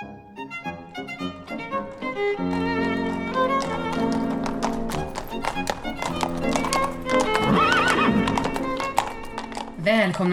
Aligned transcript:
Välkomna 0.00 0.12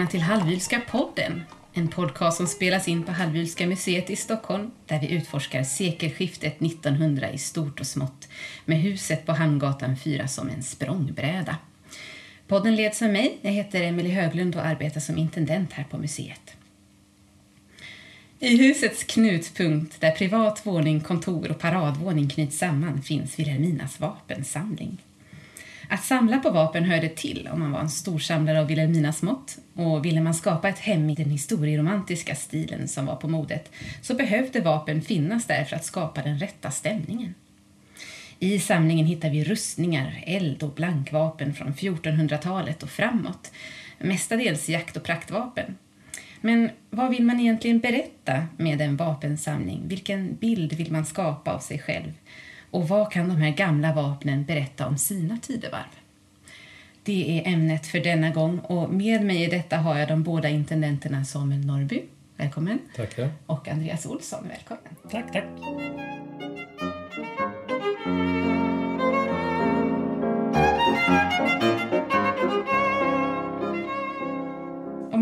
till 0.06 0.20
Hallwylska 0.20 0.80
podden, 0.80 1.42
en 1.72 1.88
podcast 1.88 2.36
som 2.36 2.46
spelas 2.46 2.88
in 2.88 3.02
på 3.02 3.12
Hallwylska 3.12 3.66
museet 3.66 4.10
i 4.10 4.16
Stockholm 4.16 4.70
där 4.86 5.00
vi 5.00 5.10
utforskar 5.10 5.62
sekelskiftet 5.62 6.62
1900 6.62 7.30
i 7.30 7.38
stort 7.38 7.80
och 7.80 7.86
smått 7.86 8.28
med 8.64 8.78
huset 8.78 9.26
på 9.26 9.32
Hamngatan 9.32 9.96
4 9.96 10.28
som 10.28 10.48
en 10.48 10.62
språngbräda. 10.62 11.56
Podden 12.46 12.76
leds 12.76 13.02
av 13.02 13.08
mig, 13.08 13.38
jag 13.42 13.50
heter 13.50 13.82
Emelie 13.82 14.14
Höglund 14.14 14.56
och 14.56 14.66
arbetar 14.66 15.00
som 15.00 15.18
intendent 15.18 15.72
här 15.72 15.84
på 15.84 15.98
museet. 15.98 16.57
I 18.40 18.56
husets 18.56 19.04
knutpunkt, 19.04 20.00
där 20.00 20.10
privat 20.10 20.66
våning, 20.66 21.00
kontor 21.00 21.50
och 21.50 21.58
paradvåning 21.58 22.28
knyts 22.28 22.58
samman, 22.58 23.02
finns 23.02 23.38
Vilhelminas 23.38 24.00
vapensamling. 24.00 24.98
Att 25.88 26.04
samla 26.04 26.38
på 26.38 26.50
vapen 26.50 26.84
hörde 26.84 27.08
till 27.08 27.48
om 27.52 27.60
man 27.60 27.70
var 27.72 27.80
en 27.80 27.90
storsamlare 27.90 28.60
av 28.60 28.66
Vilhelminas 28.66 29.22
mått 29.22 29.58
och 29.74 30.04
ville 30.04 30.20
man 30.20 30.34
skapa 30.34 30.68
ett 30.68 30.78
hem 30.78 31.10
i 31.10 31.14
den 31.14 31.30
historieromantiska 31.30 32.34
stilen 32.34 32.88
som 32.88 33.06
var 33.06 33.16
på 33.16 33.28
modet 33.28 33.70
så 34.02 34.14
behövde 34.14 34.60
vapen 34.60 35.02
finnas 35.02 35.46
där 35.46 35.64
för 35.64 35.76
att 35.76 35.84
skapa 35.84 36.22
den 36.22 36.38
rätta 36.38 36.70
stämningen. 36.70 37.34
I 38.38 38.58
samlingen 38.58 39.06
hittar 39.06 39.30
vi 39.30 39.44
rustningar, 39.44 40.22
eld 40.26 40.62
och 40.62 40.74
blankvapen 40.74 41.54
från 41.54 41.74
1400-talet 41.74 42.82
och 42.82 42.90
framåt, 42.90 43.52
mestadels 43.98 44.68
jakt 44.68 44.96
och 44.96 45.02
praktvapen. 45.02 45.74
Men 46.40 46.70
vad 46.90 47.10
vill 47.10 47.24
man 47.24 47.40
egentligen 47.40 47.78
berätta 47.78 48.46
med 48.56 48.80
en 48.80 48.96
vapensamling? 48.96 49.88
Vilken 49.88 50.34
bild 50.34 50.72
vill 50.72 50.92
man 50.92 51.06
skapa 51.06 51.54
av 51.54 51.58
sig 51.58 51.78
själv? 51.78 52.12
Och 52.70 52.88
vad 52.88 53.12
kan 53.12 53.28
de 53.28 53.36
här 53.36 53.50
gamla 53.50 53.92
vapnen 53.92 54.44
berätta 54.44 54.86
om 54.86 54.98
sina 54.98 55.38
tidevarv? 55.42 55.98
Det 57.02 57.38
är 57.38 57.52
ämnet 57.52 57.86
för 57.86 58.00
denna 58.00 58.30
gång 58.30 58.58
och 58.58 58.90
med 58.90 59.24
mig 59.24 59.42
i 59.42 59.46
detta 59.46 59.76
har 59.76 59.98
jag 59.98 60.08
de 60.08 60.22
båda 60.22 60.48
intendenterna 60.48 61.24
Samuel 61.24 61.66
Norrby, 61.66 62.02
välkommen. 62.36 62.78
Tackar. 62.96 63.30
Och 63.46 63.68
Andreas 63.68 64.06
Olsson, 64.06 64.48
välkommen. 64.48 64.96
Tack, 65.10 65.32
tack. 65.32 65.44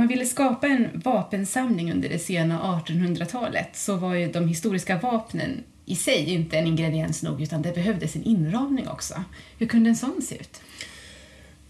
Man 0.07 0.11
ville 0.11 0.27
skapa 0.27 0.67
en 0.67 0.89
vapensamling 0.95 1.93
under 1.93 2.09
det 2.09 2.19
sena 2.19 2.81
1800-talet 2.87 3.69
så 3.73 3.97
var 3.97 4.15
ju 4.15 4.29
de 4.29 4.49
historiska 4.49 4.99
vapnen 4.99 5.65
i 5.87 5.95
sig 5.95 6.31
inte 6.31 6.59
en 6.59 6.67
ingrediens 6.67 7.23
nog 7.23 7.43
utan 7.43 7.63
det 7.63 7.75
behövdes 7.75 8.17
en 8.17 8.23
inramning 8.23 8.89
också. 8.89 9.15
Hur 9.59 9.67
kunde 9.67 9.91
en 9.91 9.97
sån 9.97 10.23
se 10.23 10.35
ut? 10.35 10.61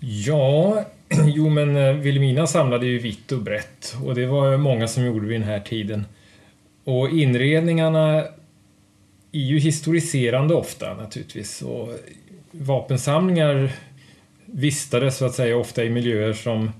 Ja, 0.00 0.84
jo 1.26 1.48
men 1.48 1.76
eh, 1.76 1.92
Vilhelmina 1.92 2.46
samlade 2.46 2.86
ju 2.86 2.98
vitt 2.98 3.32
och 3.32 3.42
brett 3.42 3.96
och 4.04 4.14
det 4.14 4.26
var 4.26 4.56
många 4.56 4.88
som 4.88 5.04
gjorde 5.04 5.26
vid 5.26 5.40
den 5.40 5.48
här 5.48 5.60
tiden. 5.60 6.04
Och 6.84 7.10
inredningarna 7.10 8.24
är 9.32 9.40
ju 9.40 9.58
historiserande 9.58 10.54
ofta 10.54 10.94
naturligtvis 10.94 11.62
och 11.62 11.88
vapensamlingar 12.50 13.72
vistades 14.46 15.16
så 15.16 15.24
att 15.24 15.34
säga 15.34 15.56
ofta 15.56 15.84
i 15.84 15.90
miljöer 15.90 16.32
som 16.32 16.70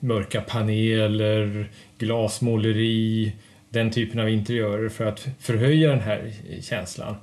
mörka 0.00 0.40
paneler, 0.40 1.70
glasmåleri, 1.98 3.32
den 3.68 3.90
typen 3.90 4.20
av 4.20 4.28
interiörer 4.28 4.88
för 4.88 5.04
att 5.04 5.28
förhöja 5.38 5.90
den 5.90 6.00
här 6.00 6.32
känslan. 6.62 7.16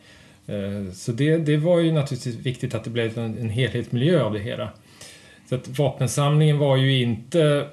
Eh, 0.47 0.91
så 0.93 1.11
det, 1.11 1.37
det 1.37 1.57
var 1.57 1.79
ju 1.79 1.91
naturligtvis 1.91 2.35
viktigt 2.35 2.75
att 2.75 2.83
det 2.83 2.89
blev 2.89 3.17
en, 3.17 3.37
en 3.37 3.49
helhetsmiljö 3.49 4.23
av 4.23 4.33
det 4.33 4.39
hela. 4.39 4.69
Så 5.49 5.55
att 5.55 5.67
vapensamlingen 5.67 6.57
var 6.57 6.77
ju 6.77 7.01
inte 7.01 7.67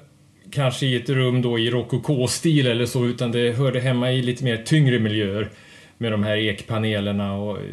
kanske 0.51 0.85
i 0.85 0.95
ett 0.95 1.09
rum 1.09 1.41
då 1.41 1.59
i 1.59 1.69
rokokostil 1.69 2.67
eller 2.67 2.85
så 2.85 3.05
utan 3.05 3.31
det 3.31 3.51
hörde 3.51 3.79
hemma 3.79 4.11
i 4.11 4.21
lite 4.21 4.43
mer 4.43 4.57
tyngre 4.57 4.99
miljöer 4.99 5.49
med 5.97 6.11
de 6.11 6.23
här 6.23 6.37
ekpanelerna 6.37 7.35
och 7.35 7.57
eh, 7.57 7.63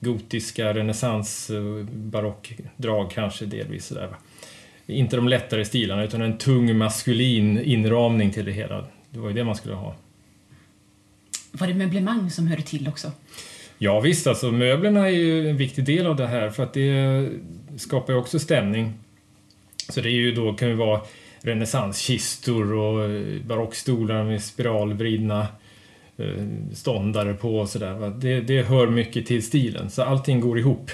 gotiska 0.00 0.74
renässans 0.74 1.50
barockdrag 1.86 3.10
kanske 3.10 3.46
delvis 3.46 3.86
sådär. 3.86 4.08
Inte 4.86 5.16
de 5.16 5.28
lättare 5.28 5.64
stilarna 5.64 6.04
utan 6.04 6.22
en 6.22 6.38
tung 6.38 6.78
maskulin 6.78 7.58
inramning 7.58 8.30
till 8.30 8.44
det 8.44 8.52
hela. 8.52 8.84
Det 9.10 9.18
var 9.18 9.28
ju 9.28 9.34
det 9.34 9.44
man 9.44 9.56
skulle 9.56 9.74
ha. 9.74 9.96
Var 11.52 11.66
det 11.66 11.74
möblemang 11.74 12.30
som 12.30 12.46
hörde 12.46 12.62
till 12.62 12.88
också? 12.88 13.12
Ja 13.78 14.00
visst, 14.00 14.26
alltså 14.26 14.52
möblerna 14.52 15.06
är 15.06 15.14
ju 15.14 15.50
en 15.50 15.56
viktig 15.56 15.84
del 15.84 16.06
av 16.06 16.16
det 16.16 16.26
här 16.26 16.50
för 16.50 16.62
att 16.62 16.74
det 16.74 17.28
skapar 17.76 18.12
ju 18.12 18.18
också 18.18 18.38
stämning. 18.38 18.92
Så 19.88 20.00
det 20.00 20.08
är 20.08 20.12
ju 20.12 20.32
då, 20.32 20.54
kan 20.54 20.68
ju 20.68 20.74
vara 20.74 21.00
renässanskistor 21.40 22.72
och 22.72 23.10
barockstolar 23.44 24.24
med 24.24 24.42
spiralvridna 24.42 25.46
eh, 26.16 26.46
ståndare 26.72 27.34
på 27.34 27.58
och 27.58 27.68
sådär. 27.68 28.10
Det, 28.20 28.40
det 28.40 28.62
hör 28.62 28.86
mycket 28.86 29.26
till 29.26 29.42
stilen, 29.42 29.90
så 29.90 30.02
allting 30.02 30.40
går 30.40 30.58
ihop. 30.58 30.90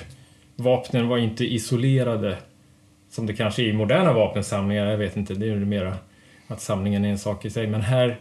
Vapnen 0.56 1.09
var 1.09 1.19
inte 1.19 1.54
isolerade 1.54 2.38
som 3.12 3.27
det 3.27 3.34
kanske 3.34 3.62
är 3.62 3.67
i 3.67 3.73
moderna 3.73 4.12
vapensamlingar, 4.12 4.87
jag 4.87 4.99
vet 4.99 5.17
inte, 5.17 5.34
det 5.34 5.47
är 5.47 5.49
ju 5.49 5.65
mera 5.65 5.97
att 6.47 6.61
samlingen 6.61 7.05
är 7.05 7.11
en 7.11 7.19
sak 7.19 7.45
i 7.45 7.50
sig. 7.50 7.67
Men 7.67 7.81
här 7.81 8.19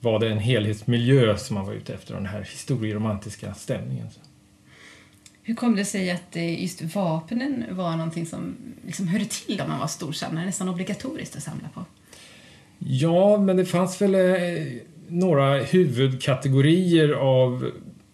var 0.00 0.18
det 0.18 0.28
en 0.28 0.38
helhetsmiljö 0.38 1.36
som 1.36 1.54
man 1.54 1.66
var 1.66 1.72
ute 1.72 1.94
efter, 1.94 2.14
den 2.14 2.26
här 2.26 2.40
historieromantiska 2.40 3.54
stämningen. 3.54 4.06
Hur 5.42 5.54
kom 5.54 5.76
det 5.76 5.84
sig 5.84 6.10
att 6.10 6.36
just 6.36 6.82
vapnen 6.82 7.64
var 7.70 7.96
någonting 7.96 8.26
som 8.26 8.56
liksom 8.86 9.08
hörde 9.08 9.24
till 9.24 9.60
om 9.60 9.68
man 9.68 9.80
var 9.80 9.86
storsamlare, 9.86 10.46
nästan 10.46 10.68
obligatoriskt 10.68 11.36
att 11.36 11.42
samla 11.42 11.68
på? 11.74 11.84
Ja, 12.78 13.36
men 13.36 13.56
det 13.56 13.64
fanns 13.64 14.02
väl 14.02 14.14
eh, 14.14 14.64
några 15.08 15.58
huvudkategorier 15.58 17.12
av 17.12 17.70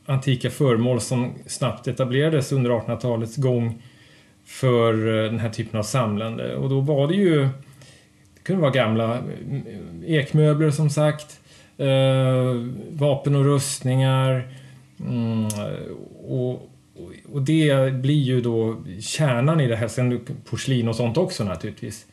antika 0.06 0.50
föremål 0.50 1.00
som 1.00 1.32
snabbt 1.46 1.88
etablerades 1.88 2.52
under 2.52 2.70
1800-talets 2.70 3.36
gång 3.36 3.82
för 4.44 5.24
eh, 5.24 5.30
den 5.30 5.38
här 5.38 5.50
typen 5.50 5.78
av 5.78 5.82
samlande. 5.82 6.56
Och 6.56 6.68
då 6.68 6.80
var 6.80 7.08
det 7.08 7.14
ju, 7.14 7.40
det 8.34 8.42
kunde 8.42 8.62
vara 8.62 8.72
gamla 8.72 9.14
eh, 9.14 9.22
ekmöbler 10.06 10.70
som 10.70 10.90
sagt, 10.90 11.40
eh, 11.76 12.54
vapen 12.90 13.34
och 13.34 13.44
rustningar. 13.44 14.48
Mm, 15.00 15.48
och, 16.26 16.70
och 17.32 17.42
det 17.42 17.94
blir 17.94 18.22
ju 18.22 18.40
då 18.40 18.76
kärnan 19.00 19.60
i 19.60 19.68
det 19.68 19.76
här, 19.76 19.88
sen 19.88 20.20
porslin 20.50 20.88
och 20.88 20.96
sånt 20.96 21.16
också 21.16 21.44
naturligtvis. 21.44 22.06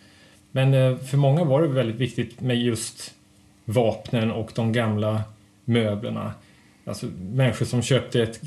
Men 0.51 0.73
eh, 0.73 0.97
för 0.97 1.17
många 1.17 1.43
var 1.43 1.61
det 1.61 1.67
väldigt 1.67 1.95
viktigt 1.95 2.41
med 2.41 2.57
just 2.57 3.13
vapnen 3.65 4.31
och 4.31 4.51
de 4.55 4.73
gamla 4.73 5.21
möblerna. 5.65 6.33
Alltså 6.85 7.05
människor 7.21 7.65
som 7.65 7.81
köpte 7.81 8.23
ett 8.23 8.41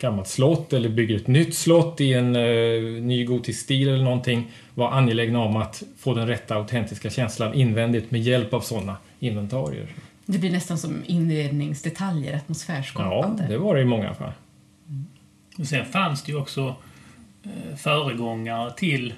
gammalt 0.00 0.28
slott 0.28 0.72
eller 0.72 0.88
bygger 0.88 1.16
ett 1.16 1.26
nytt 1.26 1.54
slott 1.54 2.00
i 2.00 2.14
en 2.14 2.36
uh, 2.36 3.02
ny 3.02 3.24
gotisk 3.24 3.60
stil 3.60 3.88
eller 3.88 4.04
någonting 4.04 4.52
var 4.74 4.90
angelägna 4.90 5.38
om 5.38 5.56
att 5.56 5.82
få 5.98 6.14
den 6.14 6.26
rätta 6.26 6.54
autentiska 6.54 7.10
känslan 7.10 7.54
invändigt 7.54 8.10
med 8.10 8.20
hjälp 8.20 8.54
av 8.54 8.60
sådana 8.60 8.96
inventarier. 9.18 9.86
Det 10.26 10.38
blir 10.38 10.50
nästan 10.50 10.78
som 10.78 11.02
inredningsdetaljer, 11.06 12.36
atmosfärskapande. 12.36 13.42
Ja, 13.42 13.48
det 13.48 13.58
var 13.58 13.74
det 13.74 13.80
i 13.80 13.84
många 13.84 14.14
fall. 14.14 14.32
Mm. 14.88 15.06
Och 15.58 15.66
sen 15.66 15.84
fanns 15.84 16.22
det 16.22 16.32
ju 16.32 16.38
också 16.38 16.74
eh, 17.42 17.76
föregångare 17.76 18.72
till 18.72 19.14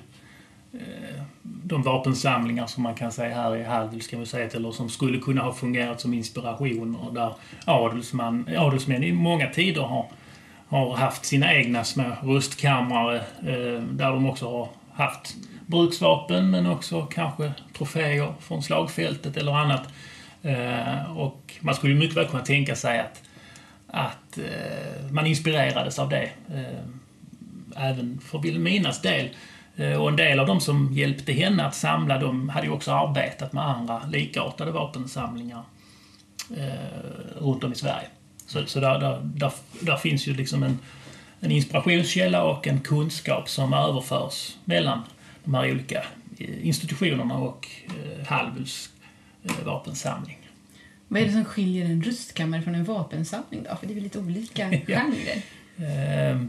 eh, 0.73 1.23
de 1.43 1.83
vapensamlingar 1.83 2.67
som 2.67 2.83
man 2.83 2.95
kan 2.95 3.13
säga 3.13 3.35
här 3.35 3.57
i 3.57 3.63
Hallwylska 3.63 4.19
museet 4.19 4.55
eller 4.55 4.71
som 4.71 4.89
skulle 4.89 5.19
kunna 5.19 5.43
ha 5.43 5.53
fungerat 5.53 6.01
som 6.01 6.15
inspirationer 6.15 7.11
där 7.13 7.35
adelsman, 7.65 8.49
adelsmän 8.59 9.05
i 9.05 9.13
många 9.13 9.51
tider 9.51 9.83
har, 9.83 10.07
har 10.73 10.97
haft 10.97 11.25
sina 11.25 11.55
egna 11.55 11.85
små 11.85 12.05
rustkammare 12.23 13.17
eh, 13.17 13.83
där 13.83 14.11
de 14.11 14.27
också 14.27 14.51
har 14.51 14.69
haft 14.93 15.37
bruksvapen 15.67 16.51
men 16.51 16.67
också 16.67 17.03
kanske 17.03 17.53
troféer 17.77 18.35
från 18.41 18.63
slagfältet 18.63 19.37
eller 19.37 19.53
annat. 19.53 19.89
Eh, 20.43 21.19
och 21.19 21.55
man 21.61 21.75
skulle 21.75 21.95
mycket 21.95 22.17
väl 22.17 22.29
kunna 22.29 22.43
tänka 22.43 22.77
sig 22.77 23.01
att, 23.01 23.23
att 23.87 24.39
eh, 24.39 25.11
man 25.11 25.27
inspirerades 25.27 25.99
av 25.99 26.09
det. 26.09 26.31
Eh, 26.55 26.85
även 27.77 28.19
för 28.19 28.39
Vilhelminas 28.39 29.03
del. 29.03 29.29
Eh, 29.77 30.03
och 30.03 30.09
en 30.09 30.17
del 30.17 30.41
av 30.41 30.47
de 30.47 30.61
som 30.61 30.93
hjälpte 30.93 31.33
henne 31.33 31.65
att 31.65 31.75
samla, 31.75 32.19
dem 32.19 32.49
hade 32.49 32.67
ju 32.67 32.73
också 32.73 32.93
arbetat 32.93 33.53
med 33.53 33.69
andra 33.69 34.03
likartade 34.07 34.71
vapensamlingar 34.71 35.63
eh, 36.57 37.41
runt 37.41 37.65
om 37.65 37.73
i 37.73 37.77
Sverige. 37.77 38.09
Så, 38.53 38.67
så 38.67 38.81
där, 38.81 38.99
där, 38.99 39.21
där, 39.23 39.53
där, 39.81 39.97
finns 39.97 40.27
ju 40.27 40.35
liksom 40.35 40.63
en, 40.63 40.79
en 41.41 41.51
inspirationskälla 41.51 42.45
och 42.45 42.67
en 42.67 42.81
kunskap 42.81 43.49
som 43.49 43.73
överförs 43.73 44.57
mellan 44.65 45.03
de 45.45 45.55
här 45.55 45.73
olika 45.73 46.05
institutionerna 46.63 47.35
och 47.35 47.69
eh, 47.87 48.27
Hallwyls 48.27 48.91
vapensamling. 49.65 50.39
Vad 51.09 51.23
är 51.23 51.27
det 51.27 51.33
som 51.33 51.45
skiljer 51.45 51.85
en 51.85 52.03
rustkammare 52.03 52.63
från 52.63 52.75
en 52.75 52.85
vapensamling 52.85 53.63
då? 53.71 53.77
För 53.77 53.87
det 53.87 53.93
är 53.93 53.95
väl 53.95 54.03
lite 54.05 54.19
olika 54.19 54.71
genrer? 54.87 55.43
Eh, 55.77 56.41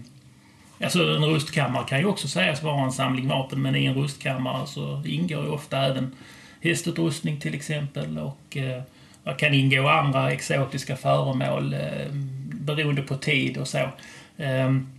alltså 0.86 1.00
en 1.00 1.26
rustkammare 1.26 1.86
kan 1.88 2.00
ju 2.00 2.06
också 2.06 2.28
sägas 2.28 2.64
vara 2.64 2.84
en 2.84 2.92
samling 2.92 3.28
vapen, 3.28 3.62
men 3.62 3.76
i 3.76 3.86
en 3.86 3.96
rustkammare 3.96 4.68
så 4.68 5.04
ingår 5.06 5.44
ju 5.44 5.50
ofta 5.50 5.86
även 5.86 6.16
hästutrustning 6.62 7.40
till 7.40 7.54
exempel 7.54 8.18
och 8.18 8.58
eh, 8.58 8.84
det 9.24 9.34
kan 9.34 9.54
ingå 9.54 9.88
andra 9.88 10.32
exotiska 10.32 10.96
föremål 10.96 11.74
eh, 11.74 12.08
beroende 12.52 13.02
på 13.02 13.16
tid 13.16 13.58
och 13.58 13.68
så. 13.68 13.90
Ehm, 14.38 14.90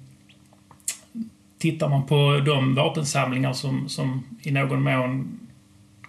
tittar 1.59 1.89
man 1.89 2.07
på 2.07 2.41
de 2.47 2.75
vapensamlingar 2.75 3.53
som, 3.53 3.89
som 3.89 4.25
i 4.43 4.51
någon 4.51 4.83
mån 4.83 5.39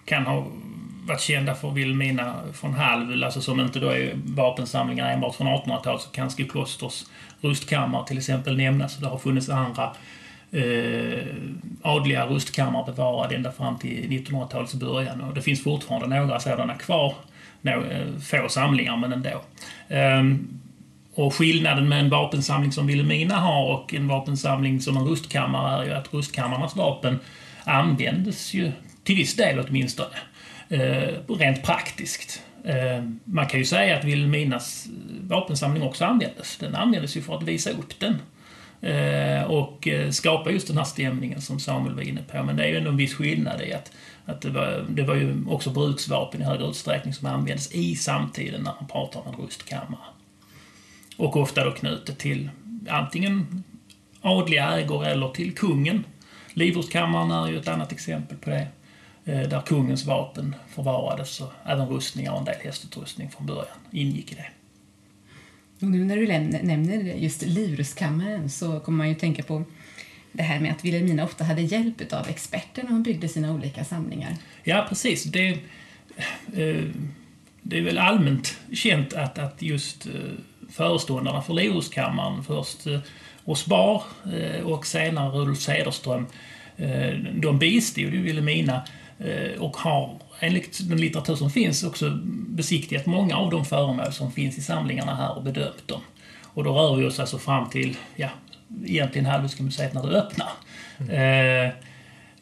kan 0.04 0.26
ha 0.26 0.46
varit 1.06 1.20
kända 1.20 1.54
för 1.54 1.70
Vilhelmina 1.70 2.34
från 2.52 2.74
Hallwyl, 2.74 3.24
alltså 3.24 3.40
som 3.40 3.60
inte 3.60 3.78
då 3.78 3.88
är 3.88 4.12
vapensamlingar 4.24 5.12
enbart 5.12 5.34
från 5.34 5.46
1800-talet, 5.46 6.02
så 6.02 6.10
kan 6.10 6.30
Skoklosters 6.30 7.04
rustkammare 7.40 8.06
till 8.06 8.18
exempel 8.18 8.56
nämnas. 8.56 8.96
Det 8.96 9.06
har 9.06 9.18
funnits 9.18 9.48
andra 9.48 9.92
eh, 10.50 11.26
adliga 11.82 12.26
rustkammare 12.26 12.84
bevarade 12.92 13.36
ända 13.36 13.52
fram 13.52 13.78
till 13.78 14.08
1900-talets 14.08 14.74
början 14.74 15.20
och 15.20 15.34
det 15.34 15.42
finns 15.42 15.62
fortfarande 15.62 16.16
några 16.20 16.40
sådana 16.40 16.74
kvar. 16.74 17.14
Eh, 17.72 18.20
få 18.20 18.48
samlingar, 18.48 18.96
men 18.96 19.12
ändå. 19.12 19.42
Ehm, 19.88 20.48
och 21.14 21.34
skillnaden 21.34 21.88
med 21.88 22.00
en 22.00 22.10
vapensamling 22.10 22.72
som 22.72 22.86
Vilhelmina 22.86 23.34
har 23.34 23.64
och 23.64 23.94
en 23.94 24.08
vapensamling 24.08 24.80
som 24.80 24.96
en 24.96 25.04
rustkammare 25.04 25.82
är 25.82 25.86
ju 25.86 25.92
att 25.92 26.14
rustkammarnas 26.14 26.76
vapen 26.76 27.18
användes 27.64 28.54
ju, 28.54 28.72
till 29.04 29.16
viss 29.16 29.36
del 29.36 29.64
åtminstone, 29.68 30.16
eh, 30.68 31.34
rent 31.38 31.62
praktiskt. 31.62 32.42
Ehm, 32.64 33.20
man 33.24 33.46
kan 33.46 33.60
ju 33.60 33.66
säga 33.66 33.96
att 33.96 34.04
Vilhelminas 34.04 34.86
eh, 34.86 35.28
vapensamling 35.28 35.82
också 35.82 36.04
användes. 36.04 36.56
Den 36.56 36.74
användes 36.74 37.16
ju 37.16 37.22
för 37.22 37.36
att 37.36 37.42
visa 37.42 37.70
upp 37.70 38.00
den. 38.00 38.18
Och 39.46 39.88
skapa 40.10 40.50
just 40.50 40.68
den 40.68 40.76
här 40.76 40.84
stämningen 40.84 41.40
som 41.40 41.60
Samuel 41.60 41.94
var 41.94 42.02
inne 42.02 42.22
på. 42.22 42.42
Men 42.42 42.56
det 42.56 42.64
är 42.64 42.68
ju 42.68 42.76
ändå 42.76 42.90
en 42.90 42.96
viss 42.96 43.14
skillnad 43.14 43.60
i 43.62 43.72
att, 43.72 43.92
att 44.26 44.40
det, 44.40 44.50
var, 44.50 44.86
det 44.88 45.02
var 45.02 45.14
ju 45.14 45.44
också 45.48 45.70
bruksvapen 45.70 46.40
i 46.40 46.44
högre 46.44 46.66
utsträckning 46.66 47.14
som 47.14 47.26
användes 47.26 47.72
i 47.72 47.96
samtiden 47.96 48.62
när 48.62 48.74
man 48.80 48.88
pratar 48.88 49.20
om 49.20 49.34
en 49.34 49.40
rustkammare. 49.40 50.00
Och 51.16 51.36
ofta 51.36 51.64
då 51.64 51.70
knutet 51.70 52.18
till 52.18 52.50
antingen 52.88 53.64
adliga 54.20 54.70
ägor 54.70 55.06
eller 55.06 55.28
till 55.28 55.54
kungen. 55.54 56.04
Livrustkammaren 56.52 57.30
är 57.30 57.48
ju 57.48 57.58
ett 57.58 57.68
annat 57.68 57.92
exempel 57.92 58.36
på 58.36 58.50
det. 58.50 58.68
Eh, 59.24 59.48
där 59.48 59.60
kungens 59.60 60.04
vapen 60.04 60.54
förvarades 60.68 61.40
och 61.40 61.52
även 61.64 61.88
rustningar 61.88 62.32
och 62.32 62.38
en 62.38 62.44
del 62.44 62.60
hästutrustning 62.64 63.30
från 63.30 63.46
början 63.46 63.78
ingick 63.90 64.32
i 64.32 64.34
det. 64.34 64.48
Och 65.80 65.90
nu 65.90 66.04
när 66.04 66.16
du 66.16 66.26
nämner 66.66 67.14
just 67.14 67.42
livrustkammaren 67.42 68.50
så 68.50 68.80
kommer 68.80 68.98
man 68.98 69.08
ju 69.08 69.14
tänka 69.14 69.42
på 69.42 69.64
det 70.36 70.42
här 70.42 70.60
med 70.60 70.72
att 70.72 70.84
Wilhelmina 70.84 71.24
ofta 71.24 71.44
hade 71.44 71.62
hjälp 71.62 72.12
av 72.12 72.28
experter 72.28 72.82
när 72.82 72.90
hon 72.90 73.02
byggde 73.02 73.28
sina 73.28 73.52
olika 73.52 73.84
samlingar. 73.84 74.36
Ja, 74.64 74.86
precis. 74.88 75.24
Det, 75.24 75.48
eh, 76.56 76.84
det 77.62 77.78
är 77.78 77.82
väl 77.82 77.98
allmänt 77.98 78.58
känt 78.72 79.14
att, 79.14 79.38
att 79.38 79.62
just 79.62 80.06
eh, 80.06 80.12
föreståndarna 80.70 81.42
för 81.42 81.54
livrustkammaren, 81.54 82.44
först 82.44 82.86
eh, 82.86 83.00
Osbar 83.44 84.02
eh, 84.34 84.66
och 84.66 84.86
senare 84.86 85.28
Rudolf 85.28 85.58
Cederström, 85.58 86.26
eh, 86.76 87.14
de 87.34 87.58
bistod 87.58 88.14
ju 88.14 88.22
Wilhelmina 88.22 88.82
Eh, 89.18 89.60
och 89.62 89.76
har 89.76 90.18
enligt 90.40 90.88
den 90.88 91.00
litteratur 91.00 91.34
som 91.34 91.50
finns 91.50 91.84
också 91.84 92.18
besiktigat 92.48 93.06
många 93.06 93.36
av 93.36 93.50
de 93.50 93.64
föremål 93.64 94.12
som 94.12 94.32
finns 94.32 94.58
i 94.58 94.60
samlingarna 94.60 95.14
här 95.14 95.36
och 95.36 95.42
bedömt 95.42 95.88
dem. 95.88 96.00
Och 96.42 96.64
då 96.64 96.72
rör 96.72 96.96
vi 96.96 97.06
oss 97.06 97.20
alltså 97.20 97.38
fram 97.38 97.70
till, 97.70 97.96
ja, 98.16 98.28
egentligen 98.84 99.26
Hallwylska 99.26 99.62
museet 99.62 99.94
när 99.94 100.06
det 100.06 100.18
öppnar. 100.18 100.48
Mm. 100.98 101.72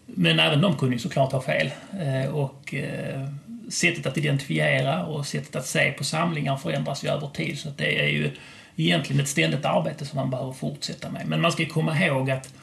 men 0.07 0.41
även 0.41 0.61
de 0.61 0.77
kunde 0.77 0.95
ju 0.95 1.01
såklart 1.01 1.33
ha 1.33 1.43
fel. 1.43 1.71
Eh, 2.01 2.35
och 2.35 2.75
eh, 2.75 3.29
sättet 3.69 4.07
att 4.07 4.19
identifiera 4.19 5.07
och 5.07 5.27
sättet 5.27 5.57
att 5.57 5.67
se 5.67 5.93
på 5.93 6.05
samlingar 6.05 6.57
förändras 6.57 7.05
ju 7.05 7.09
över 7.09 7.29
tid. 7.29 7.59
Så 7.59 7.69
det 7.77 8.05
är 8.05 8.09
ju 8.09 8.31
egentligen 8.77 9.23
ett 9.23 9.29
ständigt 9.29 9.65
arbete 9.65 10.05
som 10.05 10.17
man 10.17 10.31
behöver 10.31 10.53
fortsätta 10.53 11.11
med. 11.11 11.27
Men 11.27 11.41
man 11.41 11.53
ska 11.53 11.67
komma 11.67 12.01
ihåg 12.01 12.31
att 12.31 12.55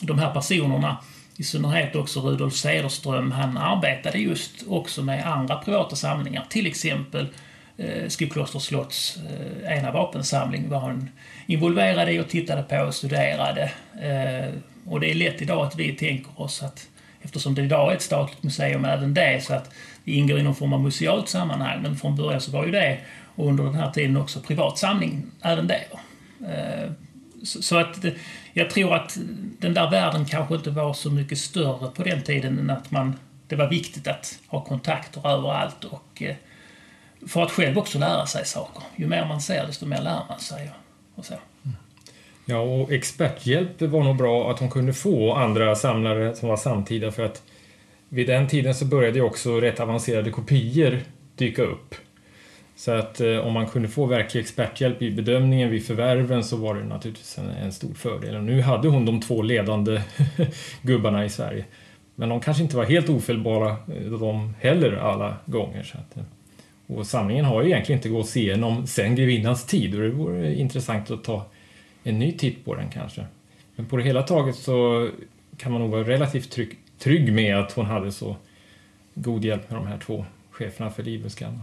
de 0.00 0.18
här 0.18 0.34
personerna 0.34 0.96
i 1.36 1.42
synnerhet 1.42 1.96
också 1.96 2.20
Rudolf 2.20 2.54
Cederström, 2.54 3.32
han 3.32 3.56
arbetade 3.56 4.18
just 4.18 4.52
också 4.68 5.02
med 5.02 5.26
andra 5.26 5.56
privata 5.56 5.96
samlingar. 5.96 6.46
Till 6.48 6.66
exempel 6.66 7.26
eh, 7.80 8.08
Skoklosters 8.08 8.62
slotts 8.62 9.16
eh, 9.16 9.78
ena 9.78 9.92
vapensamling 9.92 10.68
var 10.68 10.80
han 10.80 11.10
involverad 11.46 12.08
i 12.08 12.20
och 12.20 12.28
tittade 12.28 12.62
på 12.62 12.76
och 12.76 12.94
studerade. 12.94 13.72
Eh, 14.02 14.54
och 14.86 15.00
det 15.00 15.10
är 15.10 15.14
lätt 15.14 15.42
idag 15.42 15.66
att 15.66 15.76
vi 15.76 15.92
tänker 15.92 16.40
oss 16.40 16.62
att 16.62 16.88
eftersom 17.22 17.54
det 17.54 17.62
idag 17.62 17.90
är 17.92 17.96
ett 17.96 18.02
statligt 18.02 18.42
museum 18.42 18.84
även 18.84 19.14
det, 19.14 19.44
så 19.44 19.54
att 19.54 19.70
det 20.04 20.12
ingår 20.12 20.38
i 20.38 20.42
någon 20.42 20.54
form 20.54 20.72
av 20.72 20.80
musealt 20.80 21.28
sammanhang. 21.28 21.82
Men 21.82 21.96
från 21.96 22.16
början 22.16 22.40
så 22.40 22.50
var 22.50 22.64
ju 22.64 22.70
det, 22.70 22.98
och 23.34 23.48
under 23.48 23.64
den 23.64 23.74
här 23.74 23.90
tiden 23.90 24.16
också, 24.16 24.40
privat 24.40 24.78
samling 24.78 25.22
även 25.42 25.66
det. 25.66 25.84
Eh, 26.48 26.90
så 27.42 27.76
att 27.76 28.04
jag 28.52 28.70
tror 28.70 28.94
att 28.94 29.18
den 29.58 29.74
där 29.74 29.90
världen 29.90 30.24
kanske 30.24 30.54
inte 30.54 30.70
var 30.70 30.94
så 30.94 31.10
mycket 31.10 31.38
större 31.38 31.90
på 31.90 32.02
den 32.02 32.22
tiden 32.22 32.58
än 32.58 32.70
att 32.70 32.90
man, 32.90 33.16
det 33.46 33.56
var 33.56 33.68
viktigt 33.68 34.08
att 34.08 34.38
ha 34.46 34.64
kontakter 34.64 35.28
överallt 35.28 35.84
och 35.84 36.22
eh, 36.22 36.36
för 37.28 37.42
att 37.42 37.50
själv 37.50 37.78
också 37.78 37.98
lära 37.98 38.26
sig 38.26 38.44
saker. 38.44 38.82
Ju 38.96 39.06
mer 39.06 39.26
man 39.26 39.40
ser 39.40 39.66
desto 39.66 39.86
mer 39.86 40.02
lär 40.02 40.22
man 40.28 40.40
sig. 40.40 40.70
Och 41.14 41.24
så. 41.24 41.34
Ja, 42.44 42.58
och 42.58 42.92
experthjälp 42.92 43.82
var 43.82 44.04
nog 44.04 44.16
bra 44.16 44.50
att 44.50 44.58
hon 44.58 44.70
kunde 44.70 44.92
få 44.92 45.34
andra 45.34 45.74
samlare 45.74 46.34
som 46.36 46.48
var 46.48 46.56
samtida 46.56 47.10
för 47.10 47.24
att 47.24 47.42
vid 48.08 48.26
den 48.26 48.48
tiden 48.48 48.74
så 48.74 48.84
började 48.84 49.18
ju 49.18 49.24
också 49.24 49.60
rätt 49.60 49.80
avancerade 49.80 50.30
kopior 50.30 51.00
dyka 51.36 51.62
upp. 51.62 51.94
Så 52.76 52.92
att 52.92 53.20
eh, 53.20 53.38
om 53.38 53.52
man 53.52 53.66
kunde 53.66 53.88
få 53.88 54.06
verklig 54.06 54.40
experthjälp 54.40 55.02
i 55.02 55.10
bedömningen 55.10 55.70
vid 55.70 55.86
förvärven 55.86 56.44
så 56.44 56.56
var 56.56 56.74
det 56.74 56.84
naturligtvis 56.84 57.38
en, 57.38 57.50
en 57.50 57.72
stor 57.72 57.94
fördel. 57.94 58.36
Och 58.36 58.42
nu 58.42 58.60
hade 58.60 58.88
hon 58.88 59.04
de 59.04 59.20
två 59.20 59.42
ledande 59.42 60.00
gubbarna 60.82 61.24
i 61.24 61.28
Sverige. 61.28 61.64
Men 62.14 62.28
de 62.28 62.40
kanske 62.40 62.62
inte 62.62 62.76
var 62.76 62.84
helt 62.84 63.08
ofelbara 63.08 63.70
eh, 63.70 64.12
de 64.20 64.54
heller 64.60 64.96
alla 64.96 65.36
gånger. 65.46 65.82
Så 65.82 65.98
att, 65.98 66.16
eh, 66.16 66.22
och 66.94 67.06
samlingen 67.06 67.44
har 67.44 67.62
ju 67.62 67.68
egentligen 67.68 67.98
inte 67.98 68.08
gått 68.08 68.36
igenom 68.36 68.86
sen 68.86 69.14
grevinnans 69.14 69.66
tid 69.66 69.94
och 69.94 70.00
det 70.00 70.10
vore 70.10 70.54
intressant 70.54 71.10
att 71.10 71.24
ta 71.24 71.46
en 72.02 72.18
ny 72.18 72.32
titt 72.32 72.64
på 72.64 72.74
den 72.74 72.90
kanske. 72.90 73.26
Men 73.76 73.86
på 73.86 73.96
det 73.96 74.02
hela 74.02 74.22
taget 74.22 74.56
så 74.56 75.08
kan 75.56 75.72
man 75.72 75.80
nog 75.80 75.90
vara 75.90 76.04
relativt 76.04 76.50
trygg, 76.50 76.78
trygg 76.98 77.32
med 77.32 77.56
att 77.56 77.72
hon 77.72 77.86
hade 77.86 78.12
så 78.12 78.36
god 79.14 79.44
hjälp 79.44 79.70
med 79.70 79.78
de 79.78 79.86
här 79.86 79.98
två 79.98 80.24
cheferna 80.50 80.90
för 80.90 81.02
Livbuskallen. 81.02 81.62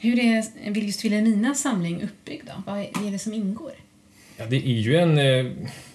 Hur 0.00 0.18
är 0.18 0.44
just 0.80 1.04
Vilhelminas 1.04 1.60
samling 1.60 2.02
uppbyggd 2.02 2.46
då? 2.46 2.52
Vad 2.66 2.78
är 2.78 3.10
det 3.12 3.18
som 3.18 3.34
ingår? 3.34 3.72
Ja, 4.36 4.46
det 4.46 4.56
är 4.56 4.80
ju 4.80 4.96
en 4.96 5.18
eh, 5.18 5.52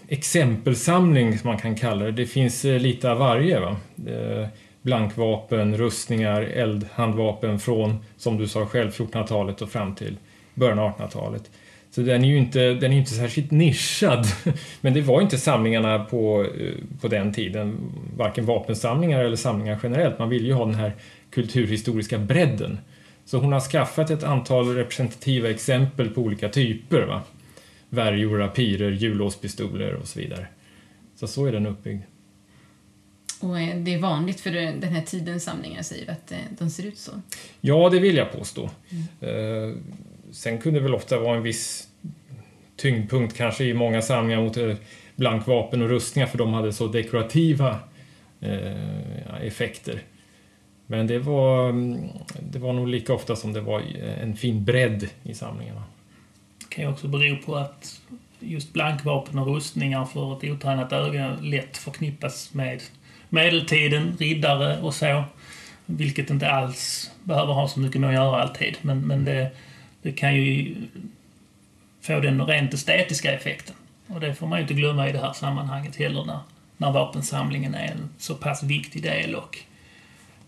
exempelsamling 0.07 1.37
som 1.37 1.49
man 1.49 1.59
kan 1.59 1.75
kalla 1.75 2.05
det. 2.05 2.11
Det 2.11 2.25
finns 2.25 2.65
eh, 2.65 2.79
lite 2.79 3.11
av 3.11 3.17
varje. 3.17 3.59
Va? 3.59 3.77
Eh, 4.07 4.47
blankvapen, 4.83 5.77
rustningar, 5.77 6.41
eldhandvapen 6.41 7.59
från, 7.59 7.97
som 8.17 8.37
du 8.37 8.47
sa 8.47 8.65
själv, 8.65 8.91
1400-talet 8.91 9.61
och 9.61 9.69
fram 9.69 9.95
till 9.95 10.17
början 10.53 10.79
av 10.79 10.91
1800-talet. 10.91 11.51
Så 11.91 12.01
den 12.01 12.23
är 12.23 12.27
ju 12.27 12.37
inte, 12.37 12.59
den 12.73 12.93
är 12.93 12.97
inte 12.97 13.11
särskilt 13.11 13.51
nischad. 13.51 14.25
Men 14.81 14.93
det 14.93 15.01
var 15.01 15.21
inte 15.21 15.37
samlingarna 15.37 15.99
på, 15.99 16.45
eh, 16.59 16.73
på 17.01 17.07
den 17.07 17.33
tiden, 17.33 17.77
varken 18.17 18.45
vapensamlingar 18.45 19.23
eller 19.23 19.35
samlingar 19.35 19.79
generellt. 19.83 20.19
Man 20.19 20.29
ville 20.29 20.47
ju 20.47 20.53
ha 20.53 20.65
den 20.65 20.75
här 20.75 20.93
kulturhistoriska 21.29 22.17
bredden. 22.17 22.79
Så 23.25 23.37
hon 23.37 23.53
har 23.53 23.59
skaffat 23.59 24.09
ett 24.09 24.23
antal 24.23 24.75
representativa 24.75 25.49
exempel 25.49 26.09
på 26.09 26.21
olika 26.21 26.49
typer. 26.49 27.01
Va? 27.01 27.21
Värjor, 27.89 28.37
rapirer, 28.37 28.91
hjullåspistoler 28.91 29.93
och 29.93 30.07
så 30.07 30.19
vidare. 30.19 30.47
Så 31.15 31.27
så 31.27 31.45
är 31.45 31.51
den 31.51 31.65
uppbyggd. 31.65 32.03
Och 33.43 33.59
eh, 33.59 33.77
det 33.77 33.93
är 33.93 33.99
vanligt 33.99 34.39
för 34.39 34.51
den 34.51 34.83
här 34.93 35.01
tidens 35.01 35.43
samlingar, 35.43 35.81
säger 35.81 36.11
att 36.11 36.31
eh, 36.31 36.37
de 36.59 36.69
ser 36.69 36.85
ut 36.85 36.97
så? 36.97 37.11
Ja, 37.61 37.89
det 37.89 37.99
vill 37.99 38.15
jag 38.15 38.31
påstå. 38.31 38.69
Mm. 39.21 39.83
Sen 40.31 40.57
kunde 40.57 40.79
det 40.79 40.83
väl 40.83 40.95
ofta 40.95 41.19
vara 41.19 41.37
en 41.37 41.43
viss 41.43 41.87
tyngdpunkt 42.75 43.37
kanske 43.37 43.63
i 43.63 43.73
många 43.73 44.01
samlingar 44.01 44.41
mot 44.41 44.57
blankvapen 45.15 45.81
och 45.81 45.89
rustningar 45.89 46.27
för 46.27 46.37
de 46.37 46.53
hade 46.53 46.73
så 46.73 46.87
dekorativa 46.87 47.79
effekter. 49.41 50.01
Men 50.87 51.07
det 51.07 51.19
var, 51.19 51.73
det 52.51 52.59
var 52.59 52.73
nog 52.73 52.87
lika 52.87 53.13
ofta 53.13 53.35
som 53.35 53.53
det 53.53 53.61
var 53.61 53.81
en 54.21 54.35
fin 54.35 54.63
bredd 54.63 55.09
i 55.23 55.33
samlingarna. 55.33 55.83
Det 56.59 56.75
kan 56.75 56.83
ju 56.83 56.91
också 56.91 57.07
bero 57.07 57.37
på 57.45 57.55
att 57.55 58.01
just 58.39 58.73
blankvapen 58.73 59.39
och 59.39 59.47
rustningar 59.47 60.05
för 60.05 60.37
ett 60.37 60.43
otränat 60.43 60.91
öga 60.91 61.37
lätt 61.41 61.77
förknippas 61.77 62.53
med 62.53 62.81
medeltiden, 63.33 64.17
riddare 64.19 64.81
och 64.81 64.95
så. 64.95 65.23
Vilket 65.85 66.29
inte 66.29 66.51
alls 66.51 67.11
behöver 67.23 67.53
ha 67.53 67.67
så 67.67 67.79
mycket 67.79 68.01
med 68.01 68.07
att 68.07 68.15
göra 68.15 68.41
alltid. 68.41 68.77
Men, 68.81 69.07
men 69.07 69.25
det, 69.25 69.51
det 70.01 70.11
kan 70.11 70.35
ju 70.35 70.75
få 72.01 72.19
den 72.19 72.45
rent 72.45 72.73
estetiska 72.73 73.31
effekten. 73.31 73.75
Och 74.07 74.19
det 74.19 74.33
får 74.33 74.47
man 74.47 74.59
ju 74.59 74.61
inte 74.61 74.73
glömma 74.73 75.09
i 75.09 75.11
det 75.11 75.19
här 75.19 75.33
sammanhanget 75.33 75.95
heller 75.95 76.25
när, 76.25 76.39
när 76.77 76.91
vapensamlingen 76.91 77.75
är 77.75 77.87
en 77.91 78.09
så 78.17 78.35
pass 78.35 78.63
viktig 78.63 79.03
del 79.03 79.35
och 79.35 79.59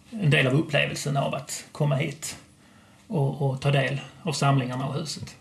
en 0.10 0.30
del 0.30 0.48
av 0.48 0.54
upplevelsen 0.54 1.18
av 1.18 1.36
att 1.36 1.66
komma 1.72 1.96
hit 1.96 2.38
och, 3.08 3.42
och 3.42 3.62
ta 3.62 3.72
del 3.72 4.02
av 4.22 4.34
samlingarna 4.34 4.88
och 4.88 4.94
huset. 4.94 5.36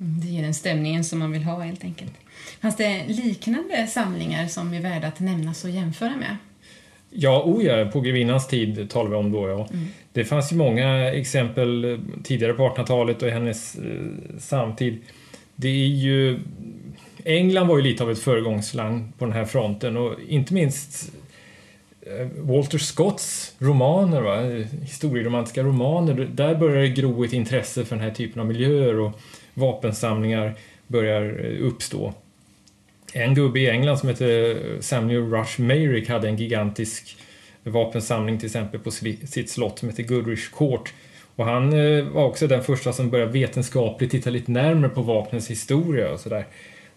Mm, 0.00 0.20
det 0.20 0.26
ger 0.26 0.42
den 0.42 0.54
stämningen 0.54 1.04
som 1.04 1.18
man 1.18 1.32
vill 1.32 1.44
ha 1.44 1.60
helt 1.60 1.84
enkelt. 1.84 2.12
Fanns 2.60 2.76
det 2.76 3.04
liknande 3.08 3.86
samlingar 3.86 4.46
som 4.46 4.74
är 4.74 4.80
värda 4.80 5.06
att 5.06 5.20
nämnas 5.20 5.64
och 5.64 5.70
jämföra 5.70 6.16
med? 6.16 6.36
Ja, 7.16 7.42
oh 7.46 7.64
ja, 7.64 7.84
på 7.92 8.00
grevinnans 8.00 8.46
tid 8.46 8.90
talar 8.90 9.10
vi 9.10 9.16
om 9.16 9.32
då 9.32 9.48
ja. 9.48 9.68
Mm. 9.72 9.86
Det 10.12 10.24
fanns 10.24 10.52
ju 10.52 10.56
många 10.56 11.12
exempel 11.12 12.00
tidigare 12.24 12.52
på 12.52 12.68
1800-talet 12.68 13.22
och 13.22 13.28
hennes 13.28 13.74
eh, 13.74 14.38
samtid. 14.38 14.98
Det 15.56 15.68
är 15.68 15.86
ju... 15.86 16.40
England 17.24 17.66
var 17.66 17.76
ju 17.76 17.82
lite 17.82 18.02
av 18.02 18.10
ett 18.10 18.18
föregångsland 18.18 19.18
på 19.18 19.24
den 19.24 19.34
här 19.34 19.44
fronten 19.44 19.96
och 19.96 20.14
inte 20.28 20.54
minst 20.54 21.12
eh, 22.00 22.26
Walter 22.36 22.78
Scotts 22.78 23.54
romaner, 23.58 24.20
va? 24.20 24.40
historieromantiska 24.82 25.62
romaner, 25.62 26.28
där 26.32 26.54
börjar 26.54 26.82
det 26.82 26.88
gro 26.88 27.24
ett 27.24 27.32
intresse 27.32 27.84
för 27.84 27.96
den 27.96 28.04
här 28.04 28.14
typen 28.14 28.40
av 28.40 28.46
miljöer 28.46 28.98
och 28.98 29.20
vapensamlingar 29.54 30.54
börjar 30.86 31.44
eh, 31.44 31.66
uppstå. 31.66 32.14
En 33.16 33.34
gubbe 33.34 33.60
i 33.60 33.70
England 33.70 33.98
som 33.98 34.08
heter 34.08 34.56
Samuel 34.80 35.30
Rush 35.30 35.60
Mayrick 35.60 36.08
hade 36.08 36.28
en 36.28 36.36
gigantisk 36.36 37.16
vapensamling 37.62 38.38
till 38.38 38.46
exempel 38.46 38.80
på 38.80 38.90
sitt 38.90 39.50
slott 39.50 39.78
som 39.78 39.88
heter 39.88 40.02
Goodrich 40.02 40.50
Court. 40.50 40.92
Och 41.36 41.44
han 41.44 41.72
eh, 41.72 42.04
var 42.04 42.24
också 42.24 42.46
den 42.46 42.62
första 42.62 42.92
som 42.92 43.10
började 43.10 43.32
vetenskapligt 43.32 44.10
titta 44.10 44.30
lite 44.30 44.50
närmare 44.50 44.88
på 44.88 45.02
vapnens 45.02 45.50
historia 45.50 46.12
och 46.12 46.20
sådär. 46.20 46.46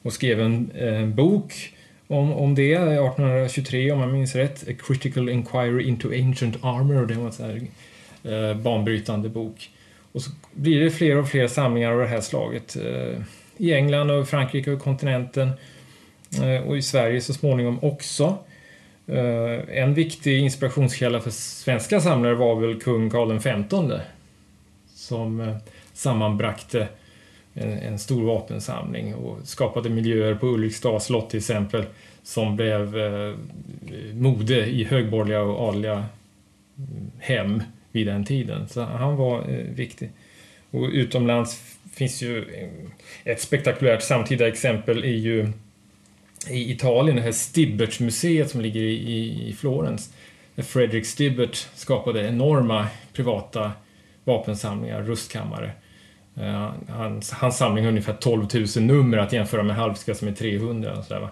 Och 0.02 0.14
skrev 0.14 0.42
en, 0.42 0.72
en 0.76 1.16
bok 1.16 1.54
om, 2.08 2.34
om 2.34 2.56
det 2.56 2.74
1823 2.74 3.92
om 3.92 4.00
jag 4.00 4.10
minns 4.10 4.36
rätt. 4.36 4.70
A 4.70 4.72
Critical 4.88 5.30
Inquiry 5.30 5.84
into 5.84 6.08
Ancient 6.08 6.56
Armor. 6.62 7.06
Det 7.06 7.14
var 7.14 7.26
en 7.26 7.32
sån 7.32 7.46
här 7.46 7.62
eh, 8.50 8.58
banbrytande 8.58 9.30
bok. 9.30 9.70
Och 10.12 10.22
så 10.22 10.32
blir 10.54 10.82
det 10.82 10.92
fler 10.92 11.18
och 11.18 11.30
fler 11.30 11.48
samlingar 11.48 11.92
av 11.92 12.00
det 12.00 12.08
här 12.08 12.22
slaget. 12.22 12.76
Eh, 12.76 13.22
I 13.58 13.74
England 13.74 14.12
och 14.12 14.28
Frankrike 14.28 14.72
och 14.72 14.82
kontinenten. 14.82 15.52
Eh, 16.36 16.68
och 16.68 16.78
i 16.78 16.82
Sverige 16.82 17.22
så 17.22 17.34
småningom 17.34 17.80
också. 17.82 18.38
Eh, 19.08 19.78
en 19.78 19.94
viktig 19.94 20.40
inspirationskälla 20.40 21.20
för 21.20 21.32
svenska 21.32 22.02
samlare 22.02 22.36
var 22.36 22.56
väl 22.56 22.80
kung 22.82 23.10
Karl 23.10 23.40
XV 23.40 24.00
som 24.96 25.40
eh, 25.40 25.56
sammanbrakte 25.94 26.88
en, 27.54 28.00
stor 28.00 28.26
vapensamling 28.26 29.16
och 29.16 29.38
skapade 29.44 29.90
miljöer 29.90 30.36
på 30.36 30.48
Ulriksdals 30.48 31.04
slott 31.04 31.30
till 31.30 31.38
exempel 31.38 31.86
som 32.24 32.56
blev 32.56 32.96
mode 34.14 34.66
i 34.66 34.84
högborgerliga 34.84 35.42
och 35.42 35.70
adliga 35.70 35.94
mm, 36.78 37.12
hem 37.20 37.64
vid 37.92 38.08
den 38.08 38.26
tiden. 38.26 38.68
Så 38.68 38.82
han 38.82 39.16
var 39.16 39.44
viktig. 39.76 40.12
Och 40.72 40.90
utomlands 40.92 41.78
finns 41.94 42.22
ju 42.22 42.46
ett 43.24 43.42
spektakulärt 43.42 44.02
samtida 44.02 44.48
exempel 44.48 45.04
är 45.04 45.18
ju 45.18 45.52
i 46.52 46.72
Italien, 46.72 47.16
det 47.16 47.22
här 47.22 47.32
Stibbert-museet 47.32 48.50
som 48.50 48.62
ligger 48.62 48.82
i, 48.82 49.50
i 49.50 49.54
Florens. 49.54 50.14
Där 50.56 50.64
Fredrik 50.64 51.06
Stibbert 51.06 51.68
skapade 51.76 52.28
enorma 52.28 52.88
privata 53.14 53.72
vapensamlingar, 54.24 55.02
rustkammare. 55.02 55.72
Eh, 56.36 56.44
uh, 56.44 56.72
hans, 56.90 57.32
hans 57.32 57.58
samling 57.58 57.84
har 57.84 57.92
ungefär 57.92 58.14
12 58.14 58.48
000 58.54 58.86
nummer 58.86 59.18
att 59.18 59.34
jämföra 59.34 59.64
med 59.64 59.76
Halvska 59.76 60.16
som 60.16 60.28
är 60.28 60.32
300. 60.32 60.98
Och, 60.98 61.04
sådär, 61.04 61.22
va? 61.22 61.30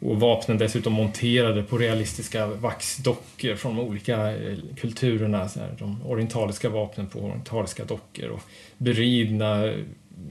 och 0.00 0.20
vapnen 0.20 0.58
dessutom 0.58 0.92
monterade 0.92 1.62
på 1.62 1.78
realistiska 1.78 2.46
vaxdockor 2.46 3.54
från 3.54 3.76
de 3.76 3.82
olika 3.82 4.32
eh, 4.32 4.56
kulturerna. 4.76 5.48
Sådär, 5.48 5.74
de 5.78 6.06
orientaliska 6.06 6.68
vapnen 6.68 7.06
på 7.06 7.18
orientaliska 7.18 7.84
dockor 7.84 8.28
och 8.28 8.42
beridna 8.78 9.72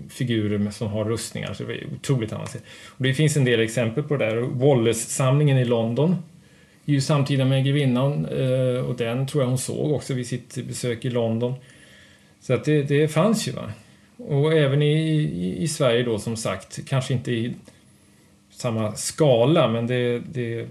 figurer 0.10 0.72
som 0.72 0.88
har 0.88 1.06
rustningar. 1.06 1.54
Så 1.54 1.64
det 1.64 1.74
är 1.74 1.88
otroligt 1.96 2.34
avancerat. 2.34 2.64
Och 2.88 3.04
det 3.04 3.14
finns 3.14 3.38
en 3.38 3.46
del 3.46 3.60
exempel 3.60 4.04
på 4.04 4.18
det 4.18 4.26
där. 4.26 4.38
Wallace-samlingen 4.38 5.58
i 5.58 5.66
London 5.66 6.16
är 6.86 6.92
ju 6.92 7.02
samtida 7.02 7.46
med 7.46 7.66
grevinnan 7.66 8.26
eh, 8.26 8.86
och 8.86 8.96
den 8.96 9.28
tror 9.28 9.44
jag 9.44 9.50
hon 9.50 9.58
såg 9.58 9.92
också 9.92 10.14
vid 10.14 10.28
sitt 10.28 10.68
besök 10.68 11.06
i 11.06 11.10
London. 11.10 11.54
Så 12.42 12.54
att 12.54 12.66
det, 12.66 12.84
det 12.84 13.08
fanns 13.08 13.48
ju. 13.48 13.52
Va? 13.52 13.72
Och 14.18 14.54
även 14.54 14.82
i, 14.82 14.94
i, 14.94 15.64
i, 15.64 15.68
Sverige 15.68 16.04
då 16.04 16.20
som 16.20 16.36
sagt, 16.36 16.80
kanske 16.88 17.14
inte 17.14 17.32
i 17.32 17.54
samma 18.50 18.96
skala 18.96 19.68
men 19.68 19.88
det, 19.88 20.20
det 20.20 20.68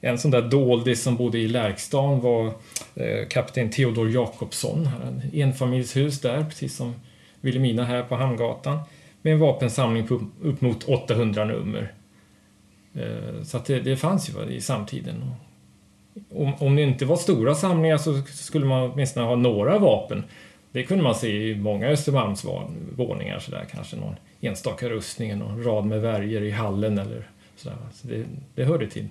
en 0.00 0.18
sån 0.18 0.30
där 0.30 0.42
doldis 0.42 1.02
som 1.02 1.16
bodde 1.16 1.38
i 1.38 1.48
Lärkstan 1.48 2.20
var 2.20 2.46
eh, 2.94 3.28
kapten 3.28 3.70
Theodor 3.70 4.10
Jakobsson. 4.10 4.88
Enfamiljshus 5.32 6.20
där, 6.20 6.44
precis 6.44 6.76
som 6.76 6.94
Vilhelmina 7.40 7.84
här 7.84 8.02
på 8.02 8.16
Hamngatan 8.16 8.78
med 9.22 9.32
en 9.32 9.38
vapensamling 9.38 10.06
på 10.06 10.20
upp 10.42 10.60
mot 10.60 10.84
800 10.84 11.44
nummer. 11.44 11.92
Eh, 12.94 13.42
så 13.42 13.56
att 13.56 13.64
det, 13.64 13.80
det 13.80 13.96
fanns 13.96 14.30
ju 14.30 14.54
i 14.54 14.60
samtiden. 14.60 15.24
Om, 16.30 16.54
om 16.58 16.76
det 16.76 16.82
inte 16.82 17.04
var 17.04 17.16
stora 17.16 17.54
samlingar 17.54 17.98
så 17.98 18.22
skulle 18.22 18.66
man 18.66 18.90
åtminstone 18.90 19.26
ha 19.26 19.36
några 19.36 19.78
vapen. 19.78 20.24
Det 20.72 20.82
kunde 20.82 21.04
man 21.04 21.14
se 21.14 21.50
i 21.50 21.56
många 21.56 21.88
Östermalmsvåningar 21.88 23.38
sådär, 23.38 23.66
kanske 23.70 23.96
någon 23.96 24.16
enstaka 24.40 24.88
rustning, 24.88 25.38
någon 25.38 25.64
rad 25.64 25.84
med 25.84 26.00
värjor 26.00 26.42
i 26.42 26.50
hallen 26.50 26.98
eller 26.98 27.28
sådär. 27.56 27.76
Så 27.92 28.08
det, 28.08 28.24
det 28.54 28.64
hörde 28.64 28.86
till. 28.86 29.08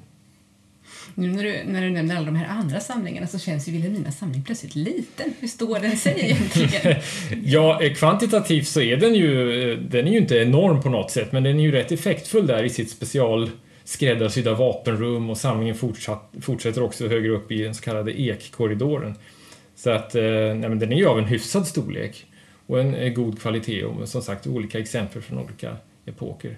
Nu 1.16 1.28
när 1.28 1.44
du, 1.44 1.64
när 1.66 1.82
du 1.82 1.90
nämner 1.90 2.16
alla 2.16 2.26
de 2.26 2.36
här 2.36 2.48
andra 2.48 2.80
samlingarna 2.80 3.28
så 3.28 3.40
känns 3.40 3.68
ju 3.68 3.72
Vilhelminas 3.72 4.18
samling 4.18 4.44
plötsligt 4.44 4.76
liten. 4.76 5.34
Hur 5.40 5.48
står 5.48 5.80
den 5.80 5.98
sig 5.98 6.16
egentligen? 6.20 7.02
ja, 7.44 7.84
eh, 7.84 7.94
kvantitativt 7.94 8.68
så 8.68 8.82
är 8.82 8.98
den 8.98 9.16
ju, 9.16 9.62
eh, 9.72 9.78
den 9.78 10.08
är 10.08 10.12
ju 10.12 10.18
inte 10.18 10.36
enorm 10.36 10.82
på 10.82 10.90
något 10.90 11.12
sätt, 11.12 11.32
men 11.32 11.44
den 11.44 11.60
är 11.60 11.64
ju 11.64 11.72
rätt 11.72 11.92
effektfull 11.92 12.48
där 12.48 12.64
i 12.64 12.70
sitt 12.70 12.90
special 12.90 13.50
skräddarsydda 13.84 14.54
vapenrum 14.54 15.30
och 15.30 15.38
samlingen 15.38 15.76
fortsatt, 15.76 16.34
fortsätter 16.42 16.84
också 16.84 17.08
högre 17.08 17.30
upp 17.30 17.52
i 17.52 17.64
den 17.64 17.76
så 17.76 17.84
kallade 17.84 18.22
ekkorridoren. 18.22 19.16
Så 19.76 19.90
att, 19.90 20.16
eh, 20.16 20.24
nej, 20.24 20.70
men 20.70 20.80
den 20.80 20.92
är 20.92 20.98
ju 20.98 21.08
av 21.08 21.20
en 21.20 21.26
hyfsad 21.26 21.68
storlek 21.68 22.26
och 22.68 22.80
en 22.80 23.14
god 23.14 23.42
kvalitet 23.42 23.84
och 23.84 24.10
som 24.10 24.22
sagt 24.22 24.48
olika 24.48 24.80
exempel 24.80 25.22
från 25.22 25.40
olika 25.40 25.78
epoker. 26.06 26.58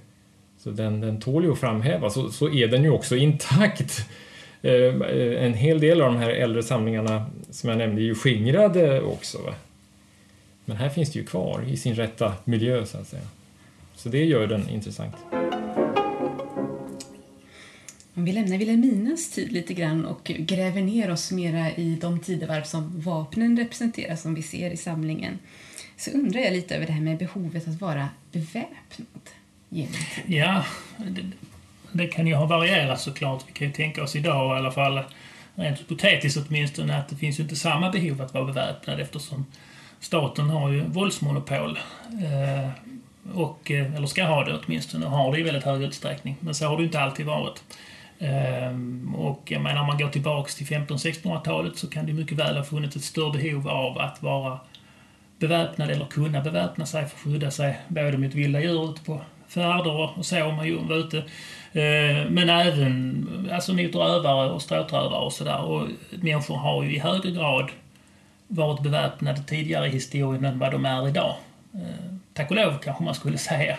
Så 0.63 0.71
den, 0.71 1.01
den 1.01 1.19
tål 1.19 1.43
ju 1.43 1.51
att 1.51 1.59
framhävas 1.59 2.13
så, 2.13 2.31
så 2.31 2.49
är 2.49 2.67
den 2.67 2.83
ju 2.83 2.89
också 2.89 3.15
intakt. 3.15 4.09
Eh, 4.61 4.73
eh, 4.73 5.45
en 5.45 5.53
hel 5.53 5.79
del 5.79 6.01
av 6.01 6.13
de 6.13 6.19
här 6.19 6.29
äldre 6.29 6.63
samlingarna 6.63 7.25
som 7.49 7.69
jag 7.69 7.77
nämnde 7.77 8.01
är 8.01 8.03
ju 8.03 8.15
skingrade 8.15 9.01
också. 9.01 9.37
Va? 9.41 9.53
Men 10.65 10.77
här 10.77 10.89
finns 10.89 11.11
det 11.11 11.19
ju 11.19 11.25
kvar 11.25 11.63
i 11.67 11.77
sin 11.77 11.95
rätta 11.95 12.33
miljö 12.43 12.85
så 12.85 12.97
att 12.97 13.07
säga. 13.07 13.21
Så 13.95 14.09
det 14.09 14.25
gör 14.25 14.47
den 14.47 14.69
intressant. 14.69 15.15
Om 18.13 18.25
vi 18.25 18.31
lämnar 18.31 18.57
Vilhelminas 18.57 19.31
tid 19.31 19.51
lite 19.51 19.73
grann 19.73 20.05
och 20.05 20.23
gräver 20.23 20.81
ner 20.81 21.11
oss 21.11 21.31
mera 21.31 21.71
i 21.71 21.97
de 22.01 22.19
tidevarv 22.19 22.63
som 22.63 23.01
vapnen 23.01 23.57
representerar 23.57 24.15
som 24.15 24.35
vi 24.35 24.41
ser 24.41 24.71
i 24.71 24.77
samlingen 24.77 25.39
så 25.97 26.11
undrar 26.11 26.41
jag 26.41 26.53
lite 26.53 26.75
över 26.75 26.85
det 26.85 26.93
här 26.93 27.01
med 27.01 27.17
behovet 27.17 27.67
att 27.67 27.81
vara 27.81 28.09
beväpnad. 28.31 29.40
Ja, 30.25 30.65
det, 30.97 31.23
det 31.91 32.07
kan 32.07 32.27
ju 32.27 32.35
ha 32.35 32.45
varierat 32.45 33.01
såklart. 33.01 33.43
Vi 33.47 33.51
kan 33.51 33.67
ju 33.67 33.73
tänka 33.73 34.03
oss 34.03 34.15
idag 34.15 34.57
i 34.57 34.59
alla 34.59 34.71
fall, 34.71 34.99
rent 35.55 35.79
hypotetiskt 35.79 36.39
åtminstone, 36.47 36.97
att 36.97 37.09
det 37.09 37.15
finns 37.15 37.39
ju 37.39 37.43
inte 37.43 37.55
samma 37.55 37.89
behov 37.89 38.21
att 38.21 38.33
vara 38.33 38.45
beväpnad 38.45 38.99
eftersom 38.99 39.45
staten 39.99 40.49
har 40.49 40.69
ju 40.69 40.81
våldsmonopol. 40.81 41.79
Eh, 42.23 42.69
och, 43.33 43.71
eh, 43.71 43.95
eller 43.95 44.07
ska 44.07 44.25
ha 44.25 44.45
det 44.45 44.59
åtminstone, 44.65 45.05
och 45.05 45.11
har 45.11 45.31
det 45.31 45.39
i 45.39 45.43
väldigt 45.43 45.63
hög 45.63 45.83
utsträckning. 45.83 46.35
Men 46.39 46.55
så 46.55 46.65
har 46.65 46.77
det 46.77 46.81
ju 46.81 46.87
inte 46.87 46.99
alltid 46.99 47.25
varit. 47.25 47.63
Eh, 48.19 48.77
och 49.15 49.41
jag 49.45 49.61
menar, 49.61 49.81
om 49.81 49.87
man 49.87 49.97
går 49.97 50.09
tillbaks 50.09 50.55
till 50.55 50.67
1500-1600-talet 50.67 51.77
så 51.77 51.87
kan 51.89 52.05
det 52.05 52.13
mycket 52.13 52.37
väl 52.37 52.57
ha 52.57 52.63
funnits 52.63 52.95
ett 52.95 53.03
större 53.03 53.31
behov 53.31 53.69
av 53.69 53.97
att 53.97 54.23
vara 54.23 54.59
beväpnad 55.39 55.89
eller 55.89 56.05
kunna 56.05 56.41
beväpna 56.41 56.85
sig 56.85 57.05
för 57.05 57.15
att 57.15 57.21
skydda 57.21 57.51
sig 57.51 57.79
både 57.87 58.17
mot 58.17 58.33
vilda 58.33 58.61
djur 58.61 58.91
ute 58.91 59.01
på 59.03 59.21
färder 59.53 60.17
och 60.17 60.25
så 60.25 60.43
om 60.43 60.55
man 60.55 60.87
var 60.87 60.95
ute. 60.95 61.17
Eh, 61.73 62.29
men 62.29 62.49
även 62.49 63.49
alltså 63.53 63.73
mot 63.73 63.95
rövare 63.95 64.49
och 64.49 64.61
stråtrövare 64.61 65.19
och 65.25 65.33
sådär. 65.33 65.61
Och 65.61 65.87
människor 66.11 66.55
har 66.55 66.83
ju 66.83 66.95
i 66.95 66.99
högre 66.99 67.31
grad 67.31 67.69
varit 68.47 68.83
beväpnade 68.83 69.43
tidigare 69.43 69.87
i 69.87 69.91
historien 69.91 70.45
än 70.45 70.59
vad 70.59 70.71
de 70.71 70.85
är 70.85 71.07
idag. 71.07 71.35
Eh, 71.73 72.15
tack 72.33 72.51
och 72.51 72.55
lov 72.55 72.77
kanske 72.83 73.03
man 73.03 73.15
skulle 73.15 73.37
säga. 73.51 73.77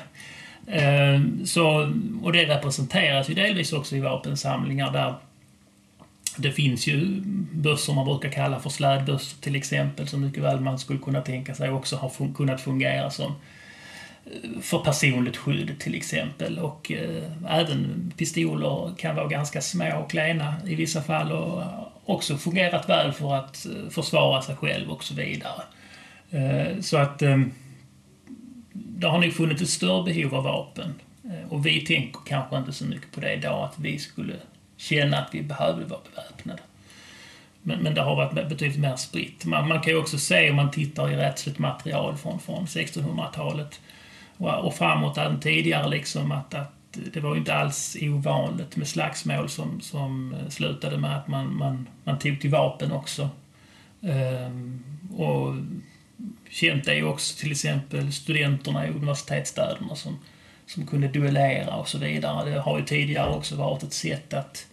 Eh, 0.66 1.20
så, 1.44 1.92
och 2.22 2.32
det 2.32 2.44
representeras 2.44 3.30
ju 3.30 3.34
delvis 3.34 3.72
också 3.72 3.96
i 3.96 4.00
vapensamlingar 4.00 4.92
där 4.92 5.14
det 6.36 6.52
finns 6.52 6.86
ju 6.86 7.20
bössor 7.52 7.94
man 7.94 8.04
brukar 8.04 8.28
kalla 8.28 8.60
för 8.60 8.70
slädbössor 8.70 9.40
till 9.40 9.56
exempel, 9.56 10.08
som 10.08 10.20
mycket 10.20 10.42
väl 10.42 10.60
man 10.60 10.78
skulle 10.78 10.98
kunna 10.98 11.20
tänka 11.20 11.54
sig 11.54 11.70
också 11.70 11.96
har 11.96 12.08
fun 12.08 12.34
kunnat 12.34 12.60
fungera 12.60 13.10
som 13.10 13.26
eh, 13.26 13.36
för 14.60 14.78
personligt 14.78 15.36
skydd 15.36 15.80
till 15.80 15.94
exempel. 15.94 16.58
Och 16.58 16.92
eh, 16.92 17.22
även 17.48 18.12
pistoler 18.16 18.94
kan 18.96 19.16
vara 19.16 19.28
ganska 19.28 19.60
små 19.60 19.98
och 20.04 20.10
klena 20.10 20.54
i 20.66 20.74
vissa 20.74 21.02
fall 21.02 21.32
och 21.32 21.62
också 22.04 22.36
fungerat 22.36 22.88
väl 22.88 23.12
för 23.12 23.34
att 23.34 23.66
eh, 23.66 23.90
försvara 23.90 24.42
sig 24.42 24.56
själv 24.56 24.90
och 24.90 25.04
så 25.04 25.14
vidare. 25.14 25.62
Eh, 26.30 26.80
så 26.80 26.96
att 26.96 27.22
eh, 27.22 27.38
det 28.72 29.06
har 29.06 29.18
nog 29.18 29.32
funnits 29.32 29.62
ett 29.62 29.68
större 29.68 30.02
behov 30.02 30.34
av 30.34 30.44
vapen. 30.44 30.94
Eh, 31.24 31.52
och 31.52 31.66
vi 31.66 31.80
tänker 31.80 32.20
kanske 32.26 32.56
inte 32.56 32.72
så 32.72 32.84
mycket 32.84 33.12
på 33.12 33.20
det 33.20 33.32
idag, 33.32 33.64
att 33.64 33.78
vi 33.78 33.98
skulle 33.98 34.34
känna 34.76 35.18
att 35.18 35.34
vi 35.34 35.42
behövde 35.42 35.84
vara 35.84 36.00
beväpnade. 36.14 36.62
Men, 37.62 37.78
men 37.78 37.94
det 37.94 38.02
har 38.02 38.16
varit 38.16 38.48
betydligt 38.48 38.78
mer 38.78 38.96
spritt. 38.96 39.44
Man, 39.44 39.68
man 39.68 39.80
kan 39.80 39.92
ju 39.92 39.98
också 39.98 40.18
se 40.18 40.50
om 40.50 40.56
man 40.56 40.70
tittar 40.70 41.10
i 41.10 41.16
rättsligt 41.16 41.58
material 41.58 42.16
från, 42.16 42.40
från 42.40 42.66
1600-talet 42.66 43.80
och, 44.42 44.74
framåt 44.74 45.18
än 45.18 45.40
tidigare 45.40 45.88
liksom 45.88 46.32
att, 46.32 46.54
att 46.54 46.72
det 46.92 47.20
var 47.20 47.34
ju 47.34 47.38
inte 47.38 47.54
alls 47.54 47.96
ovanligt 48.00 48.76
med 48.76 48.88
slagsmål 48.88 49.48
som, 49.48 49.80
som 49.80 50.34
eh, 50.34 50.48
slutade 50.48 50.98
med 50.98 51.16
att 51.16 51.28
man, 51.28 51.56
man, 51.56 51.88
man 52.04 52.18
tog 52.18 52.40
till 52.40 52.50
vapen 52.50 52.92
också. 52.92 53.28
Ehm, 54.02 54.84
och 55.16 55.54
känt 56.50 56.88
är 56.88 56.94
ju 56.94 57.04
också 57.04 57.40
till 57.40 57.50
exempel 57.50 58.12
studenterna 58.12 58.86
i 58.86 58.90
universitetsstäderna 58.90 59.94
som, 59.94 60.18
som 60.66 60.86
kunde 60.86 61.08
duellera 61.08 61.76
och 61.76 61.88
så 61.88 61.98
vidare. 61.98 62.50
Det 62.50 62.60
har 62.60 62.78
ju 62.78 62.84
tidigare 62.84 63.30
också 63.30 63.56
varit 63.56 63.82
ett 63.82 63.92
sätt 63.92 64.34
att 64.34 64.66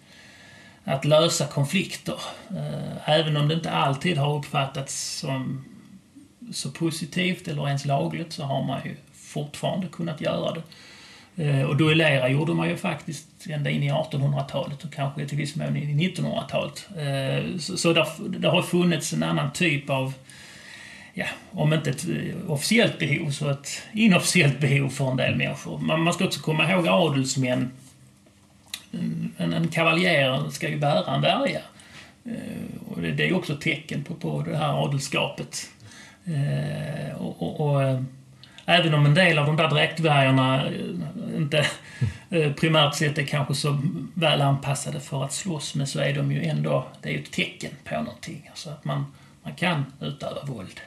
att 0.84 1.06
lösa 1.06 1.46
konflikter. 1.46 2.22
Ehm, 2.50 2.98
även 3.06 3.38
om 3.38 3.48
det 3.48 3.54
inte 3.54 3.72
alltid 3.72 4.18
har 4.18 4.38
uppfattats 4.38 5.20
som 5.20 5.66
så 6.54 6.72
positivt 6.72 7.48
eller 7.48 7.68
ens 7.68 7.86
lagligt 7.86 8.34
så 8.34 8.44
har 8.44 8.64
man 8.64 8.82
ju 8.86 8.96
fortfarande 9.30 9.88
kunnat 9.88 10.22
göra 10.22 10.54
det. 10.54 10.62
Eh, 11.40 11.62
och 11.62 11.78
duellera 11.78 12.30
gjorde 12.30 12.54
man 12.54 12.70
ju 12.70 12.78
faktiskt 12.78 13.28
ända 13.50 13.70
in 13.70 13.84
i 13.84 13.92
1800-talet 13.92 14.84
och 14.84 14.94
kanske 14.94 15.26
till 15.26 15.38
viss 15.38 15.56
mån 15.56 15.78
in 15.78 16.00
i 16.00 16.10
1900-talet. 16.10 16.90
Eh, 16.98 17.58
så 17.58 17.94
det, 18.40 18.48
har 18.48 18.62
funnits 18.62 19.14
en 19.14 19.24
annan 19.24 19.54
typ 19.54 19.90
av, 19.90 20.14
ja, 21.14 21.26
om 21.52 21.74
inte 21.74 21.90
ett 21.90 22.06
eh, 22.10 22.52
officiellt 22.52 23.00
behov 23.00 23.32
så 23.32 23.50
ett 23.50 23.82
inofficiellt 23.94 24.60
behov 24.60 24.90
för 24.90 25.12
en 25.12 25.18
del 25.18 25.36
människor. 25.36 25.80
Man 25.80 26.14
ska 26.14 26.26
också 26.26 26.42
komma 26.42 26.72
ihåg 26.72 26.88
adelsmän 26.88 27.72
mm, 28.94 29.32
en, 29.38 29.54
en 29.54 29.68
kavaljer 29.68 30.50
ska 30.50 30.70
ju 30.70 30.78
bära 30.78 31.16
en 31.16 31.22
värja. 31.22 31.62
Och 32.90 33.02
det, 33.02 33.12
det 33.12 33.30
är 33.30 33.34
också 33.34 33.54
ett 33.54 33.62
tecken 33.62 34.04
på, 34.04 34.14
på 34.14 34.42
det 34.42 34.58
här 34.58 34.86
adelskapet. 34.86 35.70
Och, 37.18 37.42
och, 37.42 37.60
och, 37.60 38.04
även 38.70 38.94
om 38.94 39.06
en 39.06 39.14
del 39.14 39.38
av 39.40 39.46
de 39.46 39.56
där 39.56 39.70
dräktvärjorna 39.70 40.66
eh, 40.66 40.72
inte 41.38 41.66
eh, 42.30 42.52
primärt 42.52 42.96
sett 42.96 43.18
är 43.18 43.26
kanske 43.26 43.56
så 43.56 43.82
väl 44.14 44.42
anpassade 44.42 45.00
för 45.00 45.24
att 45.24 45.34
slåss 45.34 45.76
med 45.76 45.90
så 45.90 46.00
är 46.00 46.14
de 46.14 46.32
ju 46.32 46.44
ändå, 46.44 46.88
det 47.02 47.10
är 47.10 47.14
ju 47.14 47.20
ett 47.20 47.32
tecken 47.32 47.72
på 47.84 47.96
någonting. 47.96 48.48
Alltså 48.50 48.70
att 48.70 48.86
man, 48.86 49.06
man 49.44 49.56
kan 49.56 49.86
utöva 50.02 50.44
våld. 50.44 50.82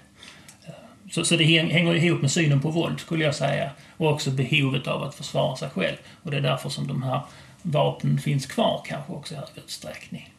Eh, 0.66 0.72
så, 1.10 1.24
så 1.24 1.36
det 1.36 1.44
hänger 1.44 1.94
ihop 1.94 2.20
med 2.20 2.30
synen 2.30 2.60
på 2.60 2.70
våld 2.70 3.00
skulle 3.00 3.24
jag 3.24 3.34
säga. 3.34 3.70
Och 3.96 4.10
också 4.10 4.30
behovet 4.30 4.86
av 4.86 5.02
att 5.02 5.14
försvara 5.14 5.56
sig 5.56 5.70
själv. 5.70 5.96
Och 6.22 6.30
det 6.30 6.36
är 6.36 6.40
därför 6.40 6.68
som 6.68 6.86
de 6.86 7.02
här 7.02 7.20
vapnen 7.62 8.18
finns 8.18 8.46
kvar 8.46 8.82
kanske 8.84 9.12
också 9.12 9.34
i 9.34 9.36
hög 9.36 9.48
utsträckning. 9.54 10.31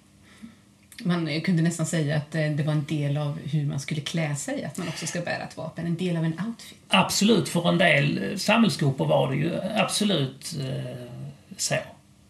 Man 1.03 1.41
kunde 1.41 1.61
nästan 1.61 1.85
säga 1.85 2.17
att 2.17 2.35
eh, 2.35 2.51
det 2.51 2.63
var 2.63 2.73
en 2.73 2.85
del 2.85 3.17
av 3.17 3.39
hur 3.43 3.65
man 3.65 3.79
skulle 3.79 4.01
klä 4.01 4.35
sig, 4.35 4.63
att 4.63 4.77
man 4.77 4.87
också 4.87 5.07
ska 5.07 5.21
bära 5.21 5.43
ett 5.43 5.57
vapen, 5.57 5.85
en 5.85 5.97
del 5.97 6.17
av 6.17 6.25
en 6.25 6.39
outfit. 6.47 6.77
Absolut, 6.87 7.49
för 7.49 7.69
en 7.69 7.77
del 7.77 8.23
eh, 8.23 8.37
samhällsgrupper 8.37 9.05
var 9.05 9.29
det 9.29 9.35
ju 9.35 9.51
absolut 9.75 10.55
eh, 10.59 11.07
så. 11.57 11.75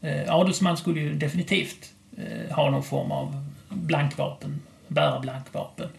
Eh, 0.01 0.35
adelsman 0.35 0.77
skulle 0.77 0.99
ju 0.99 1.13
definitivt 1.13 1.91
eh, 2.17 2.55
ha 2.55 2.69
någon 2.69 2.83
form 2.83 3.11
av 3.11 3.45
blankvapen, 3.69 4.61
bära 4.87 5.19
blankvapen. 5.19 5.89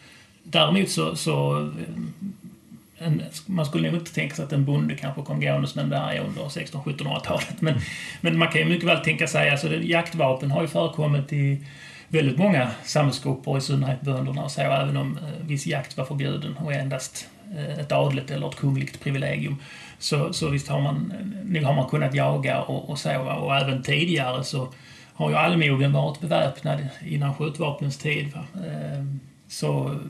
Däremot 0.43 0.91
så, 0.91 1.17
så 1.17 1.61
eh, 1.61 3.07
en, 3.07 3.23
man 3.47 3.67
skulle 3.67 3.91
nog 3.91 4.01
inte 4.01 4.15
tänka 4.15 4.35
sig 4.35 4.45
att 4.45 4.53
en 4.53 4.65
bonde 4.65 4.95
kanske 4.95 5.23
kom 5.23 5.41
gåendes 5.41 5.75
med 5.75 5.85
en 5.85 5.91
värja 5.91 6.23
under 6.23 6.43
1600-1700-talet. 6.43 7.61
Men, 7.61 7.81
men 8.21 8.39
man 8.39 8.49
kan 8.49 8.61
ju 8.61 8.69
mycket 8.69 8.89
väl 8.89 9.05
tänka 9.05 9.27
sig, 9.27 9.51
alltså 9.51 9.75
jaktvapen 9.75 10.51
har 10.51 10.63
ju 10.63 10.69
förekommit 10.69 11.33
i 11.33 11.67
väldigt 12.15 12.39
många 12.39 12.71
samhällsgrupper, 12.85 13.59
i 13.59 13.61
synnerhet 13.61 14.01
bönderna 14.01 14.45
och 14.45 14.51
så, 14.51 14.61
även 14.61 14.97
om 14.97 15.19
eh, 15.19 15.47
viss 15.47 15.67
jakt 15.67 15.97
var 15.97 16.05
förbjuden 16.05 16.57
och 16.57 16.73
endast 16.73 17.29
eh, 17.57 17.79
ett 17.79 17.93
adligt 17.93 18.31
eller 18.31 18.49
ett 18.49 18.57
kungligt 18.57 19.01
privilegium. 19.01 19.57
Så, 19.99 20.33
så 20.33 20.49
visst 20.49 20.69
har 20.69 20.81
man, 20.81 21.13
nog 21.45 21.63
har 21.63 21.75
man 21.75 21.89
kunnat 21.89 22.15
jaga 22.15 22.63
och, 22.63 22.91
och 22.91 22.99
så, 22.99 23.19
och 23.19 23.57
även 23.57 23.83
tidigare 23.83 24.45
så 24.45 24.69
har 25.15 25.31
ju 25.31 25.37
allmogen 25.37 25.93
varit 25.93 26.21
beväpnad 26.21 26.89
innan 27.07 27.35
skjutvapnens 27.35 27.99
tid. 27.99 28.33
Va? 28.33 28.45
Eh, 28.67 29.05
så 29.49 30.01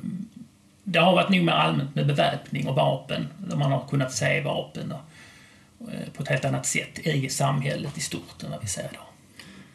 det 0.84 0.98
har 0.98 1.12
varit 1.12 1.28
nog 1.28 1.44
mer 1.44 1.52
allmänt 1.52 1.94
med 1.94 2.06
beväpning 2.06 2.68
och 2.68 2.74
vapen, 2.74 3.28
där 3.38 3.56
man 3.56 3.72
har 3.72 3.88
kunnat 3.88 4.12
se 4.12 4.40
vapen 4.40 4.92
och, 4.92 5.92
eh, 5.92 6.12
på 6.16 6.22
ett 6.22 6.28
helt 6.28 6.44
annat 6.44 6.66
sätt 6.66 6.98
i 6.98 7.28
samhället 7.28 7.98
i 7.98 8.00
stort 8.00 8.42
än 8.44 8.50
vad 8.50 8.60
vi 8.60 8.66
ser 8.66 8.88
idag. 8.92 9.13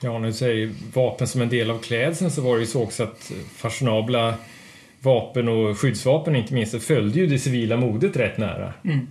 Ja, 0.01 0.19
när 0.19 0.27
du 0.27 0.33
säger 0.33 0.71
vapen 0.93 1.27
som 1.27 1.41
en 1.41 1.49
del 1.49 1.71
av 1.71 1.79
klädseln 1.79 2.31
så 2.31 2.41
var 2.41 2.55
det 2.55 2.61
ju 2.61 2.67
så 2.67 2.83
också 2.83 3.03
att 3.03 3.31
fashionabla 3.55 4.33
vapen 5.01 5.47
och 5.47 5.79
skyddsvapen 5.79 6.35
inte 6.35 6.53
minst 6.53 6.83
följde 6.83 7.19
ju 7.19 7.27
det 7.27 7.39
civila 7.39 7.77
modet 7.77 8.17
rätt 8.17 8.37
nära. 8.37 8.73
Mm. 8.83 9.07